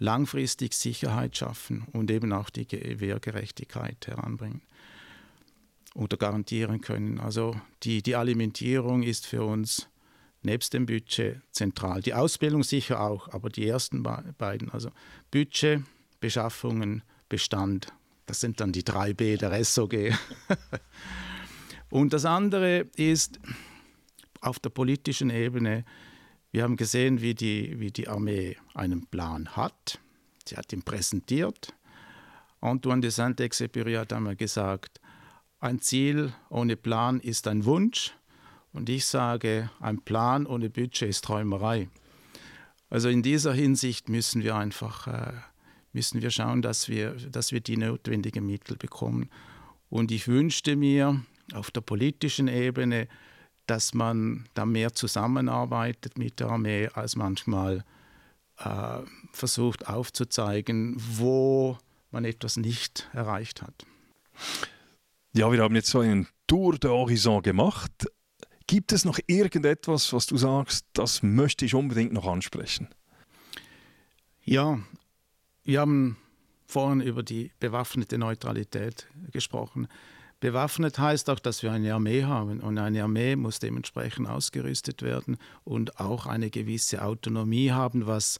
langfristig 0.00 0.74
Sicherheit 0.74 1.36
schaffen 1.36 1.86
und 1.92 2.10
eben 2.10 2.32
auch 2.32 2.50
die 2.50 2.66
Wehrgerechtigkeit 2.98 4.08
heranbringen 4.08 4.62
oder 5.94 6.16
garantieren 6.16 6.80
können. 6.80 7.20
Also 7.20 7.54
die, 7.84 8.02
die 8.02 8.16
Alimentierung 8.16 9.04
ist 9.04 9.24
für 9.24 9.44
uns 9.44 9.88
nebst 10.42 10.72
dem 10.72 10.86
Budget 10.86 11.40
zentral. 11.50 12.00
Die 12.02 12.14
Ausbildung 12.14 12.62
sicher 12.62 13.00
auch, 13.00 13.28
aber 13.28 13.48
die 13.50 13.66
ersten 13.66 14.02
beiden, 14.02 14.70
also 14.70 14.90
Budget, 15.30 15.82
Beschaffungen, 16.20 17.02
Bestand, 17.28 17.88
das 18.26 18.40
sind 18.40 18.60
dann 18.60 18.72
die 18.72 18.84
drei 18.84 19.14
B 19.14 19.36
der 19.36 19.64
SOG. 19.64 20.12
und 21.90 22.12
das 22.12 22.24
andere 22.24 22.86
ist, 22.96 23.38
auf 24.40 24.58
der 24.58 24.70
politischen 24.70 25.30
Ebene, 25.30 25.84
wir 26.50 26.62
haben 26.62 26.76
gesehen, 26.76 27.20
wie 27.20 27.34
die, 27.34 27.78
wie 27.80 27.90
die 27.90 28.08
Armee 28.08 28.56
einen 28.74 29.06
Plan 29.06 29.56
hat. 29.56 29.98
Sie 30.46 30.56
hat 30.56 30.72
ihn 30.72 30.82
präsentiert. 30.82 31.74
Antoine 32.60 33.00
de 33.00 33.10
Saint-Exupéry 33.10 33.96
hat 33.96 34.12
einmal 34.12 34.36
gesagt, 34.36 35.00
ein 35.60 35.80
Ziel 35.80 36.32
ohne 36.50 36.76
Plan 36.76 37.20
ist 37.20 37.46
ein 37.48 37.64
Wunsch. 37.64 38.14
Und 38.78 38.88
ich 38.88 39.06
sage, 39.06 39.70
ein 39.80 40.00
Plan 40.02 40.46
ohne 40.46 40.70
Budget 40.70 41.08
ist 41.08 41.24
Träumerei. 41.24 41.88
Also 42.90 43.08
in 43.08 43.22
dieser 43.22 43.52
Hinsicht 43.52 44.08
müssen 44.08 44.44
wir 44.44 44.54
einfach 44.54 45.08
äh, 45.08 45.32
müssen 45.92 46.22
wir 46.22 46.30
schauen, 46.30 46.62
dass 46.62 46.88
wir, 46.88 47.14
dass 47.14 47.50
wir 47.50 47.60
die 47.60 47.76
notwendigen 47.76 48.46
Mittel 48.46 48.76
bekommen. 48.76 49.30
Und 49.90 50.12
ich 50.12 50.28
wünschte 50.28 50.76
mir 50.76 51.24
auf 51.54 51.72
der 51.72 51.80
politischen 51.80 52.46
Ebene, 52.46 53.08
dass 53.66 53.94
man 53.94 54.48
da 54.54 54.64
mehr 54.64 54.94
zusammenarbeitet 54.94 56.16
mit 56.16 56.38
der 56.38 56.50
Armee, 56.50 56.88
als 56.94 57.16
manchmal 57.16 57.84
äh, 58.58 59.00
versucht 59.32 59.88
aufzuzeigen, 59.88 60.94
wo 60.98 61.78
man 62.12 62.24
etwas 62.24 62.56
nicht 62.56 63.08
erreicht 63.12 63.60
hat. 63.60 63.84
Ja, 65.32 65.50
wir 65.50 65.62
haben 65.62 65.74
jetzt 65.74 65.90
so 65.90 65.98
einen 65.98 66.28
Tour 66.46 66.78
de 66.78 66.90
Horizon 66.90 67.42
gemacht. 67.42 68.06
Gibt 68.68 68.92
es 68.92 69.06
noch 69.06 69.18
irgendetwas, 69.26 70.12
was 70.12 70.26
du 70.26 70.36
sagst, 70.36 70.84
das 70.92 71.22
möchte 71.22 71.64
ich 71.64 71.74
unbedingt 71.74 72.12
noch 72.12 72.26
ansprechen? 72.26 72.88
Ja, 74.44 74.78
wir 75.64 75.80
haben 75.80 76.18
vorhin 76.66 77.00
über 77.00 77.22
die 77.22 77.50
bewaffnete 77.60 78.18
Neutralität 78.18 79.08
gesprochen. 79.32 79.88
Bewaffnet 80.40 80.98
heißt 80.98 81.30
auch, 81.30 81.38
dass 81.38 81.62
wir 81.62 81.72
eine 81.72 81.94
Armee 81.94 82.24
haben 82.24 82.60
und 82.60 82.76
eine 82.76 83.02
Armee 83.02 83.36
muss 83.36 83.58
dementsprechend 83.58 84.28
ausgerüstet 84.28 85.00
werden 85.00 85.38
und 85.64 85.98
auch 85.98 86.26
eine 86.26 86.50
gewisse 86.50 87.02
Autonomie 87.02 87.72
haben, 87.72 88.06
was, 88.06 88.38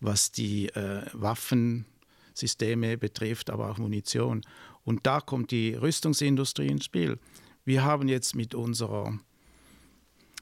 was 0.00 0.32
die 0.32 0.70
äh, 0.70 1.02
Waffensysteme 1.12 2.96
betrifft, 2.96 3.50
aber 3.50 3.70
auch 3.70 3.76
Munition. 3.76 4.40
Und 4.82 5.06
da 5.06 5.20
kommt 5.20 5.50
die 5.50 5.74
Rüstungsindustrie 5.74 6.68
ins 6.68 6.86
Spiel. 6.86 7.18
Wir 7.66 7.84
haben 7.84 8.08
jetzt 8.08 8.34
mit, 8.34 8.54
unserer, 8.54 9.18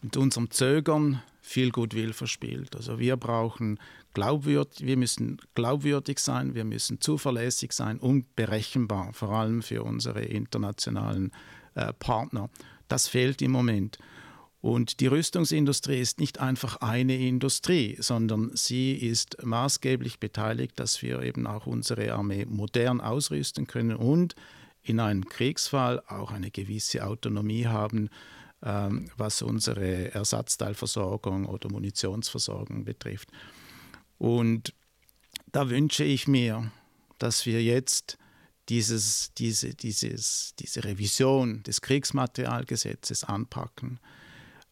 mit 0.03 0.17
unserem 0.17 0.51
Zögern 0.51 1.23
viel 1.41 1.71
Gutwill 1.71 2.13
verspielt. 2.13 2.75
Also 2.75 2.99
wir 2.99 3.17
brauchen 3.17 3.79
glaubwürdig, 4.15 4.85
wir 4.85 4.97
müssen 4.97 5.39
glaubwürdig 5.55 6.19
sein, 6.19 6.55
wir 6.55 6.65
müssen 6.65 7.01
zuverlässig 7.01 7.73
sein 7.73 7.99
und 7.99 8.35
berechenbar, 8.35 9.13
vor 9.13 9.31
allem 9.31 9.63
für 9.63 9.85
unsere 9.85 10.23
internationalen 10.23 11.33
äh, 11.75 11.93
Partner. 11.93 12.51
Das 12.89 13.09
fehlt 13.09 13.43
im 13.43 13.53
Moment. 13.53 13.99
Und 14.61 14.99
die 14.99 15.07
Rüstungsindustrie 15.07 16.01
ist 16.01 16.19
nicht 16.19 16.41
einfach 16.41 16.79
eine 16.79 17.17
Industrie, 17.17 17.97
sondern 18.01 18.51
sie 18.55 18.95
ist 18.95 19.37
maßgeblich 19.45 20.19
beteiligt, 20.19 20.81
dass 20.81 21.03
wir 21.03 21.23
eben 21.23 21.47
auch 21.47 21.67
unsere 21.67 22.13
Armee 22.15 22.47
modern 22.47 23.01
ausrüsten 23.01 23.69
können 23.69 23.95
und 23.95 24.35
in 24.83 24.99
einem 24.99 25.29
Kriegsfall 25.29 26.03
auch 26.09 26.33
eine 26.33 26.51
gewisse 26.51 27.07
Autonomie 27.07 27.67
haben, 27.67 28.09
was 28.61 29.43
unsere 29.43 30.13
Ersatzteilversorgung 30.13 31.47
oder 31.47 31.71
Munitionsversorgung 31.71 32.85
betrifft. 32.85 33.29
Und 34.19 34.73
da 35.53 35.69
wünsche 35.71 36.05
ich 36.05 36.27
mir, 36.27 36.73
dass 37.19 37.47
wir 37.47 37.63
jetzt 37.63 38.19
dieses, 38.69 39.33
diese, 39.35 39.75
dieses, 39.75 40.55
diese 40.59 40.85
Revision 40.85 41.63
des 41.63 41.81
Kriegsmaterialgesetzes 41.83 43.25
anpacken, 43.25 44.01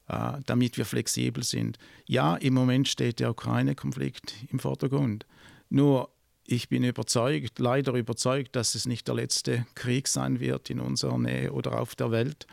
äh, 0.09 0.39
damit 0.47 0.76
wir 0.76 0.85
flexibel 0.85 1.45
sind. 1.45 1.78
Ja, 2.07 2.37
im 2.37 2.55
Moment 2.55 2.89
steht 2.89 3.20
der 3.20 3.30
Ukraine-Konflikt 3.30 4.35
im 4.51 4.59
Vordergrund. 4.59 5.26
Nur 5.68 6.11
ich 6.47 6.68
bin 6.68 6.85
überzeugt, 6.85 7.59
leider 7.59 7.93
überzeugt, 7.95 8.57
dass 8.57 8.74
es 8.74 8.87
nicht 8.87 9.09
der 9.09 9.14
letzte 9.14 9.66
Krieg 9.74 10.09
sein 10.09 10.41
wird 10.41 10.68
in 10.70 10.80
unserer 10.80 11.18
Nähe 11.18 11.53
oder 11.53 11.80
auf 11.80 11.95
der 11.95 12.11
Welt. 12.11 12.47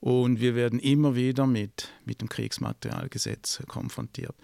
Und 0.00 0.40
wir 0.40 0.54
werden 0.54 0.78
immer 0.78 1.16
wieder 1.16 1.46
mit, 1.46 1.90
mit 2.04 2.20
dem 2.20 2.28
Kriegsmaterialgesetz 2.28 3.62
konfrontiert. 3.66 4.36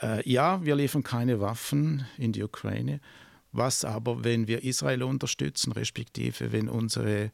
Äh, 0.00 0.28
ja, 0.28 0.64
wir 0.64 0.76
liefern 0.76 1.02
keine 1.02 1.40
Waffen 1.40 2.06
in 2.18 2.32
die 2.32 2.42
Ukraine. 2.42 3.00
Was 3.52 3.84
aber, 3.84 4.24
wenn 4.24 4.46
wir 4.46 4.62
Israel 4.62 5.02
unterstützen, 5.02 5.72
respektive 5.72 6.52
wenn 6.52 6.68
unsere 6.68 7.32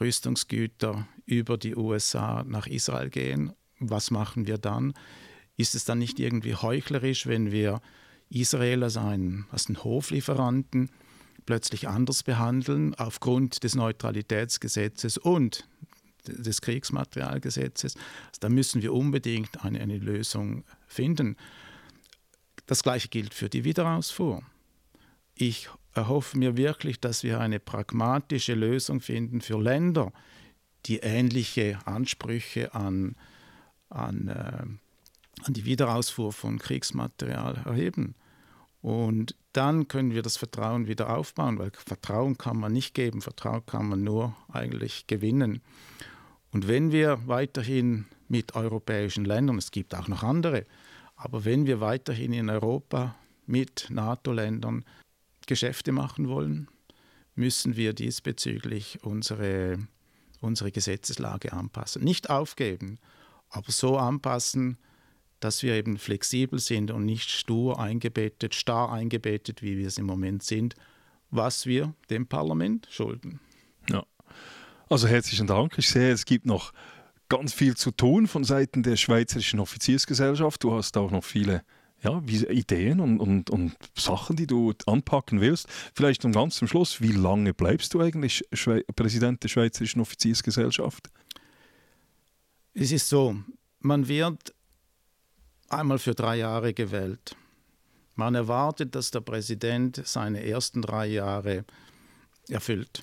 Rüstungsgüter 0.00 1.06
über 1.26 1.56
die 1.56 1.76
USA 1.76 2.44
nach 2.46 2.66
Israel 2.66 3.10
gehen, 3.10 3.52
was 3.78 4.10
machen 4.10 4.46
wir 4.46 4.58
dann? 4.58 4.94
Ist 5.56 5.74
es 5.74 5.84
dann 5.84 5.98
nicht 5.98 6.18
irgendwie 6.18 6.54
heuchlerisch, 6.54 7.26
wenn 7.26 7.50
wir 7.50 7.80
Israel 8.28 8.84
als 8.84 8.96
einen, 8.96 9.46
als 9.50 9.66
einen 9.66 9.82
Hoflieferanten 9.82 10.90
plötzlich 11.46 11.88
anders 11.88 12.22
behandeln 12.22 12.94
aufgrund 12.94 13.64
des 13.64 13.74
Neutralitätsgesetzes 13.74 15.18
und 15.18 15.68
des 16.26 16.60
Kriegsmaterialgesetzes. 16.60 17.96
Also 17.96 18.38
da 18.40 18.48
müssen 18.48 18.82
wir 18.82 18.92
unbedingt 18.92 19.64
eine, 19.64 19.80
eine 19.80 19.98
Lösung 19.98 20.64
finden. 20.86 21.36
Das 22.66 22.82
gleiche 22.82 23.08
gilt 23.08 23.34
für 23.34 23.48
die 23.48 23.64
Wiederausfuhr. 23.64 24.42
Ich 25.34 25.68
erhoffe 25.94 26.38
mir 26.38 26.56
wirklich, 26.56 27.00
dass 27.00 27.22
wir 27.24 27.40
eine 27.40 27.58
pragmatische 27.58 28.54
Lösung 28.54 29.00
finden 29.00 29.40
für 29.40 29.60
Länder, 29.60 30.12
die 30.86 30.98
ähnliche 30.98 31.78
Ansprüche 31.84 32.74
an, 32.74 33.16
an, 33.88 34.28
äh, 34.28 35.44
an 35.44 35.54
die 35.54 35.64
Wiederausfuhr 35.64 36.32
von 36.32 36.58
Kriegsmaterial 36.58 37.62
erheben. 37.64 38.14
Und 38.82 39.34
dann 39.52 39.88
können 39.88 40.14
wir 40.14 40.22
das 40.22 40.36
Vertrauen 40.36 40.86
wieder 40.86 41.14
aufbauen, 41.14 41.58
weil 41.58 41.70
Vertrauen 41.72 42.38
kann 42.38 42.58
man 42.58 42.72
nicht 42.72 42.94
geben, 42.94 43.20
Vertrauen 43.20 43.66
kann 43.66 43.88
man 43.88 44.02
nur 44.02 44.34
eigentlich 44.48 45.06
gewinnen. 45.06 45.60
Und 46.52 46.66
wenn 46.66 46.90
wir 46.92 47.20
weiterhin 47.26 48.06
mit 48.28 48.54
europäischen 48.54 49.24
Ländern, 49.24 49.58
es 49.58 49.70
gibt 49.70 49.94
auch 49.94 50.08
noch 50.08 50.22
andere, 50.22 50.66
aber 51.16 51.44
wenn 51.44 51.66
wir 51.66 51.80
weiterhin 51.80 52.32
in 52.32 52.48
Europa 52.48 53.14
mit 53.46 53.88
NATO-Ländern 53.90 54.84
Geschäfte 55.46 55.92
machen 55.92 56.28
wollen, 56.28 56.68
müssen 57.34 57.76
wir 57.76 57.92
diesbezüglich 57.92 59.02
unsere, 59.02 59.78
unsere 60.40 60.72
Gesetzeslage 60.72 61.52
anpassen. 61.52 62.02
Nicht 62.02 62.30
aufgeben, 62.30 62.98
aber 63.50 63.70
so 63.70 63.98
anpassen, 63.98 64.78
dass 65.40 65.62
wir 65.62 65.74
eben 65.74 65.98
flexibel 65.98 66.58
sind 66.58 66.90
und 66.90 67.04
nicht 67.04 67.30
stur 67.30 67.80
eingebettet, 67.80 68.54
starr 68.54 68.92
eingebettet, 68.92 69.62
wie 69.62 69.78
wir 69.78 69.88
es 69.88 69.98
im 69.98 70.06
Moment 70.06 70.42
sind, 70.42 70.74
was 71.30 71.66
wir 71.66 71.94
dem 72.10 72.26
Parlament 72.26 72.86
schulden. 72.90 73.40
Ja. 73.88 74.04
Also 74.88 75.08
herzlichen 75.08 75.46
Dank. 75.46 75.78
Ich 75.78 75.88
sehe, 75.88 76.12
es 76.12 76.24
gibt 76.24 76.46
noch 76.46 76.72
ganz 77.28 77.52
viel 77.52 77.76
zu 77.76 77.90
tun 77.92 78.26
von 78.26 78.44
Seiten 78.44 78.82
der 78.82 78.96
Schweizerischen 78.96 79.60
Offiziersgesellschaft. 79.60 80.62
Du 80.62 80.72
hast 80.74 80.96
auch 80.96 81.10
noch 81.10 81.24
viele 81.24 81.62
ja, 82.02 82.20
Ideen 82.20 83.00
und, 83.00 83.20
und, 83.20 83.50
und 83.50 83.74
Sachen, 83.96 84.36
die 84.36 84.46
du 84.46 84.72
anpacken 84.86 85.40
willst. 85.40 85.68
Vielleicht 85.94 86.24
noch 86.24 86.32
ganz 86.32 86.56
zum 86.56 86.68
Schluss, 86.68 87.00
wie 87.00 87.12
lange 87.12 87.54
bleibst 87.54 87.94
du 87.94 88.00
eigentlich 88.00 88.42
Schwe 88.52 88.84
Präsident 88.96 89.42
der 89.42 89.48
Schweizerischen 89.48 90.00
Offiziersgesellschaft? 90.00 91.10
Es 92.74 92.92
ist 92.92 93.08
so, 93.08 93.36
man 93.80 94.08
wird 94.08 94.54
einmal 95.70 95.98
für 95.98 96.14
drei 96.14 96.36
Jahre 96.36 96.74
gewählt. 96.74 97.36
Man 98.14 98.34
erwartet, 98.34 98.94
dass 98.94 99.10
der 99.10 99.20
Präsident 99.20 100.02
seine 100.04 100.44
ersten 100.44 100.82
drei 100.82 101.06
Jahre 101.06 101.64
erfüllt. 102.48 103.02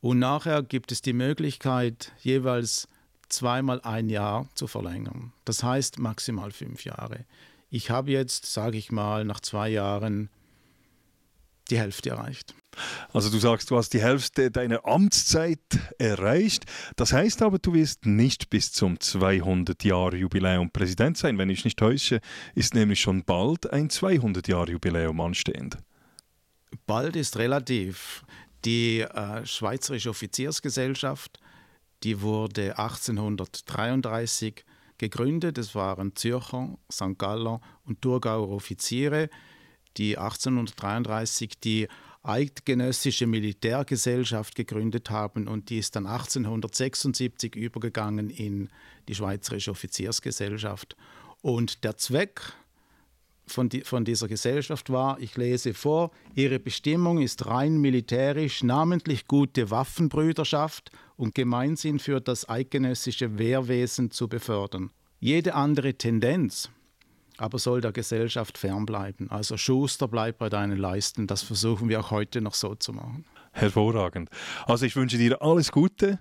Und 0.00 0.18
nachher 0.18 0.62
gibt 0.62 0.92
es 0.92 1.02
die 1.02 1.12
Möglichkeit, 1.12 2.12
jeweils 2.20 2.88
zweimal 3.28 3.80
ein 3.82 4.08
Jahr 4.08 4.48
zu 4.54 4.66
verlängern. 4.66 5.32
Das 5.44 5.62
heißt 5.62 5.98
maximal 5.98 6.50
fünf 6.50 6.84
Jahre. 6.84 7.26
Ich 7.70 7.90
habe 7.90 8.10
jetzt, 8.10 8.46
sage 8.46 8.78
ich 8.78 8.90
mal, 8.90 9.24
nach 9.24 9.40
zwei 9.40 9.68
Jahren 9.68 10.30
die 11.70 11.78
Hälfte 11.78 12.10
erreicht. 12.10 12.54
Also 13.12 13.30
du 13.30 13.38
sagst, 13.38 13.70
du 13.70 13.76
hast 13.76 13.90
die 13.90 14.00
Hälfte 14.00 14.50
deiner 14.50 14.86
Amtszeit 14.86 15.58
erreicht. 15.98 16.64
Das 16.96 17.12
heißt 17.12 17.42
aber, 17.42 17.58
du 17.58 17.74
wirst 17.74 18.06
nicht 18.06 18.50
bis 18.50 18.72
zum 18.72 19.00
200 19.00 19.82
Jahre 19.84 20.16
Jubiläum 20.16 20.70
Präsident 20.70 21.16
sein. 21.18 21.38
Wenn 21.38 21.50
ich 21.50 21.64
nicht 21.64 21.78
täusche, 21.78 22.20
ist 22.54 22.74
nämlich 22.74 23.00
schon 23.00 23.24
bald 23.24 23.72
ein 23.72 23.90
200 23.90 24.46
Jahre 24.48 24.72
Jubiläum 24.72 25.20
anstehend. 25.20 25.78
Bald 26.86 27.16
ist 27.16 27.36
relativ. 27.36 28.24
Die 28.64 29.00
äh, 29.00 29.46
Schweizerische 29.46 30.10
Offiziersgesellschaft, 30.10 31.38
die 32.02 32.20
wurde 32.20 32.76
1833 32.78 34.64
gegründet. 34.98 35.58
Es 35.58 35.74
waren 35.74 36.14
Zürcher, 36.16 36.76
St. 36.92 37.16
Galler 37.18 37.60
und 37.84 38.02
Thurgauer 38.02 38.48
Offiziere, 38.50 39.30
die 39.98 40.16
1833 40.16 41.60
die 41.60 41.88
Eidgenössische 42.22 43.26
Militärgesellschaft 43.26 44.54
gegründet 44.54 45.10
haben 45.10 45.48
und 45.48 45.70
die 45.70 45.78
ist 45.78 45.96
dann 45.96 46.06
1876 46.06 47.54
übergegangen 47.54 48.28
in 48.28 48.68
die 49.08 49.14
Schweizerische 49.14 49.70
Offiziersgesellschaft. 49.70 50.96
Und 51.40 51.84
der 51.84 51.96
Zweck 51.96 52.40
von, 53.46 53.68
die, 53.68 53.80
von 53.80 54.04
dieser 54.04 54.28
Gesellschaft 54.28 54.90
war, 54.90 55.18
ich 55.20 55.36
lese 55.36 55.74
vor, 55.74 56.10
ihre 56.34 56.58
Bestimmung 56.58 57.18
ist 57.18 57.46
rein 57.46 57.78
militärisch, 57.78 58.62
namentlich 58.62 59.26
gute 59.26 59.70
Waffenbrüderschaft 59.70 60.90
und 61.16 61.34
Gemeinsinn 61.34 61.98
für 61.98 62.20
das 62.20 62.48
eidgenössische 62.48 63.38
Wehrwesen 63.38 64.10
zu 64.10 64.28
befördern. 64.28 64.90
Jede 65.20 65.54
andere 65.54 65.94
Tendenz, 65.94 66.70
aber 67.38 67.58
soll 67.58 67.80
der 67.80 67.92
Gesellschaft 67.92 68.58
fernbleiben. 68.58 69.30
Also 69.30 69.56
Schuster 69.56 70.08
bleibt 70.08 70.38
bei 70.38 70.48
deinen 70.48 70.76
Leisten. 70.76 71.26
Das 71.26 71.42
versuchen 71.42 71.88
wir 71.88 72.00
auch 72.00 72.10
heute 72.10 72.40
noch 72.40 72.54
so 72.54 72.74
zu 72.74 72.92
machen. 72.92 73.24
Hervorragend. 73.52 74.28
Also 74.66 74.86
ich 74.86 74.94
wünsche 74.94 75.16
dir 75.16 75.40
alles 75.40 75.72
Gute 75.72 76.18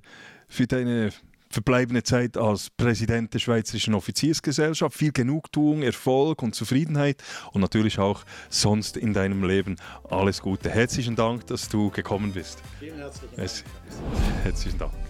für 0.47 0.65
deine 0.65 1.11
verbleibende 1.49 2.03
Zeit 2.03 2.37
als 2.37 2.69
Präsident 2.69 3.33
der 3.33 3.39
Schweizerischen 3.39 3.93
Offiziersgesellschaft. 3.93 4.97
Viel 4.97 5.11
Genugtuung, 5.11 5.81
Erfolg 5.81 6.43
und 6.43 6.55
Zufriedenheit 6.55 7.23
und 7.53 7.61
natürlich 7.61 7.99
auch 7.99 8.23
sonst 8.49 8.97
in 8.97 9.13
deinem 9.13 9.43
Leben 9.43 9.77
alles 10.09 10.41
Gute. 10.41 10.69
Herzlichen 10.69 11.15
Dank, 11.15 11.47
dass 11.47 11.69
du 11.69 11.89
gekommen 11.89 12.33
bist. 12.33 12.61
Vielen 12.79 12.97
herzlichen 12.97 13.35
Dank. 13.35 13.51
Herzlichen 14.43 14.77
Dank. 14.77 15.06